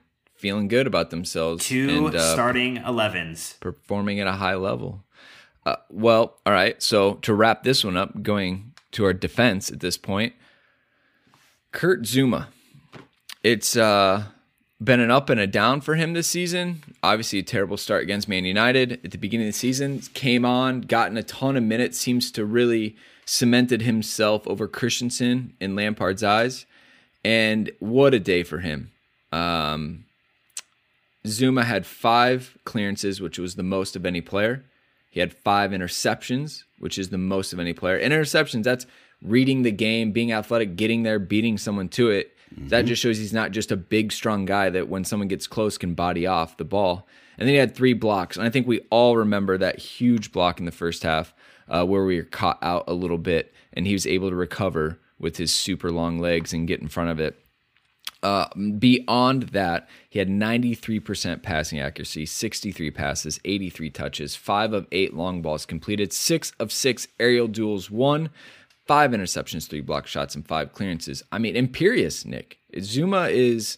feeling 0.45 0.67
good 0.67 0.85
about 0.85 1.09
themselves. 1.09 1.65
Two 1.65 2.05
and, 2.05 2.15
uh, 2.15 2.33
starting 2.33 2.77
11s. 2.77 3.59
Performing 3.61 4.19
at 4.19 4.27
a 4.27 4.33
high 4.33 4.53
level. 4.53 5.03
Uh, 5.65 5.77
well, 5.89 6.37
all 6.45 6.53
right. 6.53 6.83
So 6.83 7.15
to 7.23 7.33
wrap 7.33 7.63
this 7.63 7.83
one 7.83 7.97
up, 7.97 8.21
going 8.21 8.73
to 8.91 9.05
our 9.05 9.13
defense 9.13 9.71
at 9.71 9.79
this 9.79 9.97
point, 9.97 10.33
Kurt 11.71 12.03
Zouma. 12.03 12.49
It's 13.41 13.75
uh, 13.75 14.25
been 14.79 14.99
an 14.99 15.09
up 15.09 15.31
and 15.31 15.39
a 15.39 15.47
down 15.47 15.81
for 15.81 15.95
him 15.95 16.13
this 16.13 16.27
season. 16.27 16.83
Obviously, 17.01 17.39
a 17.39 17.43
terrible 17.43 17.77
start 17.77 18.03
against 18.03 18.29
Man 18.29 18.45
United 18.45 18.99
at 19.03 19.09
the 19.09 19.17
beginning 19.17 19.47
of 19.47 19.53
the 19.53 19.57
season. 19.57 19.99
Came 20.13 20.45
on, 20.45 20.81
gotten 20.81 21.17
a 21.17 21.23
ton 21.23 21.57
of 21.57 21.63
minutes, 21.63 21.97
seems 21.97 22.31
to 22.33 22.45
really 22.45 22.95
cemented 23.25 23.81
himself 23.81 24.47
over 24.47 24.67
Christensen 24.67 25.55
in 25.59 25.75
Lampard's 25.75 26.23
eyes. 26.23 26.67
And 27.23 27.71
what 27.79 28.13
a 28.13 28.19
day 28.19 28.43
for 28.43 28.59
him. 28.59 28.91
Um, 29.31 30.04
Zouma 31.25 31.63
had 31.63 31.85
five 31.85 32.57
clearances, 32.65 33.21
which 33.21 33.37
was 33.37 33.55
the 33.55 33.63
most 33.63 33.95
of 33.95 34.05
any 34.05 34.21
player. 34.21 34.65
He 35.09 35.19
had 35.19 35.33
five 35.33 35.71
interceptions, 35.71 36.63
which 36.79 36.97
is 36.97 37.09
the 37.09 37.17
most 37.17 37.53
of 37.53 37.59
any 37.59 37.73
player. 37.73 37.97
And 37.97 38.13
interceptions, 38.13 38.63
that's 38.63 38.85
reading 39.21 39.63
the 39.63 39.71
game, 39.71 40.11
being 40.11 40.31
athletic, 40.31 40.75
getting 40.75 41.03
there, 41.03 41.19
beating 41.19 41.57
someone 41.57 41.89
to 41.89 42.09
it. 42.09 42.35
Mm-hmm. 42.53 42.67
That 42.67 42.85
just 42.85 43.01
shows 43.01 43.17
he's 43.17 43.33
not 43.33 43.51
just 43.51 43.71
a 43.71 43.77
big, 43.77 44.11
strong 44.11 44.45
guy 44.45 44.69
that 44.69 44.89
when 44.89 45.03
someone 45.03 45.27
gets 45.27 45.47
close 45.47 45.77
can 45.77 45.93
body 45.93 46.27
off 46.27 46.57
the 46.57 46.65
ball. 46.65 47.07
And 47.37 47.47
then 47.47 47.53
he 47.53 47.59
had 47.59 47.75
three 47.75 47.93
blocks. 47.93 48.37
And 48.37 48.45
I 48.45 48.49
think 48.49 48.67
we 48.67 48.81
all 48.89 49.17
remember 49.17 49.57
that 49.57 49.79
huge 49.79 50.31
block 50.31 50.59
in 50.59 50.65
the 50.65 50.71
first 50.71 51.03
half 51.03 51.33
uh, 51.67 51.85
where 51.85 52.05
we 52.05 52.17
were 52.17 52.23
caught 52.23 52.59
out 52.61 52.85
a 52.87 52.93
little 52.93 53.17
bit 53.17 53.53
and 53.73 53.87
he 53.87 53.93
was 53.93 54.07
able 54.07 54.29
to 54.29 54.35
recover 54.35 54.99
with 55.19 55.37
his 55.37 55.53
super 55.53 55.91
long 55.91 56.19
legs 56.19 56.53
and 56.53 56.67
get 56.67 56.81
in 56.81 56.87
front 56.87 57.09
of 57.09 57.19
it. 57.19 57.44
Uh, 58.25 58.49
beyond 58.79 59.49
that, 59.49 59.87
he 60.09 60.17
had 60.17 60.27
93% 60.27 61.43
passing 61.43 61.79
accuracy, 61.79 62.25
63 62.25 62.89
passes, 62.89 63.39
83 63.45 63.91
touches, 63.91 64.35
five 64.35 64.73
of 64.73 64.87
eight 64.91 65.13
long 65.13 65.43
balls 65.43 65.63
completed, 65.63 66.11
six 66.11 66.51
of 66.59 66.71
six 66.71 67.07
aerial 67.19 67.47
duels 67.47 67.91
won, 67.91 68.31
five 68.87 69.11
interceptions, 69.11 69.69
three 69.69 69.79
block 69.79 70.07
shots, 70.07 70.33
and 70.33 70.47
five 70.47 70.73
clearances. 70.73 71.21
I 71.31 71.37
mean, 71.37 71.55
imperious, 71.55 72.25
Nick. 72.25 72.57
Zouma 72.77 73.31
is. 73.31 73.77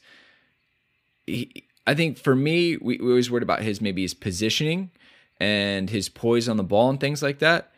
He, 1.25 1.65
I 1.85 1.93
think 1.93 2.17
for 2.17 2.33
me, 2.33 2.77
we, 2.77 2.99
we 2.99 3.09
always 3.09 3.29
worried 3.29 3.43
about 3.43 3.63
his 3.63 3.81
maybe 3.81 4.03
his 4.03 4.13
positioning 4.13 4.91
and 5.41 5.89
his 5.89 6.07
poise 6.07 6.47
on 6.47 6.55
the 6.55 6.63
ball 6.63 6.89
and 6.89 7.01
things 7.01 7.21
like 7.21 7.39
that 7.39 7.73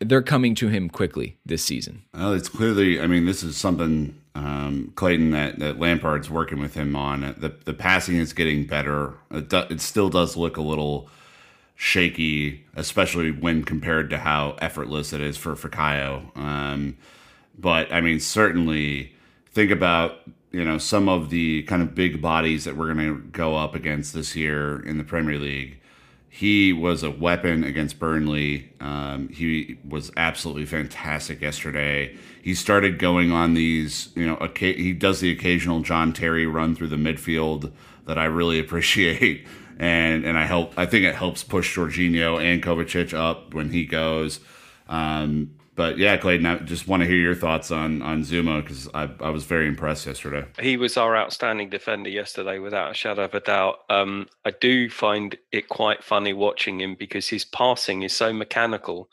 they're 0.00 0.22
coming 0.22 0.54
to 0.54 0.68
him 0.68 0.88
quickly 0.88 1.36
this 1.44 1.62
season. 1.62 2.02
Well, 2.14 2.32
it's 2.32 2.48
clearly. 2.48 3.00
I 3.00 3.06
mean, 3.06 3.26
this 3.26 3.42
is 3.42 3.56
something 3.56 4.19
um, 4.34 4.92
Clayton 4.94 5.32
that, 5.32 5.58
that 5.58 5.78
Lampard's 5.78 6.30
working 6.30 6.60
with 6.60 6.74
him 6.74 6.94
on. 6.94 7.20
The 7.38 7.54
the 7.64 7.74
passing 7.74 8.16
is 8.16 8.32
getting 8.32 8.66
better. 8.66 9.14
It, 9.30 9.48
do, 9.48 9.58
it 9.70 9.80
still 9.80 10.08
does 10.08 10.36
look 10.36 10.56
a 10.56 10.62
little 10.62 11.08
shaky, 11.74 12.64
especially 12.76 13.30
when 13.30 13.64
compared 13.64 14.10
to 14.10 14.18
how 14.18 14.56
effortless 14.60 15.12
it 15.12 15.20
is 15.20 15.36
for 15.36 15.54
Fikayo. 15.54 16.36
Um, 16.36 16.96
but 17.58 17.92
I 17.92 18.00
mean, 18.00 18.20
certainly 18.20 19.14
think 19.52 19.70
about 19.70 20.18
you 20.52 20.64
know 20.64 20.78
some 20.78 21.08
of 21.08 21.30
the 21.30 21.62
kind 21.64 21.82
of 21.82 21.94
big 21.94 22.22
bodies 22.22 22.64
that 22.64 22.76
we're 22.76 22.92
going 22.92 23.14
to 23.14 23.22
go 23.30 23.56
up 23.56 23.74
against 23.74 24.14
this 24.14 24.36
year 24.36 24.80
in 24.80 24.98
the 24.98 25.04
Premier 25.04 25.38
League 25.38 25.79
he 26.32 26.72
was 26.72 27.02
a 27.02 27.10
weapon 27.10 27.64
against 27.64 27.98
Burnley. 27.98 28.72
Um, 28.80 29.28
he 29.30 29.78
was 29.86 30.12
absolutely 30.16 30.64
fantastic 30.64 31.40
yesterday. 31.40 32.16
He 32.40 32.54
started 32.54 33.00
going 33.00 33.32
on 33.32 33.54
these, 33.54 34.10
you 34.14 34.26
know, 34.26 34.48
he 34.56 34.92
does 34.92 35.18
the 35.18 35.32
occasional 35.32 35.80
John 35.80 36.12
Terry 36.12 36.46
run 36.46 36.76
through 36.76 36.86
the 36.86 36.96
midfield 36.96 37.72
that 38.06 38.16
I 38.16 38.26
really 38.26 38.60
appreciate, 38.64 39.44
and 39.80 40.24
and 40.24 40.38
I 40.38 40.46
help. 40.46 40.72
I 40.78 40.86
think 40.86 41.04
it 41.04 41.16
helps 41.16 41.42
push 41.42 41.76
Jorginho 41.76 42.40
and 42.40 42.62
Kovacic 42.62 43.12
up 43.12 43.52
when 43.52 43.70
he 43.70 43.84
goes. 43.84 44.38
Um, 44.88 45.56
but 45.74 45.98
yeah, 45.98 46.16
Clayton, 46.16 46.46
I 46.46 46.56
just 46.58 46.88
want 46.88 47.02
to 47.02 47.08
hear 47.08 47.16
your 47.16 47.34
thoughts 47.34 47.70
on 47.70 48.02
on 48.02 48.22
Zouma 48.22 48.62
because 48.62 48.88
I, 48.92 49.08
I 49.20 49.30
was 49.30 49.44
very 49.44 49.68
impressed 49.68 50.06
yesterday. 50.06 50.46
He 50.60 50.76
was 50.76 50.96
our 50.96 51.16
outstanding 51.16 51.70
defender 51.70 52.10
yesterday, 52.10 52.58
without 52.58 52.90
a 52.90 52.94
shadow 52.94 53.24
of 53.24 53.34
a 53.34 53.40
doubt. 53.40 53.76
Um, 53.88 54.26
I 54.44 54.52
do 54.60 54.90
find 54.90 55.36
it 55.52 55.68
quite 55.68 56.02
funny 56.02 56.32
watching 56.32 56.80
him 56.80 56.96
because 56.98 57.28
his 57.28 57.44
passing 57.44 58.02
is 58.02 58.12
so 58.12 58.32
mechanical. 58.32 59.08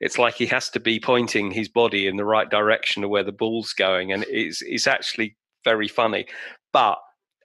It's 0.00 0.18
like 0.18 0.34
he 0.34 0.46
has 0.46 0.70
to 0.70 0.80
be 0.80 0.98
pointing 0.98 1.50
his 1.50 1.68
body 1.68 2.06
in 2.06 2.16
the 2.16 2.24
right 2.24 2.50
direction 2.50 3.04
of 3.04 3.10
where 3.10 3.22
the 3.22 3.30
ball's 3.32 3.72
going, 3.72 4.12
and 4.12 4.24
it's 4.28 4.62
it's 4.62 4.86
actually 4.86 5.36
very 5.64 5.88
funny. 5.88 6.26
But 6.72 6.98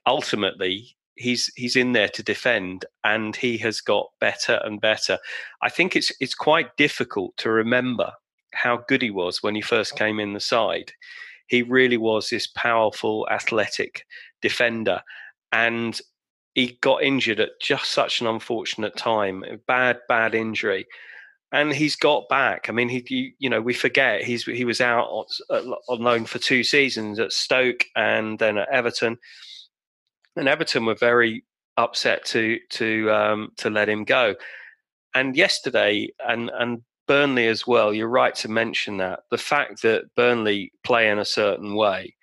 ultimately, 0.06 0.96
he's 1.18 1.52
he's 1.56 1.76
in 1.76 1.92
there 1.92 2.08
to 2.08 2.22
defend 2.22 2.86
and 3.04 3.36
he 3.36 3.58
has 3.58 3.80
got 3.80 4.06
better 4.20 4.60
and 4.64 4.80
better 4.80 5.18
i 5.62 5.68
think 5.68 5.96
it's 5.96 6.12
it's 6.20 6.34
quite 6.34 6.76
difficult 6.76 7.36
to 7.36 7.50
remember 7.50 8.12
how 8.52 8.78
good 8.88 9.02
he 9.02 9.10
was 9.10 9.42
when 9.42 9.54
he 9.54 9.60
first 9.60 9.96
came 9.96 10.20
in 10.20 10.32
the 10.32 10.40
side. 10.40 10.92
He 11.46 11.62
really 11.62 11.96
was 11.96 12.28
this 12.28 12.46
powerful, 12.46 13.26
athletic 13.30 14.04
defender. 14.42 15.02
And 15.52 15.98
he 16.54 16.78
got 16.80 17.02
injured 17.02 17.40
at 17.40 17.60
just 17.60 17.90
such 17.90 18.20
an 18.20 18.26
unfortunate 18.26 18.96
time, 18.96 19.44
a 19.44 19.56
bad, 19.56 20.00
bad 20.08 20.34
injury. 20.34 20.86
And 21.52 21.72
he's 21.72 21.96
got 21.96 22.28
back. 22.28 22.68
I 22.68 22.72
mean, 22.72 22.90
he, 22.90 23.34
you 23.38 23.48
know, 23.48 23.62
we 23.62 23.72
forget 23.72 24.22
he's 24.22 24.44
he 24.44 24.66
was 24.66 24.82
out 24.82 25.08
on 25.48 25.74
loan 25.88 26.26
for 26.26 26.38
two 26.38 26.62
seasons 26.62 27.18
at 27.18 27.32
Stoke 27.32 27.86
and 27.96 28.38
then 28.38 28.58
at 28.58 28.68
Everton, 28.68 29.16
and 30.36 30.46
Everton 30.46 30.84
were 30.84 30.94
very 30.94 31.44
upset 31.78 32.26
to 32.26 32.58
to 32.70 33.10
um, 33.10 33.52
to 33.56 33.70
let 33.70 33.88
him 33.88 34.04
go. 34.04 34.34
And 35.14 35.34
yesterday, 35.34 36.10
and 36.18 36.50
and 36.50 36.82
Burnley 37.08 37.48
as 37.48 37.66
well, 37.66 37.92
you're 37.92 38.06
right 38.06 38.34
to 38.36 38.48
mention 38.48 38.98
that. 38.98 39.20
The 39.30 39.38
fact 39.38 39.82
that 39.82 40.14
Burnley 40.14 40.70
play 40.84 41.10
in 41.10 41.18
a 41.18 41.24
certain 41.24 41.74
way 41.74 42.14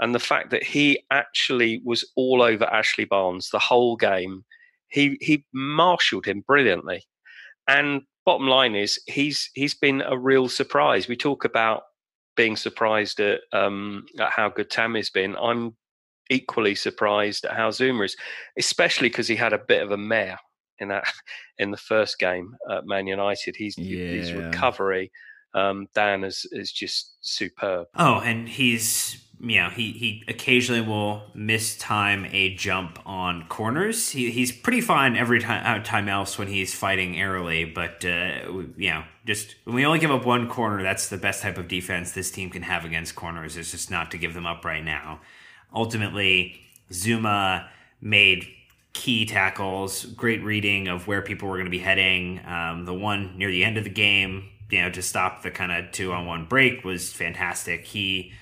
and 0.00 0.14
the 0.14 0.18
fact 0.18 0.50
that 0.50 0.64
he 0.64 0.98
actually 1.10 1.82
was 1.84 2.10
all 2.16 2.42
over 2.42 2.64
Ashley 2.64 3.04
Barnes 3.04 3.50
the 3.50 3.58
whole 3.58 3.96
game, 3.96 4.44
he 4.88 5.18
he 5.20 5.44
marshaled 5.52 6.26
him 6.26 6.40
brilliantly. 6.46 7.04
And 7.68 8.02
bottom 8.24 8.48
line 8.48 8.74
is 8.74 8.98
he's 9.06 9.50
he's 9.54 9.74
been 9.74 10.00
a 10.00 10.18
real 10.18 10.48
surprise. 10.48 11.06
We 11.06 11.16
talk 11.16 11.44
about 11.44 11.82
being 12.36 12.56
surprised 12.56 13.20
at 13.20 13.42
um, 13.52 14.06
at 14.18 14.30
how 14.30 14.48
good 14.48 14.70
Tammy's 14.70 15.10
been. 15.10 15.36
I'm 15.36 15.76
equally 16.30 16.74
surprised 16.74 17.44
at 17.44 17.56
how 17.56 17.68
Zouma 17.68 18.06
is, 18.06 18.16
especially 18.58 19.08
because 19.08 19.28
he 19.28 19.36
had 19.36 19.52
a 19.52 19.58
bit 19.58 19.82
of 19.82 19.90
a 19.90 19.96
mare 19.96 20.38
in 20.80 20.88
that 20.88 21.04
in 21.58 21.70
the 21.70 21.76
first 21.76 22.18
game 22.18 22.56
at 22.70 22.86
Man 22.86 23.06
United. 23.06 23.56
He's 23.56 23.76
yeah. 23.78 24.06
his 24.06 24.32
recovery, 24.32 25.10
um, 25.54 25.88
Dan 25.94 26.24
is 26.24 26.46
is 26.52 26.72
just 26.72 27.16
superb. 27.20 27.88
Oh, 27.96 28.20
and 28.20 28.48
he's 28.48 29.24
you 29.40 29.60
know 29.60 29.70
he 29.70 29.92
he 29.92 30.22
occasionally 30.28 30.82
will 30.82 31.22
miss 31.34 31.76
time 31.76 32.26
a 32.30 32.54
jump 32.54 32.98
on 33.04 33.46
corners. 33.48 34.10
He 34.10 34.30
he's 34.30 34.52
pretty 34.52 34.80
fine 34.80 35.16
every 35.16 35.40
time 35.40 35.80
uh, 35.80 35.82
time 35.82 36.08
else 36.08 36.38
when 36.38 36.48
he's 36.48 36.74
fighting 36.74 37.18
airily, 37.18 37.64
but 37.64 38.04
uh, 38.04 38.62
you 38.76 38.90
know 38.90 39.04
just 39.26 39.56
when 39.64 39.74
we 39.74 39.84
only 39.84 39.98
give 39.98 40.10
up 40.10 40.24
one 40.24 40.48
corner, 40.48 40.82
that's 40.82 41.08
the 41.08 41.18
best 41.18 41.42
type 41.42 41.58
of 41.58 41.68
defense 41.68 42.12
this 42.12 42.30
team 42.30 42.50
can 42.50 42.62
have 42.62 42.84
against 42.84 43.16
corners. 43.16 43.56
Is 43.56 43.72
just 43.72 43.90
not 43.90 44.10
to 44.12 44.18
give 44.18 44.34
them 44.34 44.46
up 44.46 44.64
right 44.64 44.84
now. 44.84 45.20
Ultimately, 45.74 46.60
Zouma 46.92 47.68
made 48.00 48.46
key 48.92 49.24
tackles, 49.26 50.04
great 50.04 50.42
reading 50.42 50.88
of 50.88 51.06
where 51.06 51.22
people 51.22 51.48
were 51.48 51.56
going 51.56 51.66
to 51.66 51.70
be 51.70 51.78
heading. 51.78 52.40
Um, 52.46 52.84
the 52.84 52.94
one 52.94 53.38
near 53.38 53.50
the 53.50 53.64
end 53.64 53.78
of 53.78 53.84
the 53.84 53.90
game, 53.90 54.48
you 54.70 54.82
know, 54.82 54.90
to 54.90 55.02
stop 55.02 55.42
the 55.42 55.50
kind 55.50 55.72
of 55.72 55.92
two 55.92 56.12
on 56.12 56.26
one 56.26 56.46
break 56.46 56.84
was 56.84 57.12
fantastic. 57.12 57.84
He 57.84 58.32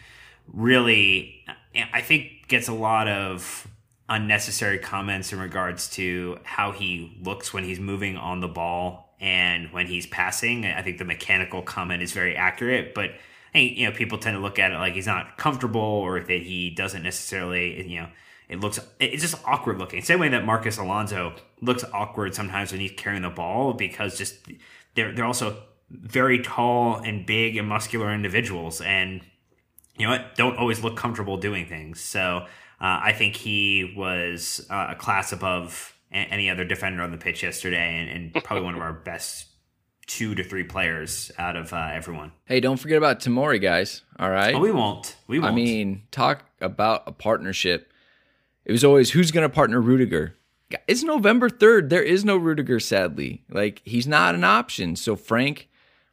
really, 0.53 1.44
I 1.92 2.01
think, 2.01 2.49
gets 2.49 2.68
a 2.68 2.72
lot 2.72 3.09
of 3.09 3.66
unnecessary 4.09 4.78
comments 4.78 5.32
in 5.32 5.38
regards 5.38 5.90
to 5.90 6.38
how 6.44 6.72
he 6.72 7.16
looks 7.22 7.53
when 7.53 7.64
he's 7.64 7.78
moving 7.78 8.16
on 8.16 8.40
the 8.40 8.49
ball 8.49 9.14
and 9.20 9.70
when 9.72 9.86
he's 9.86 10.07
passing. 10.07 10.64
I 10.64 10.82
think 10.82 10.99
the 10.99 11.05
mechanical 11.05 11.61
comment 11.62 12.03
is 12.03 12.12
very 12.12 12.36
accurate, 12.36 12.94
but 12.94 13.11
I 13.11 13.53
think, 13.53 13.76
you 13.76 13.86
know, 13.86 13.92
people 13.94 14.18
tend 14.18 14.36
to 14.36 14.40
look 14.40 14.59
at 14.59 14.70
it 14.70 14.76
like 14.76 14.94
he's 14.94 15.07
not 15.07 15.36
comfortable 15.36 15.80
or 15.80 16.20
that 16.20 16.42
he 16.42 16.70
doesn't 16.70 17.03
necessarily, 17.03 17.86
you 17.86 18.01
know, 18.01 18.09
it 18.49 18.61
looks 18.61 18.80
it's 18.99 19.22
just 19.22 19.36
awkward 19.44 19.78
looking. 19.78 20.03
Same 20.03 20.20
way 20.20 20.28
that 20.30 20.44
Marcos 20.44 20.78
Alonso 20.78 21.34
looks 21.61 21.84
awkward 21.92 22.34
sometimes 22.34 22.72
when 22.72 22.80
he's 22.80 22.92
carrying 22.92 23.22
the 23.22 23.30
ball 23.30 23.74
because 23.74 24.16
just 24.16 24.36
they're 24.94 25.12
they're 25.12 25.26
also 25.26 25.62
very 25.90 26.40
tall 26.40 26.96
and 26.96 27.26
big 27.26 27.57
and 27.57 27.68
muscular 27.68 28.12
individuals 28.12 28.80
and 28.80 29.22
you 29.96 30.07
know 30.07 30.12
what 30.12 30.34
don't 30.36 30.57
always 30.57 30.82
look 30.82 30.96
comfortable 30.96 31.36
doing 31.36 31.66
things. 31.66 32.01
So 32.01 32.46
uh, 32.80 33.01
I 33.03 33.12
think 33.12 33.36
he 33.36 33.94
was 33.96 34.66
uh, 34.70 34.88
a 34.90 34.94
class 34.94 35.32
above 35.32 35.94
any 36.11 36.49
other 36.49 36.64
defender 36.64 37.03
on 37.03 37.11
the 37.11 37.18
pitch 37.18 37.42
yesterday 37.42 37.99
and, 37.99 38.34
and 38.34 38.44
probably 38.44 38.64
one 38.64 38.74
of 38.74 38.80
our 38.80 38.94
best 38.94 39.46
two 40.07 40.34
to 40.34 40.42
three 40.42 40.64
players 40.64 41.30
out 41.38 41.55
of 41.55 41.74
uh, 41.74 41.90
everyone. 41.92 42.32
Hey, 42.46 42.61
don't 42.61 42.78
forget 42.78 42.96
about 42.96 43.20
Tomori, 43.20 43.61
guys. 43.61 44.03
All 44.18 44.30
right. 44.30 44.55
Oh, 44.55 44.61
we 44.61 44.72
won't. 44.72 45.16
We 45.26 45.38
won't. 45.38 45.53
I 45.53 45.55
mean, 45.55 46.05
talk 46.11 46.44
about 46.62 47.03
a 47.07 47.12
partnership 47.12 47.92
it 48.69 48.73
was 48.73 48.85
always 48.85 49.11
who's 49.11 49.31
going 49.33 49.49
to 49.49 49.53
partner 49.53 49.81
Rudiger. 49.81 50.37
It's 50.87 51.03
November 51.03 51.49
3rd. 51.49 51.89
There 51.89 52.03
is 52.03 52.25
no 52.25 52.37
Rudiger, 52.37 52.79
sadly. 52.79 53.43
Like, 53.51 53.81
he's 53.85 54.07
not 54.07 54.35
an 54.35 54.45
option. 54.45 54.95
So, 54.97 55.16
Frank, 55.16 55.69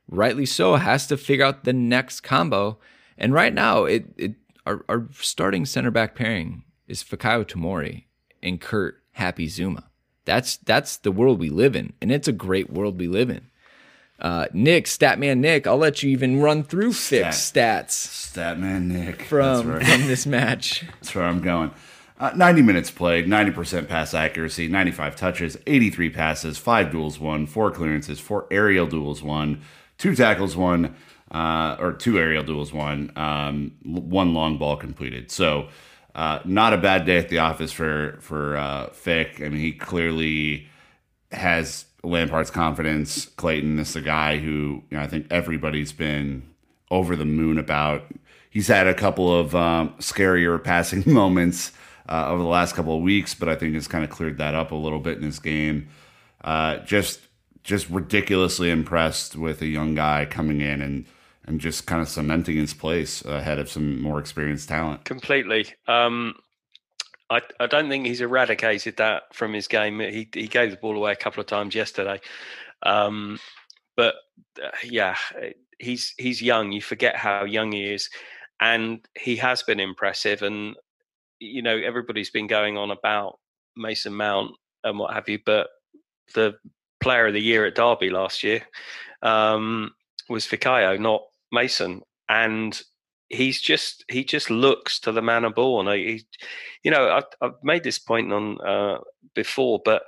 rightly 0.10 0.46
so, 0.46 0.76
has 0.78 1.06
to 1.08 1.18
figure 1.18 1.44
out 1.46 1.66
the 1.66 1.74
next 1.74 2.22
combo. 2.22 2.80
And 3.18 3.34
right 3.34 3.54
now, 3.54 3.84
it, 3.84 4.06
it 4.18 4.36
our, 4.66 4.86
our 4.88 5.08
starting 5.20 5.66
center 5.66 5.92
back 5.92 6.16
pairing 6.16 6.64
is 6.88 7.04
Fikayo 7.04 7.46
Tomori 7.46 8.06
and 8.42 8.62
Kurt 8.62 9.02
Happy 9.12 9.48
Zouma. 9.48 9.84
That's 10.24 10.58
that's 10.58 10.98
the 10.98 11.12
world 11.12 11.40
we 11.40 11.50
live 11.50 11.76
in, 11.76 11.94
and 12.02 12.12
it's 12.12 12.28
a 12.28 12.34
great 12.34 12.72
world 12.72 12.98
we 13.00 13.08
live 13.08 13.30
in. 13.30 13.48
Uh, 14.20 14.48
Nick, 14.54 14.86
Statman 14.86 15.40
Nick, 15.40 15.68
I'll 15.68 15.78
let 15.78 16.02
you 16.02 16.10
even 16.10 16.40
run 16.42 16.64
through 16.64 16.94
Fick's 16.94 17.38
Stat. 17.38 17.90
stats 17.90 18.34
Statman 18.34 18.84
Nick. 18.86 19.24
from, 19.24 19.68
That's 19.68 19.86
right. 19.88 20.00
from 20.00 20.08
this 20.08 20.26
match. 20.26 20.84
That's 21.02 21.14
where 21.14 21.26
I'm 21.26 21.42
going. 21.42 21.72
Uh, 22.18 22.32
90 22.34 22.62
minutes 22.62 22.92
played, 22.92 23.28
90% 23.28 23.90
pass 23.90 24.14
accuracy, 24.14 24.70
95 24.70 25.18
touches, 25.18 25.58
83 25.68 26.10
passes, 26.10 26.58
5 26.58 26.92
duels 26.92 27.20
won, 27.20 27.46
4 27.46 27.72
clearances, 27.72 28.22
4 28.22 28.48
aerial 28.52 28.88
duels 28.88 29.22
won, 29.22 29.62
2 29.98 30.16
tackles 30.16 30.56
won, 30.56 30.96
uh, 31.32 31.76
or 31.78 31.92
2 31.92 32.18
aerial 32.18 32.44
duels 32.44 32.72
won, 32.72 33.12
um, 33.18 33.74
1 33.84 34.34
long 34.34 34.58
ball 34.58 34.78
completed. 34.78 35.30
So, 35.30 35.68
uh, 36.14 36.40
not 36.46 36.72
a 36.72 36.78
bad 36.78 37.06
day 37.06 37.18
at 37.18 37.28
the 37.28 37.40
office 37.40 37.74
for, 37.74 38.18
for 38.22 38.56
uh, 38.56 38.88
Fick. 38.92 39.42
I 39.42 39.50
mean, 39.50 39.60
he 39.60 39.74
clearly 39.74 40.70
has 41.34 41.84
Lampard's 42.02 42.50
confidence. 42.50 43.26
Clayton 43.26 43.78
is 43.80 43.94
the 43.94 44.00
guy 44.00 44.38
who 44.38 44.84
you 44.90 44.98
know, 44.98 45.02
I 45.02 45.08
think 45.08 45.28
everybody's 45.30 45.92
been 45.92 46.44
over 46.90 47.18
the 47.18 47.26
moon 47.26 47.58
about. 47.58 48.06
He's 48.50 48.70
had 48.70 48.88
a 48.88 48.94
couple 48.94 49.38
of 49.38 49.54
um, 49.54 49.90
scarier 50.00 50.64
passing 50.64 51.04
moments 51.14 51.74
uh, 52.10 52.30
over 52.30 52.42
the 52.42 52.50
last 52.50 52.76
couple 52.76 52.96
of 52.96 53.02
weeks, 53.02 53.34
but 53.34 53.50
I 53.50 53.56
think 53.56 53.74
has 53.76 53.88
kind 53.88 54.04
of 54.04 54.10
cleared 54.10 54.38
that 54.38 54.56
up 54.56 54.72
a 54.72 54.76
little 54.76 55.00
bit 55.00 55.18
in 55.18 55.24
his 55.24 55.40
game. 55.40 55.90
Uh, 56.44 56.78
just 56.80 57.22
just 57.64 57.90
ridiculously 57.90 58.70
impressed 58.70 59.36
with 59.36 59.62
a 59.62 59.66
young 59.66 59.96
guy 59.96 60.26
coming 60.26 60.62
in 60.62 60.82
and 60.82 61.06
and 61.46 61.60
just 61.60 61.86
kind 61.86 62.02
of 62.02 62.10
cementing 62.10 62.58
his 62.58 62.74
place 62.74 63.24
ahead 63.26 63.60
of 63.60 63.70
some 63.70 64.02
more 64.02 64.20
experienced 64.20 64.68
talent. 64.70 65.06
completely. 65.06 65.68
Um, 65.88 66.36
I, 67.30 67.42
I 67.60 67.68
don't 67.68 67.90
think 67.90 68.06
he's 68.06 68.22
eradicated 68.22 68.98
that 68.98 69.34
from 69.34 69.54
his 69.54 69.68
game. 69.68 70.00
He 70.00 70.28
he 70.34 70.48
gave 70.48 70.72
the 70.72 70.78
ball 70.78 70.96
away 70.96 71.12
a 71.12 71.16
couple 71.16 71.42
of 71.42 71.48
times 71.48 71.74
yesterday, 71.74 72.20
um, 72.84 73.40
but 73.96 74.16
uh, 74.64 74.70
yeah, 74.84 75.16
he's 75.80 76.14
he's 76.18 76.42
young. 76.42 76.72
You 76.72 76.82
forget 76.82 77.16
how 77.16 77.44
young 77.46 77.72
he 77.72 77.92
is, 77.92 78.10
and 78.60 79.00
he 79.18 79.36
has 79.38 79.64
been 79.64 79.80
impressive. 79.80 80.44
And 80.44 80.76
you 81.40 81.62
know 81.62 81.78
everybody's 81.78 82.30
been 82.30 82.48
going 82.48 82.78
on 82.78 82.92
about 82.92 83.40
Mason 83.76 84.14
Mount 84.14 84.52
and 84.84 85.00
what 85.00 85.14
have 85.14 85.28
you, 85.30 85.40
but 85.46 85.68
the 86.34 86.56
Player 87.02 87.28
of 87.28 87.34
the 87.34 87.42
Year 87.42 87.66
at 87.66 87.76
Derby 87.76 88.10
last 88.10 88.44
year 88.44 88.62
um, 89.22 89.92
was 90.30 90.46
Fikayo, 90.46 91.00
not 91.00 91.22
Mason, 91.52 92.02
and 92.30 92.82
he's 93.30 93.62
just 93.62 94.06
he 94.10 94.24
just 94.24 94.50
looks 94.50 95.00
to 95.02 95.12
the 95.12 95.22
manner 95.22 95.50
born. 95.50 95.88
He, 95.88 96.26
you 96.84 96.92
know, 96.92 97.10
I've, 97.10 97.26
I've 97.42 97.64
made 97.64 97.84
this 97.84 98.00
point 98.00 98.32
on 98.32 98.60
uh, 98.62 99.00
before, 99.34 99.82
but 99.84 100.04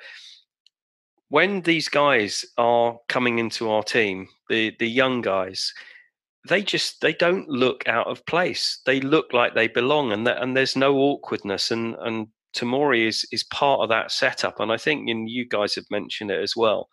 when 1.30 1.62
these 1.62 1.90
guys 1.90 2.46
are 2.58 2.98
coming 3.10 3.40
into 3.40 3.70
our 3.70 3.84
team, 3.84 4.28
the 4.50 4.76
the 4.80 4.88
young 4.88 5.22
guys, 5.22 5.74
they 6.48 6.62
just 6.64 7.02
they 7.02 7.14
don't 7.14 7.48
look 7.50 7.88
out 7.88 8.08
of 8.08 8.26
place. 8.26 8.80
They 8.86 9.02
look 9.02 9.34
like 9.34 9.54
they 9.54 9.68
belong, 9.68 10.12
and 10.12 10.26
that, 10.28 10.42
and 10.42 10.56
there's 10.56 10.76
no 10.76 10.98
awkwardness. 10.98 11.72
And 11.72 11.96
and 12.00 12.28
Tomori 12.56 13.08
is 13.08 13.28
is 13.32 13.44
part 13.44 13.82
of 13.82 13.90
that 13.90 14.12
setup. 14.12 14.60
And 14.60 14.72
I 14.72 14.78
think 14.78 15.10
and 15.10 15.30
you 15.30 15.48
guys 15.48 15.76
have 15.76 15.86
mentioned 15.92 16.32
it 16.32 16.42
as 16.42 16.56
well. 16.56 16.90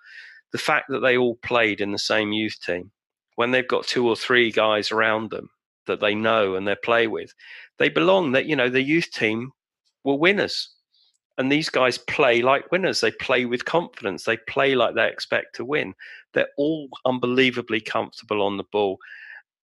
The 0.53 0.59
fact 0.59 0.87
that 0.91 1.01
they 1.01 1.17
all 1.17 1.37
played 1.43 1.81
in 1.81 1.93
the 1.93 1.99
same 1.99 2.33
youth 2.33 2.59
team, 2.65 2.91
when 3.37 3.51
they've 3.51 3.67
got 3.67 3.87
two 3.87 4.07
or 4.09 4.17
three 4.17 4.51
guys 4.51 4.93
around 4.93 5.31
them 5.31 5.49
that 5.87 6.01
they 6.01 6.15
know 6.15 6.55
and 6.55 6.67
they 6.67 6.77
play 6.77 7.07
with, 7.07 7.33
they 7.79 7.89
belong. 7.89 8.33
That 8.33 8.47
you 8.47 8.57
know 8.57 8.69
the 8.69 8.83
youth 8.83 9.11
team 9.11 9.53
were 10.05 10.17
winners. 10.17 10.71
And 11.37 11.51
these 11.51 11.69
guys 11.69 11.99
play 11.99 12.43
like 12.43 12.71
winners. 12.71 13.01
They 13.01 13.11
play 13.11 13.45
with 13.45 13.65
confidence. 13.65 14.23
They 14.25 14.37
play 14.49 14.77
like 14.77 14.95
they 14.95 15.09
expect 15.09 15.57
to 15.57 15.65
win. 15.65 15.95
They're 16.33 16.47
all 16.57 16.89
unbelievably 17.05 17.81
comfortable 17.81 18.41
on 18.41 18.57
the 18.57 18.65
ball. 18.71 18.99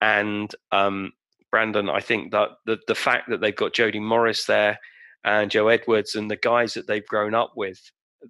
And 0.02 0.52
um, 0.72 1.12
Brandon, 1.52 1.88
I 1.88 2.00
think 2.00 2.32
that 2.32 2.48
the, 2.66 2.80
the 2.88 2.94
fact 2.96 3.30
that 3.30 3.40
they've 3.40 3.54
got 3.54 3.72
Jody 3.72 4.00
Morris 4.00 4.46
there 4.46 4.80
and 5.24 5.48
Joe 5.48 5.68
Edwards 5.68 6.16
and 6.16 6.28
the 6.28 6.36
guys 6.36 6.74
that 6.74 6.88
they've 6.88 7.06
grown 7.06 7.34
up 7.34 7.52
with, 7.54 7.80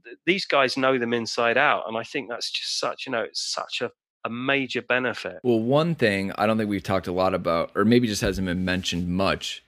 th- 0.04 0.18
these 0.26 0.44
guys 0.44 0.76
know 0.76 0.98
them 0.98 1.14
inside 1.14 1.56
out. 1.56 1.84
And 1.88 1.96
I 1.96 2.02
think 2.02 2.28
that's 2.28 2.50
just 2.50 2.78
such, 2.78 3.06
you 3.06 3.12
know, 3.12 3.22
it's 3.22 3.40
such 3.40 3.80
a, 3.80 3.90
a 4.22 4.28
major 4.28 4.82
benefit. 4.82 5.38
Well, 5.42 5.60
one 5.60 5.94
thing 5.94 6.30
I 6.36 6.46
don't 6.46 6.58
think 6.58 6.68
we've 6.68 6.82
talked 6.82 7.06
a 7.06 7.12
lot 7.12 7.32
about, 7.32 7.70
or 7.74 7.86
maybe 7.86 8.06
just 8.06 8.20
hasn't 8.20 8.46
been 8.46 8.66
mentioned 8.66 9.08
much, 9.08 9.64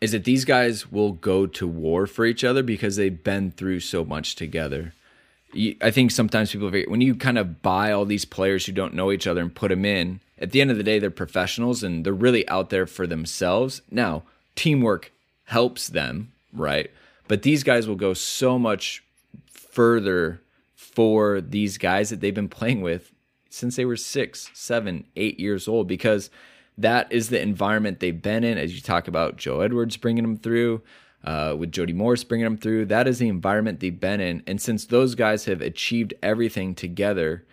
is 0.00 0.12
that 0.12 0.24
these 0.24 0.46
guys 0.46 0.90
will 0.90 1.12
go 1.12 1.46
to 1.46 1.66
war 1.66 2.06
for 2.06 2.24
each 2.24 2.42
other 2.42 2.62
because 2.62 2.96
they've 2.96 3.22
been 3.22 3.50
through 3.50 3.80
so 3.80 4.02
much 4.02 4.34
together. 4.34 4.94
I 5.54 5.90
think 5.90 6.10
sometimes 6.10 6.52
people 6.52 6.68
forget 6.68 6.90
when 6.90 7.00
you 7.00 7.14
kind 7.14 7.38
of 7.38 7.62
buy 7.62 7.92
all 7.92 8.04
these 8.04 8.24
players 8.24 8.66
who 8.66 8.72
don't 8.72 8.94
know 8.94 9.10
each 9.10 9.26
other 9.26 9.40
and 9.40 9.54
put 9.54 9.68
them 9.68 9.84
in. 9.84 10.20
At 10.38 10.52
the 10.52 10.60
end 10.60 10.70
of 10.70 10.76
the 10.76 10.82
day, 10.82 10.98
they're 10.98 11.10
professionals 11.10 11.82
and 11.82 12.04
they're 12.04 12.12
really 12.12 12.48
out 12.48 12.70
there 12.70 12.86
for 12.86 13.06
themselves. 13.06 13.82
Now, 13.90 14.24
teamwork 14.54 15.10
helps 15.44 15.88
them, 15.88 16.32
right? 16.52 16.90
But 17.26 17.42
these 17.42 17.62
guys 17.62 17.88
will 17.88 17.96
go 17.96 18.14
so 18.14 18.58
much 18.58 19.02
further 19.50 20.40
for 20.74 21.40
these 21.40 21.78
guys 21.78 22.10
that 22.10 22.20
they've 22.20 22.34
been 22.34 22.48
playing 22.48 22.82
with 22.82 23.12
since 23.50 23.76
they 23.76 23.84
were 23.84 23.96
six, 23.96 24.50
seven, 24.52 25.06
eight 25.16 25.40
years 25.40 25.66
old 25.66 25.88
because 25.88 26.30
that 26.76 27.10
is 27.10 27.28
the 27.28 27.40
environment 27.40 28.00
they've 28.00 28.22
been 28.22 28.44
in. 28.44 28.58
As 28.58 28.74
you 28.74 28.80
talk 28.80 29.08
about 29.08 29.36
Joe 29.36 29.60
Edwards 29.60 29.96
bringing 29.96 30.22
them 30.22 30.36
through, 30.36 30.82
uh, 31.28 31.54
with 31.54 31.70
Jody 31.70 31.92
Morris 31.92 32.24
bringing 32.24 32.44
them 32.44 32.56
through, 32.56 32.86
that 32.86 33.06
is 33.06 33.18
the 33.18 33.28
environment 33.28 33.80
they've 33.80 34.00
been 34.00 34.18
in. 34.18 34.42
And 34.46 34.58
since 34.62 34.86
those 34.86 35.14
guys 35.14 35.44
have 35.44 35.60
achieved 35.60 36.14
everything 36.22 36.74
together, 36.74 37.44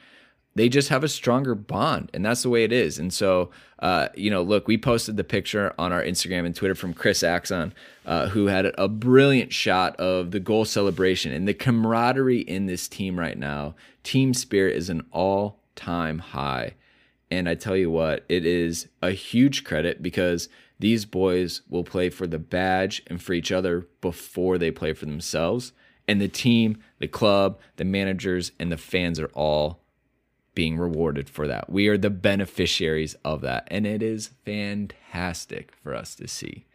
they 0.56 0.70
just 0.70 0.88
have 0.88 1.04
a 1.04 1.10
stronger 1.10 1.56
bond. 1.56 2.10
And 2.14 2.26
that's 2.26 2.44
the 2.44 2.50
way 2.50 2.64
it 2.64 2.72
is. 2.72 2.98
And 2.98 3.14
so 3.14 3.52
uh, 3.80 4.08
you 4.16 4.32
know 4.32 4.42
look 4.42 4.66
we 4.66 4.78
posted 4.78 5.18
the 5.18 5.24
picture 5.26 5.74
on 5.78 5.92
our 5.92 6.02
instagram 6.02 6.46
and 6.46 6.56
twitter 6.56 6.74
from 6.74 6.94
chris 6.94 7.24
axon 7.24 7.74
uh, 8.06 8.30
who 8.30 8.46
had 8.46 8.72
a 8.78 8.88
brilliant 8.88 9.52
shot 9.52 9.94
of 9.98 10.32
the 10.32 10.40
goal 10.40 10.64
celebration 10.64 11.34
and 11.34 11.46
the 11.46 11.54
camaraderie 11.54 12.40
in 12.40 12.66
this 12.68 12.88
team 12.88 13.20
right 13.20 13.38
now. 13.38 13.76
Team 14.04 14.34
spirit 14.34 14.78
is 14.78 14.90
an 14.90 15.06
all-time 15.12 16.20
high. 16.20 16.74
And 17.30 17.50
i 17.50 17.56
tell 17.56 17.76
you 17.76 17.92
what 17.92 18.24
it 18.30 18.46
is 18.46 18.88
a 19.02 19.12
huge 19.12 19.66
credit 19.66 20.02
because 20.02 20.48
these 20.80 21.06
boys 21.06 21.62
will 21.70 21.84
play 21.84 22.10
for 22.10 22.28
the 22.28 22.40
badge 22.40 23.02
and 23.08 23.22
for 23.22 23.34
each 23.34 23.52
other 23.52 23.88
before 24.02 24.58
they 24.58 24.72
play 24.72 24.94
for 24.94 25.06
themselves 25.06 25.72
and 26.08 26.22
the 26.22 26.28
team 26.28 26.78
the 27.00 27.08
club 27.08 27.60
the 27.78 27.86
managers 27.86 28.52
and 28.60 28.72
the 28.72 28.78
fans 28.78 29.20
are 29.20 29.32
all 29.34 29.80
being 30.56 30.78
rewarded 30.78 31.30
for 31.30 31.48
that. 31.48 31.70
We 31.70 31.88
are 31.90 31.98
the 31.98 32.10
beneficiaries 32.10 33.16
of 33.26 33.42
that, 33.42 33.68
and 33.70 33.86
it 33.86 34.02
is 34.02 34.32
fantastic 34.46 35.74
for 35.84 35.94
us 35.94 36.16
to 36.16 36.28
see. 36.28 36.66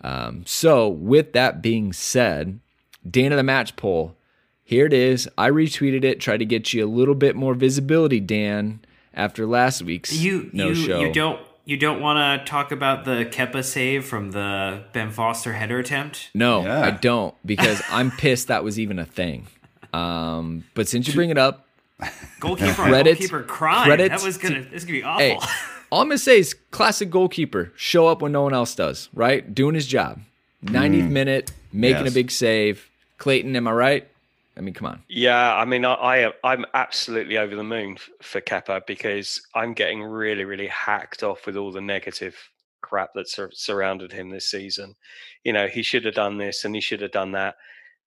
Um, 0.00 0.44
so, 0.46 0.88
with 0.88 1.32
that 1.32 1.60
being 1.60 1.92
said, 1.92 2.60
Dana 3.08 3.36
the 3.36 3.42
match 3.42 3.76
poll. 3.76 4.16
Here 4.62 4.86
it 4.86 4.92
is. 4.92 5.28
I 5.38 5.50
retweeted 5.50 6.04
it, 6.04 6.20
tried 6.20 6.38
to 6.38 6.44
get 6.44 6.72
you 6.72 6.84
a 6.84 6.88
little 6.88 7.14
bit 7.14 7.36
more 7.36 7.54
visibility, 7.54 8.18
Dan, 8.20 8.80
after 9.14 9.46
last 9.46 9.82
week's 9.82 10.12
You 10.12 10.50
no 10.52 10.68
you, 10.68 10.74
show. 10.74 11.00
you 11.00 11.12
don't 11.12 11.40
you 11.66 11.76
don't 11.76 12.00
want 12.00 12.40
to 12.40 12.48
talk 12.50 12.72
about 12.72 13.04
the 13.04 13.26
Kepa 13.26 13.62
save 13.62 14.06
from 14.06 14.30
the 14.30 14.84
Ben 14.94 15.10
Foster 15.10 15.52
header 15.52 15.78
attempt? 15.78 16.30
No, 16.32 16.62
Yeah. 16.62 16.80
I 16.80 16.90
don't 16.92 17.34
because 17.44 17.82
I'm 17.90 18.10
pissed 18.10 18.48
that 18.48 18.64
was 18.64 18.78
even 18.80 18.98
a 18.98 19.04
thing. 19.04 19.46
Um, 19.92 20.64
but 20.74 20.88
since 20.88 21.06
you 21.08 21.14
bring 21.14 21.28
it 21.30 21.36
up, 21.38 21.66
Goalkeeper, 22.40 22.72
Credits- 22.74 23.18
goalkeeper 23.18 23.42
crying. 23.42 23.84
credits 23.86 24.22
that 24.22 24.26
was 24.26 24.38
gonna 24.38 24.62
to- 24.64 24.70
this 24.70 24.84
gonna 24.84 24.98
be 24.98 25.02
awful. 25.02 25.18
hey, 25.20 25.38
all 25.90 26.02
I'm 26.02 26.08
gonna 26.08 26.18
say 26.18 26.38
is 26.38 26.54
classic 26.70 27.10
goalkeeper. 27.10 27.72
Show 27.76 28.06
up 28.06 28.20
when 28.22 28.32
no 28.32 28.42
one 28.42 28.52
else 28.54 28.74
does, 28.74 29.08
right? 29.14 29.54
Doing 29.54 29.74
his 29.74 29.86
job. 29.86 30.20
90th 30.64 31.08
minute, 31.10 31.52
making 31.72 32.04
Yes. 32.04 32.12
a 32.12 32.14
big 32.14 32.30
save. 32.30 32.90
Clayton, 33.18 33.54
am 33.56 33.66
I 33.68 33.72
right? 33.72 34.08
I 34.56 34.62
mean, 34.62 34.74
come 34.74 34.86
on. 34.86 35.02
Yeah, 35.08 35.54
I 35.54 35.64
mean, 35.64 35.84
I, 35.84 35.94
I 35.94 36.32
I'm 36.42 36.64
absolutely 36.72 37.36
over 37.36 37.54
the 37.54 37.64
moon 37.64 37.98
for 38.22 38.40
Kepa 38.40 38.86
because 38.86 39.40
I'm 39.54 39.74
getting 39.74 40.02
really, 40.02 40.44
really 40.44 40.68
hacked 40.68 41.22
off 41.22 41.44
with 41.46 41.56
all 41.56 41.72
the 41.72 41.80
negative 41.80 42.36
crap 42.80 43.10
that 43.14 43.28
sur- 43.28 43.50
surrounded 43.52 44.12
him 44.12 44.30
this 44.30 44.50
season. 44.50 44.94
You 45.44 45.52
know, 45.52 45.66
he 45.66 45.82
should 45.82 46.04
have 46.06 46.14
done 46.14 46.38
this 46.38 46.64
and 46.64 46.74
he 46.74 46.80
should 46.80 47.02
have 47.02 47.12
done 47.12 47.32
that. 47.32 47.56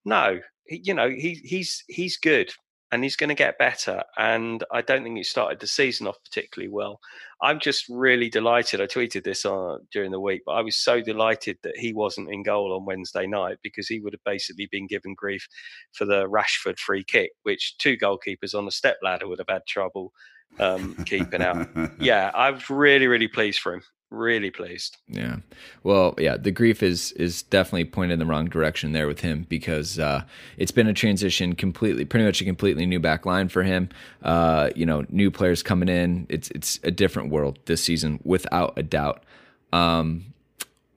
No, 0.06 0.40
he, 0.66 0.82
you 0.84 0.94
know, 0.94 1.10
he 1.10 1.36
he's 1.44 1.84
he's 1.88 2.18
good 2.18 2.52
and 2.92 3.04
he's 3.04 3.16
going 3.16 3.30
to 3.30 3.36
get 3.36 3.58
better. 3.58 4.04
And 4.18 4.64
I 4.72 4.82
don't 4.82 5.04
think 5.04 5.18
he 5.18 5.24
started 5.24 5.60
the 5.60 5.68
season 5.68 6.08
off 6.08 6.18
particularly 6.24 6.72
well. 6.72 7.00
I'm 7.42 7.60
just 7.60 7.86
really 7.90 8.30
delighted. 8.30 8.82
I 8.82 8.88
tweeted 8.88 9.24
this 9.24 9.46
on 9.46 9.88
during 9.92 10.12
the 10.12 10.20
week, 10.20 10.42
but 10.46 10.54
I 10.54 10.62
was 10.62 10.76
so 10.76 11.02
delighted 11.02 11.58
that 11.64 11.78
he 11.78 11.94
wasn't 11.94 12.32
in 12.32 12.44
goal 12.44 12.76
on 12.76 12.86
Wednesday 12.86 13.28
night 13.28 13.58
because 13.64 13.88
he 13.88 14.00
would 14.00 14.14
have 14.14 14.24
basically 14.26 14.68
been 14.72 14.88
given 14.88 15.14
grief 15.16 15.48
for 15.94 16.06
the 16.06 16.28
Rashford 16.28 16.80
free 16.80 17.04
kick, 17.04 17.32
which 17.44 17.78
two 17.78 17.98
goalkeepers 17.98 18.56
on 18.56 18.68
a 18.68 18.72
step 18.72 18.98
ladder 19.04 19.28
would 19.28 19.40
have 19.40 19.50
had 19.50 19.66
trouble 19.68 20.12
um, 20.60 20.96
keeping 21.06 21.42
out. 21.42 21.68
Yeah, 22.00 22.32
I 22.34 22.52
was 22.52 22.70
really, 22.70 23.08
really 23.08 23.28
pleased 23.28 23.60
for 23.60 23.74
him. 23.74 23.84
Really 24.12 24.50
pleased. 24.50 24.98
Yeah. 25.08 25.38
Well, 25.84 26.16
yeah, 26.18 26.36
the 26.36 26.50
grief 26.50 26.82
is 26.82 27.12
is 27.12 27.44
definitely 27.44 27.86
pointed 27.86 28.14
in 28.14 28.20
the 28.20 28.26
wrong 28.26 28.46
direction 28.46 28.92
there 28.92 29.06
with 29.06 29.20
him 29.20 29.46
because 29.50 30.00
uh, 30.00 30.24
it's 30.58 30.72
been 30.72 30.88
a 30.88 30.94
transition 30.94 31.54
completely, 31.54 32.06
pretty 32.06 32.26
much 32.26 32.42
a 32.42 32.46
completely 32.46 32.88
new 32.88 33.00
back 33.00 33.28
line 33.28 33.50
for 33.50 33.62
him. 33.62 33.90
Uh, 34.24 34.72
you 34.76 34.84
know, 34.84 35.06
new 35.10 35.30
players 35.30 35.62
coming 35.62 35.90
in. 35.90 36.26
It's 36.28 36.50
it's 36.52 36.80
a 36.84 36.90
different 36.90 37.30
world 37.30 37.60
this 37.66 37.84
season 37.84 38.20
without 38.24 38.74
a 38.78 38.82
doubt. 38.82 39.24
Um, 39.72 40.34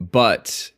but 0.01 0.71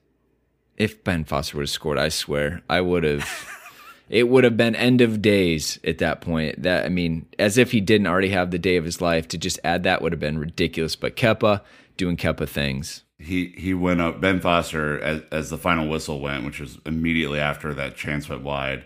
if 0.76 1.05
Ben 1.05 1.22
Foster 1.22 1.57
would 1.59 1.62
have 1.62 1.70
scored, 1.70 1.99
I 1.99 2.09
swear 2.09 2.62
I 2.68 2.80
would 2.80 3.05
have. 3.05 3.49
it 4.11 4.28
would 4.28 4.43
have 4.43 4.57
been 4.57 4.74
end 4.74 5.01
of 5.01 5.22
days 5.22 5.78
at 5.85 5.99
that 5.99 6.20
point. 6.20 6.62
That 6.64 6.85
I 6.85 6.89
mean, 6.89 7.26
as 7.39 7.59
if 7.59 7.70
he 7.70 7.80
didn't 7.80 8.09
already 8.09 8.30
have 8.30 8.51
the 8.51 8.59
day 8.59 8.74
of 8.74 8.85
his 8.85 9.01
life. 9.01 9.28
To 9.28 9.39
just 9.39 9.61
add 9.62 9.85
that 9.85 10.03
would 10.03 10.11
have 10.11 10.20
been 10.20 10.39
ridiculous. 10.39 10.97
But 10.97 11.14
Kepa 11.14 11.61
doing 11.97 12.17
Kepa 12.17 12.49
things. 12.49 13.03
He 13.19 13.55
he 13.57 13.75
went 13.75 14.01
up 14.01 14.21
Ben 14.21 14.41
Foster 14.41 15.01
as, 15.01 15.23
as 15.31 15.51
the 15.51 15.59
final 15.59 15.89
whistle 15.89 16.21
went, 16.21 16.45
which 16.45 16.61
was 16.61 16.79
immediately 16.85 17.39
after 17.39 17.73
that 17.75 17.97
chance 17.97 18.29
went 18.29 18.43
wide. 18.43 18.85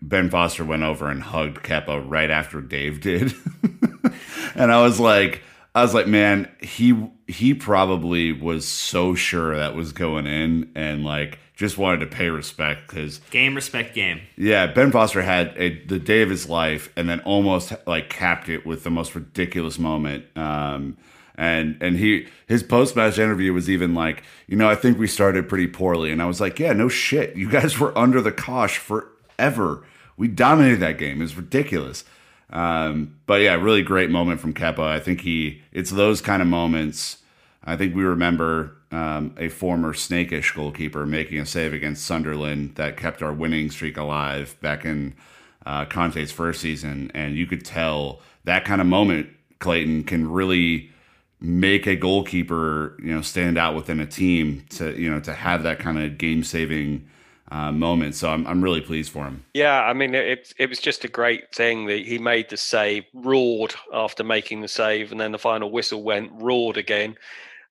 Ben 0.00 0.30
Foster 0.30 0.64
went 0.64 0.84
over 0.84 1.10
and 1.10 1.22
hugged 1.22 1.62
Kepa 1.64 2.04
right 2.08 2.30
after 2.30 2.60
Dave 2.60 3.00
did, 3.02 3.34
and 4.54 4.72
I 4.72 4.82
was 4.82 5.00
like, 5.00 5.42
I 5.74 5.82
was 5.82 5.92
like, 5.92 6.06
man, 6.06 6.48
he 6.60 7.10
he 7.26 7.54
probably 7.54 8.32
was 8.32 8.66
so 8.66 9.14
sure 9.14 9.56
that 9.56 9.74
was 9.74 9.92
going 9.92 10.26
in, 10.26 10.70
and 10.74 11.04
like 11.04 11.38
just 11.56 11.76
wanted 11.76 11.98
to 11.98 12.06
pay 12.06 12.30
respect 12.30 12.88
because 12.88 13.18
game 13.30 13.56
respect 13.56 13.92
game. 13.92 14.20
Yeah, 14.36 14.68
Ben 14.68 14.92
Foster 14.92 15.22
had 15.22 15.52
a, 15.56 15.84
the 15.84 15.98
day 15.98 16.22
of 16.22 16.30
his 16.30 16.48
life, 16.48 16.92
and 16.96 17.08
then 17.08 17.20
almost 17.20 17.72
like 17.86 18.08
capped 18.08 18.48
it 18.48 18.64
with 18.64 18.84
the 18.84 18.90
most 18.90 19.16
ridiculous 19.16 19.78
moment. 19.78 20.24
Um, 20.36 20.96
and 21.38 21.80
and 21.80 21.96
he 21.96 22.26
his 22.46 22.62
post 22.62 22.96
match 22.96 23.18
interview 23.18 23.54
was 23.54 23.70
even 23.70 23.94
like, 23.94 24.24
you 24.48 24.56
know, 24.56 24.68
I 24.68 24.74
think 24.74 24.98
we 24.98 25.06
started 25.06 25.48
pretty 25.48 25.68
poorly, 25.68 26.10
and 26.10 26.20
I 26.20 26.26
was 26.26 26.40
like, 26.40 26.58
yeah, 26.58 26.72
no 26.72 26.88
shit, 26.88 27.36
you 27.36 27.48
guys 27.48 27.78
were 27.78 27.96
under 27.96 28.20
the 28.20 28.32
cosh 28.32 28.76
forever. 28.76 29.84
We 30.16 30.26
dominated 30.26 30.80
that 30.80 30.98
game. 30.98 31.22
It's 31.22 31.36
ridiculous. 31.36 32.04
Um, 32.50 33.16
but 33.26 33.40
yeah, 33.40 33.54
really 33.54 33.82
great 33.82 34.10
moment 34.10 34.40
from 34.40 34.52
Kepa. 34.52 34.80
I 34.80 34.98
think 34.98 35.20
he 35.20 35.62
it's 35.72 35.90
those 35.90 36.20
kind 36.20 36.42
of 36.42 36.48
moments. 36.48 37.18
I 37.64 37.76
think 37.76 37.94
we 37.94 38.02
remember 38.02 38.76
um, 38.90 39.34
a 39.38 39.48
former 39.48 39.94
snakish 39.94 40.52
goalkeeper 40.52 41.06
making 41.06 41.38
a 41.38 41.46
save 41.46 41.72
against 41.72 42.04
Sunderland 42.04 42.74
that 42.74 42.96
kept 42.96 43.22
our 43.22 43.32
winning 43.32 43.70
streak 43.70 43.96
alive 43.96 44.56
back 44.60 44.84
in 44.84 45.14
uh, 45.64 45.84
Conte's 45.84 46.32
first 46.32 46.60
season, 46.60 47.12
and 47.14 47.36
you 47.36 47.46
could 47.46 47.64
tell 47.64 48.22
that 48.44 48.64
kind 48.64 48.80
of 48.80 48.86
moment, 48.86 49.28
Clayton, 49.60 50.04
can 50.04 50.28
really 50.30 50.90
make 51.40 51.86
a 51.86 51.94
goalkeeper 51.94 52.96
you 53.00 53.14
know 53.14 53.22
stand 53.22 53.56
out 53.56 53.74
within 53.74 54.00
a 54.00 54.06
team 54.06 54.64
to 54.70 54.98
you 55.00 55.10
know 55.10 55.20
to 55.20 55.32
have 55.32 55.62
that 55.62 55.78
kind 55.78 55.98
of 55.98 56.18
game 56.18 56.42
saving 56.42 57.08
uh, 57.50 57.72
moment. 57.72 58.14
So 58.14 58.30
I'm 58.30 58.46
I'm 58.46 58.62
really 58.62 58.80
pleased 58.80 59.12
for 59.12 59.24
him. 59.24 59.44
Yeah, 59.54 59.82
I 59.82 59.92
mean 59.92 60.14
it 60.14 60.52
it 60.58 60.68
was 60.68 60.78
just 60.78 61.04
a 61.04 61.08
great 61.08 61.54
thing 61.54 61.86
that 61.86 62.04
he 62.06 62.18
made 62.18 62.50
the 62.50 62.56
save, 62.56 63.04
roared 63.14 63.74
after 63.92 64.24
making 64.24 64.60
the 64.60 64.68
save, 64.68 65.12
and 65.12 65.20
then 65.20 65.32
the 65.32 65.38
final 65.38 65.70
whistle 65.70 66.02
went, 66.02 66.30
roared 66.34 66.76
again. 66.76 67.16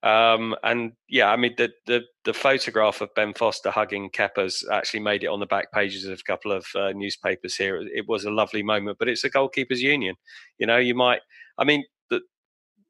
Um, 0.03 0.55
and 0.63 0.93
yeah, 1.09 1.32
I 1.32 1.36
mean 1.38 1.53
the, 1.57 1.72
the 1.86 2.03
the 2.24 2.34
photograph 2.34 3.01
of 3.01 3.13
Ben 3.15 3.34
Foster 3.34 3.72
hugging 3.72 4.09
Kepa's 4.09 4.68
actually 4.72 5.01
made 5.01 5.24
it 5.24 5.28
on 5.28 5.39
the 5.39 5.45
back 5.45 5.72
pages 5.72 6.05
of 6.05 6.20
a 6.20 6.24
couple 6.24 6.51
of 6.51 6.65
uh, 6.76 6.91
newspapers 6.93 7.55
here. 7.55 7.78
It 7.78 8.07
was 8.07 8.26
a 8.26 8.32
lovely 8.32 8.63
moment, 8.63 8.97
but 8.99 9.09
it's 9.09 9.24
a 9.24 9.30
goalkeepers 9.30 9.80
union. 9.80 10.15
You 10.57 10.68
know, 10.68 10.78
you 10.78 10.95
might. 10.95 11.22
I 11.59 11.63
mean, 11.63 11.84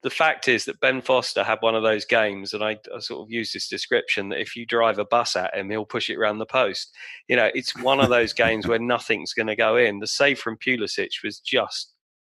the 0.07 0.15
fact 0.15 0.47
is 0.47 0.63
that 0.63 0.79
Ben 0.79 1.01
Foster 1.01 1.43
had 1.43 1.57
one 1.59 1.75
of 1.75 1.83
those 1.83 2.05
games, 2.05 2.53
and 2.53 2.63
I, 2.63 2.77
I, 2.95 2.99
sort 2.99 3.27
of 3.27 3.29
use 3.29 3.51
this 3.51 3.67
description 3.67 4.29
that 4.29 4.39
if 4.39 4.55
you 4.55 4.65
drive 4.65 4.99
a 4.99 5.03
bus 5.03 5.35
at 5.35 5.53
him, 5.53 5.69
he'll 5.69 5.83
push 5.83 6.09
it 6.09 6.15
around 6.15 6.37
the 6.37 6.45
post. 6.45 6.95
You 7.27 7.35
know, 7.35 7.51
it's 7.53 7.75
one 7.75 7.99
of 7.99 8.07
those 8.07 8.31
games 8.31 8.65
where 8.65 8.79
nothing's 8.79 9.33
going 9.33 9.47
to 9.47 9.55
go 9.57 9.75
in. 9.75 9.99
The 9.99 10.07
save 10.07 10.39
from 10.39 10.55
Pulisic 10.65 11.09
was 11.25 11.41
just 11.41 11.91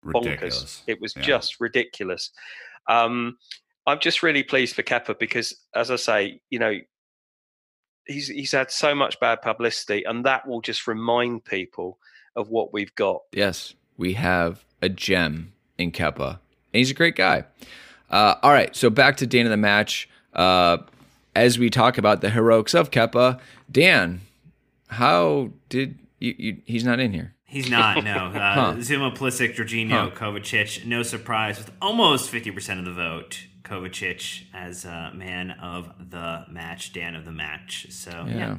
bonkers. 0.03 0.25
Ridiculous. 0.25 0.83
It 0.87 0.99
was 0.99 1.15
yeah. 1.15 1.23
just 1.23 1.61
ridiculous. 1.61 2.31
Um, 2.89 3.37
I'm 3.87 4.01
just 4.01 4.23
really 4.23 4.45
pleased 4.45 4.75
for 4.75 4.83
Kepa 4.83 5.19
because, 5.19 5.55
as 5.75 5.91
I 5.91 5.97
say, 5.97 6.41
you 6.49 6.59
know, 6.59 6.73
he's 8.07 8.29
he's 8.29 8.53
had 8.53 8.71
so 8.71 8.95
much 8.95 9.21
bad 9.21 9.43
publicity, 9.43 10.05
and 10.05 10.25
that 10.25 10.49
will 10.49 10.63
just 10.63 10.87
remind 10.87 11.45
people 11.45 11.99
of 12.35 12.49
what 12.49 12.73
we've 12.73 12.95
got. 12.95 13.21
Yes, 13.35 13.75
we 13.99 14.15
have 14.15 14.65
a 14.81 14.89
gem 14.89 15.53
in 15.77 15.93
Kepa, 15.93 16.39
and 16.73 16.79
he's 16.79 16.91
a 16.91 16.95
great 16.95 17.17
guy. 17.17 17.45
Uh, 18.11 18.35
all 18.43 18.53
right, 18.53 18.75
so 18.75 18.91
back 18.91 19.17
to 19.19 19.27
Dan 19.27 19.47
of 19.47 19.51
the 19.51 19.57
match. 19.57 20.09
Uh, 20.33 20.79
as 21.35 21.59
we 21.59 21.71
talk 21.71 21.99
about 21.99 22.21
the 22.21 22.31
heroics 22.31 22.75
of 22.75 22.91
Kepa, 22.91 23.39
Dan, 23.71 24.21
how 24.89 25.51
did 25.69 25.99
you, 26.19 26.35
you 26.37 26.63
he's 26.65 26.85
not 26.85 27.01
in 27.01 27.13
here? 27.13 27.35
He's 27.45 27.71
not, 27.71 28.05
no. 28.05 28.27
Uh, 28.39 28.55
huh. 28.55 28.75
Zouma, 28.77 29.17
Pulisic, 29.17 29.57
Jorginho, 29.57 29.91
huh. 29.91 30.11
Kovacic, 30.11 30.85
no 30.85 31.03
surprise, 31.03 31.59
with 31.59 31.71
almost 31.81 32.31
50% 32.31 32.79
of 32.79 32.85
the 32.85 32.93
vote. 32.93 33.47
Kovacic 33.63 34.45
as 34.55 34.85
a 34.85 35.13
man 35.15 35.53
of 35.53 36.11
the 36.11 36.45
match, 36.51 36.93
Dan 36.93 37.15
of 37.15 37.25
the 37.25 37.33
match. 37.33 37.87
So 37.91 38.11
yeah. 38.11 38.37
yeah. 38.37 38.57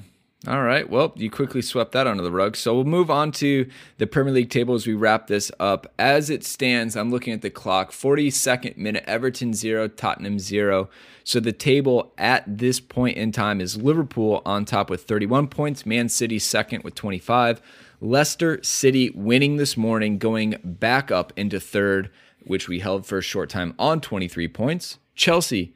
All 0.48 0.64
right. 0.64 0.90
Well, 0.90 1.12
you 1.18 1.30
quickly 1.30 1.62
swept 1.62 1.92
that 1.92 2.08
under 2.08 2.24
the 2.24 2.32
rug. 2.32 2.56
So 2.56 2.74
we'll 2.74 2.86
move 2.86 3.12
on 3.12 3.34
to 3.34 3.70
the 3.98 4.08
Premier 4.08 4.34
League 4.34 4.50
table 4.50 4.74
as 4.74 4.88
we 4.88 4.94
wrap 4.94 5.28
this 5.28 5.52
up. 5.60 5.92
As 6.00 6.30
it 6.30 6.46
stands, 6.46 6.96
I'm 6.96 7.12
looking 7.12 7.34
at 7.34 7.42
the 7.42 7.50
clock 7.50 7.92
42nd 7.92 8.78
minute, 8.78 9.04
Everton 9.06 9.54
0, 9.54 9.90
Tottenham 9.90 10.40
0. 10.40 10.90
So 11.26 11.42
the 11.42 11.52
table 11.52 12.14
at 12.18 12.46
this 12.48 12.80
point 12.80 13.18
in 13.18 13.34
time 13.34 13.60
is 13.60 13.76
Liverpool 13.76 14.42
on 14.46 14.64
top 14.64 14.90
with 14.90 15.04
31 15.04 15.48
points, 15.48 15.86
Man 15.86 16.08
City 16.08 16.40
second 16.40 16.86
with 16.86 16.96
25, 16.96 17.62
Leicester 18.00 18.64
City 18.64 19.10
winning 19.10 19.58
this 19.58 19.76
morning, 19.76 20.18
going 20.18 20.56
back 20.64 21.12
up 21.12 21.34
into 21.36 21.60
third 21.60 22.10
which 22.46 22.68
we 22.68 22.80
held 22.80 23.06
for 23.06 23.18
a 23.18 23.22
short 23.22 23.50
time 23.50 23.76
on 23.78 24.02
23 24.02 24.48
points. 24.48 24.98
Chelsea 25.16 25.76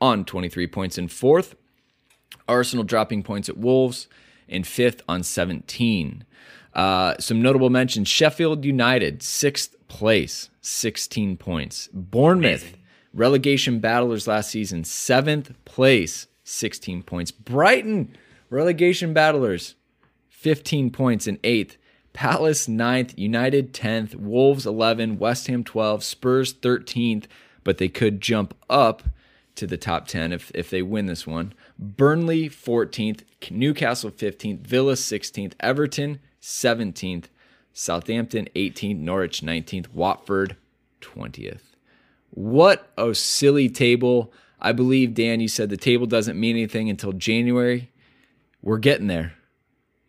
on 0.00 0.24
23 0.24 0.66
points 0.68 0.96
in 0.96 1.08
fourth. 1.08 1.54
Arsenal 2.48 2.84
dropping 2.84 3.22
points 3.22 3.48
at 3.48 3.56
Wolves 3.56 4.08
in 4.48 4.64
fifth 4.64 5.02
on 5.08 5.22
17. 5.22 6.24
Uh, 6.74 7.14
some 7.18 7.40
notable 7.40 7.70
mentions 7.70 8.08
Sheffield 8.08 8.64
United, 8.64 9.22
sixth 9.22 9.74
place, 9.88 10.50
16 10.60 11.36
points. 11.36 11.88
Bournemouth, 11.92 12.62
Amazing. 12.62 12.80
relegation 13.12 13.78
battlers 13.78 14.26
last 14.26 14.50
season, 14.50 14.82
seventh 14.84 15.52
place, 15.64 16.26
16 16.42 17.02
points. 17.04 17.30
Brighton, 17.30 18.16
relegation 18.50 19.12
battlers, 19.14 19.76
15 20.30 20.90
points 20.90 21.26
in 21.26 21.38
eighth. 21.44 21.76
Palace 22.12 22.68
9th, 22.68 23.12
United 23.16 23.72
10th, 23.72 24.14
Wolves 24.14 24.66
11, 24.66 25.18
West 25.18 25.48
Ham 25.48 25.64
12, 25.64 26.04
Spurs 26.04 26.54
13th, 26.54 27.24
but 27.64 27.78
they 27.78 27.88
could 27.88 28.20
jump 28.20 28.54
up 28.70 29.02
to 29.56 29.66
the 29.66 29.76
top 29.76 30.06
10 30.06 30.32
if, 30.32 30.52
if 30.54 30.70
they 30.70 30.80
win 30.80 31.06
this 31.06 31.26
one. 31.26 31.52
Burnley 31.78 32.48
14th, 32.48 33.22
Newcastle 33.50 34.10
15th, 34.10 34.60
Villa 34.60 34.94
16th, 34.94 35.52
Everton 35.60 36.20
17th, 36.40 37.24
Southampton 37.72 38.48
18th, 38.54 38.98
Norwich 38.98 39.40
19th, 39.40 39.92
Watford 39.92 40.56
20th. 41.00 41.74
What 42.30 42.90
a 42.96 43.14
silly 43.14 43.68
table. 43.68 44.32
I 44.60 44.72
believe, 44.72 45.14
Dan, 45.14 45.40
you 45.40 45.48
said 45.48 45.68
the 45.68 45.76
table 45.76 46.06
doesn't 46.06 46.38
mean 46.38 46.56
anything 46.56 46.88
until 46.88 47.12
January. 47.12 47.90
We're 48.62 48.78
getting 48.78 49.08
there 49.08 49.34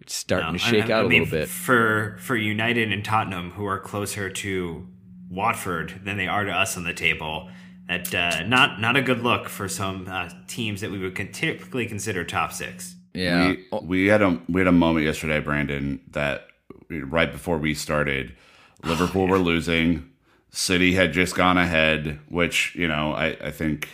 it's 0.06 0.14
starting 0.14 0.52
no, 0.52 0.54
to 0.54 0.60
shake 0.60 0.86
I, 0.86 0.90
I 0.90 1.00
out 1.00 1.08
mean, 1.08 1.22
a 1.22 1.26
little 1.26 1.40
bit 1.40 1.50
for 1.50 2.16
for 2.20 2.36
United 2.36 2.92
and 2.92 3.04
Tottenham, 3.04 3.52
who 3.52 3.66
are 3.66 3.80
closer 3.80 4.30
to 4.30 4.88
Watford 5.32 6.02
than 6.04 6.18
they 6.18 6.28
are 6.28 6.44
to 6.44 6.52
us 6.52 6.78
on 6.78 6.84
the 6.84 6.94
table. 6.94 7.50
That 7.88 8.14
uh, 8.14 8.44
not 8.44 8.82
not 8.82 8.96
a 8.96 9.02
good 9.02 9.22
look 9.22 9.48
for 9.48 9.68
some 9.68 10.08
uh, 10.10 10.30
teams 10.48 10.82
that 10.82 10.92
we 10.92 10.98
would 10.98 11.16
typically 11.34 11.86
consider 11.86 12.24
top 12.24 12.52
six. 12.52 12.96
Yeah, 13.14 13.54
we, 13.72 13.80
we, 13.84 14.06
had 14.08 14.22
a 14.22 14.42
we 14.50 14.60
had 14.60 14.68
a 14.68 14.74
moment 14.74 15.06
yesterday, 15.06 15.40
Brandon, 15.40 16.02
that 16.12 16.48
right 16.90 17.32
before 17.32 17.58
we 17.58 17.74
started, 17.74 18.36
Liverpool 18.84 19.24
oh, 19.24 19.26
yeah. 19.26 19.32
were 19.32 19.40
losing. 19.40 20.10
City 20.50 20.94
had 20.94 21.14
just 21.14 21.36
gone 21.36 21.58
ahead, 21.58 22.20
which 22.30 22.76
you 22.76 22.88
know 22.88 23.14
I, 23.14 23.38
I 23.42 23.52
think 23.52 23.90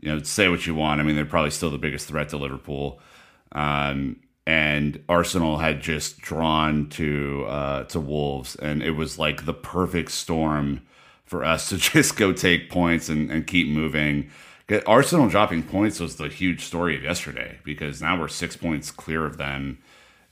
you 0.00 0.10
know 0.10 0.22
say 0.22 0.48
what 0.48 0.66
you 0.66 0.74
want. 0.74 1.00
I 1.00 1.04
mean 1.04 1.16
they're 1.16 1.24
probably 1.24 1.50
still 1.50 1.70
the 1.70 1.78
biggest 1.78 2.08
threat 2.08 2.30
to 2.30 2.36
Liverpool. 2.36 3.00
Um, 3.52 4.20
and 4.46 5.02
Arsenal 5.08 5.58
had 5.58 5.80
just 5.80 6.18
drawn 6.18 6.88
to 6.90 7.44
uh, 7.48 7.84
to 7.84 8.00
Wolves, 8.00 8.56
and 8.56 8.82
it 8.82 8.92
was 8.92 9.18
like 9.18 9.44
the 9.44 9.54
perfect 9.54 10.10
storm 10.10 10.82
for 11.34 11.44
us 11.44 11.68
to 11.68 11.76
just 11.92 12.16
go 12.16 12.32
take 12.32 12.70
points 12.70 13.08
and, 13.08 13.28
and 13.28 13.44
keep 13.46 13.66
moving. 13.66 14.30
Arsenal 14.86 15.28
dropping 15.28 15.64
points 15.64 15.98
was 15.98 16.16
the 16.16 16.28
huge 16.28 16.64
story 16.64 16.96
of 16.96 17.02
yesterday 17.02 17.58
because 17.64 18.00
now 18.00 18.18
we're 18.18 18.28
six 18.28 18.56
points 18.56 18.92
clear 18.92 19.26
of 19.26 19.36
them, 19.36 19.78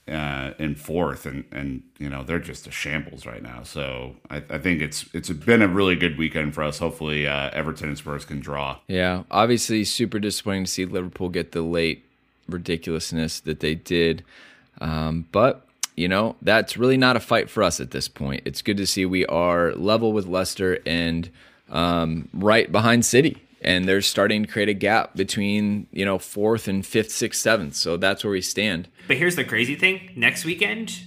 uh, 0.07 0.51
in 0.57 0.75
fourth, 0.75 1.25
and 1.25 1.45
and 1.51 1.83
you 1.97 2.09
know 2.09 2.23
they're 2.23 2.39
just 2.39 2.67
a 2.67 2.71
shambles 2.71 3.25
right 3.25 3.43
now. 3.43 3.63
So 3.63 4.15
I, 4.29 4.37
I 4.49 4.57
think 4.57 4.81
it's 4.81 5.05
it's 5.13 5.29
been 5.29 5.61
a 5.61 5.67
really 5.67 5.95
good 5.95 6.17
weekend 6.17 6.55
for 6.55 6.63
us. 6.63 6.79
Hopefully, 6.79 7.27
uh, 7.27 7.51
Everton 7.51 7.89
and 7.89 7.97
Spurs 7.97 8.25
can 8.25 8.39
draw. 8.39 8.79
Yeah, 8.87 9.23
obviously, 9.29 9.83
super 9.83 10.19
disappointing 10.19 10.65
to 10.65 10.71
see 10.71 10.85
Liverpool 10.85 11.29
get 11.29 11.51
the 11.51 11.61
late 11.61 12.05
ridiculousness 12.49 13.39
that 13.41 13.61
they 13.61 13.75
did, 13.75 14.23
um, 14.81 15.25
but 15.31 15.65
you 15.95 16.07
know 16.07 16.35
that's 16.41 16.77
really 16.77 16.97
not 16.97 17.15
a 17.15 17.19
fight 17.19 17.49
for 17.49 17.63
us 17.63 17.79
at 17.79 17.91
this 17.91 18.07
point. 18.07 18.43
It's 18.45 18.61
good 18.61 18.77
to 18.77 18.87
see 18.87 19.05
we 19.05 19.25
are 19.25 19.73
level 19.73 20.13
with 20.13 20.25
Leicester 20.25 20.79
and 20.85 21.29
um, 21.69 22.29
right 22.33 22.71
behind 22.71 23.05
City 23.05 23.41
and 23.63 23.87
they're 23.87 24.01
starting 24.01 24.45
to 24.45 24.51
create 24.51 24.69
a 24.69 24.73
gap 24.73 25.15
between 25.15 25.87
you 25.91 26.05
know 26.05 26.19
fourth 26.19 26.67
and 26.67 26.85
fifth, 26.85 27.11
sixth, 27.11 27.41
seventh. 27.41 27.75
So 27.75 27.97
that's 27.97 28.23
where 28.23 28.31
we 28.31 28.41
stand. 28.41 28.89
But 29.07 29.17
here's 29.17 29.35
the 29.35 29.45
crazy 29.45 29.75
thing: 29.75 30.11
next 30.15 30.45
weekend, 30.45 30.99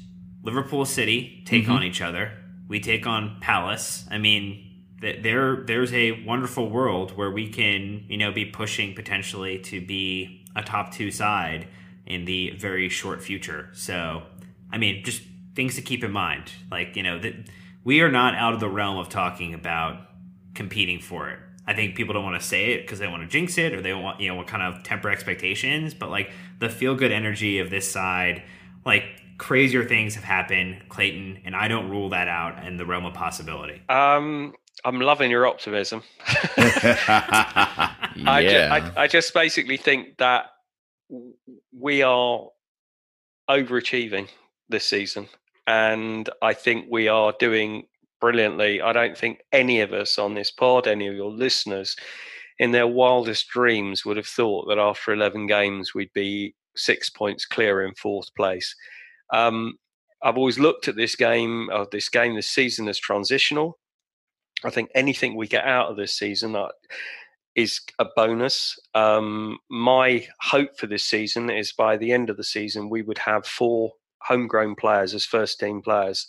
Liverpool 0.43 0.84
City 0.84 1.43
take 1.47 1.64
mm-hmm. 1.64 1.72
on 1.72 1.82
each 1.84 2.01
other. 2.01 2.32
We 2.68 2.80
take 2.80 3.07
on 3.07 3.39
Palace. 3.41 4.07
I 4.11 4.18
mean, 4.18 4.84
there 5.01 5.62
there's 5.64 5.93
a 5.93 6.24
wonderful 6.24 6.68
world 6.70 7.16
where 7.16 7.30
we 7.30 7.49
can 7.49 8.05
you 8.09 8.16
know 8.16 8.32
be 8.32 8.47
pushing 8.47 8.95
potentially 8.95 9.59
to 9.61 9.80
be 9.80 10.45
a 10.57 10.62
top 10.62 10.93
two 10.93 11.11
side 11.11 11.68
in 12.07 12.24
the 12.24 12.51
very 12.51 12.89
short 12.89 13.22
future. 13.22 13.68
So, 13.72 14.22
I 14.71 14.79
mean, 14.79 15.05
just 15.05 15.23
things 15.55 15.77
to 15.77 15.83
keep 15.83 16.05
in 16.05 16.12
mind. 16.12 16.53
Like 16.71 16.97
you 16.97 17.03
know 17.03 17.19
that 17.19 17.35
we 17.85 18.01
are 18.01 18.11
not 18.11 18.35
out 18.35 18.55
of 18.55 18.61
the 18.61 18.69
realm 18.69 18.99
of 18.99 19.09
talking 19.09 19.55
about 19.55 20.01
competing 20.55 21.01
for 21.01 21.29
it 21.29 21.39
I 21.67 21.75
think 21.75 21.97
people 21.97 22.14
don't 22.14 22.25
want 22.25 22.41
to 22.41 22.47
say 22.47 22.73
it 22.73 22.83
because 22.83 22.99
they 22.99 23.09
want 23.09 23.23
to 23.23 23.29
jinx 23.29 23.59
it 23.59 23.73
or 23.75 23.83
they 23.83 23.93
want 23.93 24.21
you 24.21 24.29
know 24.29 24.37
what 24.37 24.47
kind 24.47 24.62
of 24.62 24.85
temper 24.85 25.11
expectations. 25.11 25.95
But 25.95 26.11
like 26.11 26.31
the 26.61 26.69
feel 26.69 26.95
good 26.95 27.11
energy 27.11 27.59
of 27.59 27.71
this 27.71 27.91
side, 27.91 28.45
like 28.85 29.05
crazier 29.39 29.85
things 29.85 30.14
have 30.14 30.25
happened, 30.25 30.85
Clayton, 30.89 31.41
and 31.45 31.57
I 31.57 31.69
don't 31.69 31.91
rule 31.91 32.11
that 32.11 32.29
out 32.29 32.64
in 32.64 32.77
the 32.77 32.87
realm 32.87 33.05
of 33.05 33.14
possibility. 33.14 33.83
Um, 33.89 34.55
I'm 34.85 35.01
loving 35.01 35.31
your 35.31 35.47
optimism. 35.47 36.03
yeah. 36.57 36.95
I, 38.27 38.47
ju- 38.49 38.57
I, 38.57 38.93
I 38.97 39.07
just 39.09 39.35
basically 39.35 39.77
think 39.77 40.19
that 40.19 40.47
we 41.77 42.03
are 42.03 42.49
overachieving 43.51 44.29
this 44.69 44.85
season, 44.87 45.29
and 45.67 46.29
I 46.43 46.55
think 46.55 46.87
we 46.91 47.09
are 47.09 47.35
doing 47.39 47.87
brilliantly. 48.21 48.81
I 48.81 48.93
don't 48.93 49.17
think 49.17 49.41
any 49.53 49.81
of 49.81 49.93
us 49.93 50.19
on 50.19 50.35
this 50.35 50.51
pod, 50.51 50.87
any 50.87 51.07
of 51.07 51.14
your 51.14 51.31
listeners, 51.31 51.97
in 52.59 52.73
their 52.73 52.87
wildest 52.87 53.49
dreams 53.49 54.05
would 54.05 54.17
have 54.17 54.27
thought 54.27 54.67
that 54.69 54.79
after 54.79 55.12
11 55.12 55.47
games 55.47 55.95
we'd 55.95 56.12
be 56.14 56.55
six 56.75 57.11
points 57.11 57.45
clear 57.45 57.85
in 57.85 57.95
fourth 57.95 58.35
place. 58.35 58.75
Um, 59.33 59.75
I've 60.23 60.39
always 60.39 60.59
looked 60.59 60.89
at 60.89 60.97
this 60.97 61.14
game, 61.14 61.69
uh, 61.73 61.85
this 61.93 62.09
game, 62.09 62.35
this 62.35 62.49
season 62.49 62.89
as 62.89 62.99
transitional. 62.99 63.79
I 64.64 64.71
think 64.71 64.91
anything 64.95 65.37
we 65.37 65.47
get 65.47 65.64
out 65.64 65.91
of 65.91 65.97
this 65.97 66.17
season 66.17 66.57
uh, 66.57 66.69
is 67.55 67.81
a 67.99 68.07
bonus. 68.17 68.79
Um, 68.95 69.59
my 69.71 70.27
hope 70.41 70.79
for 70.79 70.87
this 70.87 71.05
season 71.05 71.51
is 71.51 71.73
by 71.73 71.97
the 71.97 72.12
end 72.12 72.31
of 72.31 72.39
the 72.39 72.45
season 72.45 72.89
we 72.89 73.03
would 73.03 73.19
have 73.19 73.47
four 73.47 73.93
homegrown 74.27 74.74
players 74.74 75.14
as 75.14 75.24
first 75.24 75.61
team 75.61 75.83
players 75.83 76.27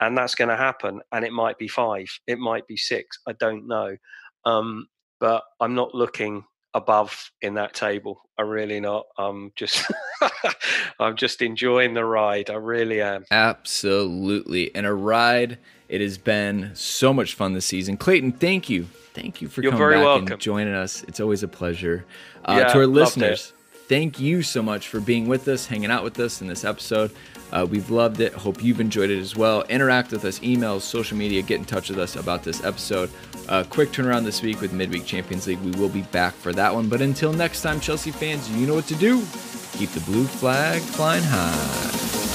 and 0.00 0.16
that's 0.16 0.34
going 0.34 0.48
to 0.48 0.56
happen. 0.56 1.00
And 1.12 1.24
it 1.24 1.32
might 1.32 1.58
be 1.58 1.68
five, 1.68 2.08
it 2.26 2.38
might 2.38 2.66
be 2.66 2.76
six. 2.76 3.18
I 3.26 3.32
don't 3.32 3.66
know, 3.66 3.96
um, 4.44 4.88
but 5.20 5.42
I'm 5.60 5.74
not 5.74 5.94
looking 5.94 6.44
above 6.74 7.30
in 7.40 7.54
that 7.54 7.74
table. 7.74 8.20
I'm 8.38 8.48
really 8.48 8.80
not. 8.80 9.06
I'm 9.16 9.52
just, 9.56 9.90
I'm 11.00 11.16
just 11.16 11.40
enjoying 11.40 11.94
the 11.94 12.04
ride. 12.04 12.50
I 12.50 12.54
really 12.54 13.00
am. 13.00 13.24
Absolutely, 13.30 14.74
and 14.74 14.86
a 14.86 14.94
ride. 14.94 15.58
It 15.88 16.00
has 16.00 16.18
been 16.18 16.72
so 16.74 17.14
much 17.14 17.34
fun 17.34 17.52
this 17.52 17.64
season. 17.64 17.96
Clayton, 17.96 18.32
thank 18.32 18.68
you, 18.68 18.88
thank 19.14 19.40
you 19.40 19.48
for 19.48 19.62
You're 19.62 19.70
coming 19.70 19.90
back 19.90 20.04
welcome. 20.04 20.32
and 20.32 20.40
joining 20.40 20.74
us. 20.74 21.04
It's 21.04 21.20
always 21.20 21.44
a 21.44 21.48
pleasure. 21.48 22.04
Uh, 22.44 22.56
yeah, 22.58 22.72
to 22.72 22.78
our 22.80 22.86
listeners, 22.88 23.52
thank 23.88 24.18
you 24.20 24.42
so 24.42 24.62
much 24.62 24.88
for 24.88 25.00
being 25.00 25.26
with 25.26 25.48
us, 25.48 25.66
hanging 25.66 25.90
out 25.90 26.04
with 26.04 26.18
us 26.18 26.40
in 26.40 26.46
this 26.46 26.64
episode. 26.64 27.10
Uh, 27.52 27.66
we've 27.68 27.90
loved 27.90 28.20
it. 28.20 28.32
Hope 28.32 28.62
you've 28.62 28.80
enjoyed 28.80 29.10
it 29.10 29.18
as 29.18 29.36
well. 29.36 29.62
Interact 29.62 30.10
with 30.12 30.24
us, 30.24 30.40
emails, 30.40 30.80
social 30.80 31.16
media, 31.16 31.42
get 31.42 31.58
in 31.58 31.64
touch 31.64 31.88
with 31.88 31.98
us 31.98 32.16
about 32.16 32.42
this 32.42 32.64
episode. 32.64 33.10
Uh, 33.48 33.62
quick 33.70 33.90
turnaround 33.90 34.24
this 34.24 34.42
week 34.42 34.60
with 34.60 34.72
Midweek 34.72 35.04
Champions 35.06 35.46
League. 35.46 35.60
We 35.60 35.70
will 35.72 35.88
be 35.88 36.02
back 36.02 36.34
for 36.34 36.52
that 36.52 36.74
one. 36.74 36.88
But 36.88 37.00
until 37.00 37.32
next 37.32 37.62
time, 37.62 37.78
Chelsea 37.80 38.10
fans, 38.10 38.50
you 38.50 38.66
know 38.66 38.74
what 38.74 38.86
to 38.86 38.96
do. 38.96 39.24
Keep 39.72 39.90
the 39.90 40.02
blue 40.06 40.24
flag 40.24 40.80
flying 40.82 41.22
high. 41.24 42.25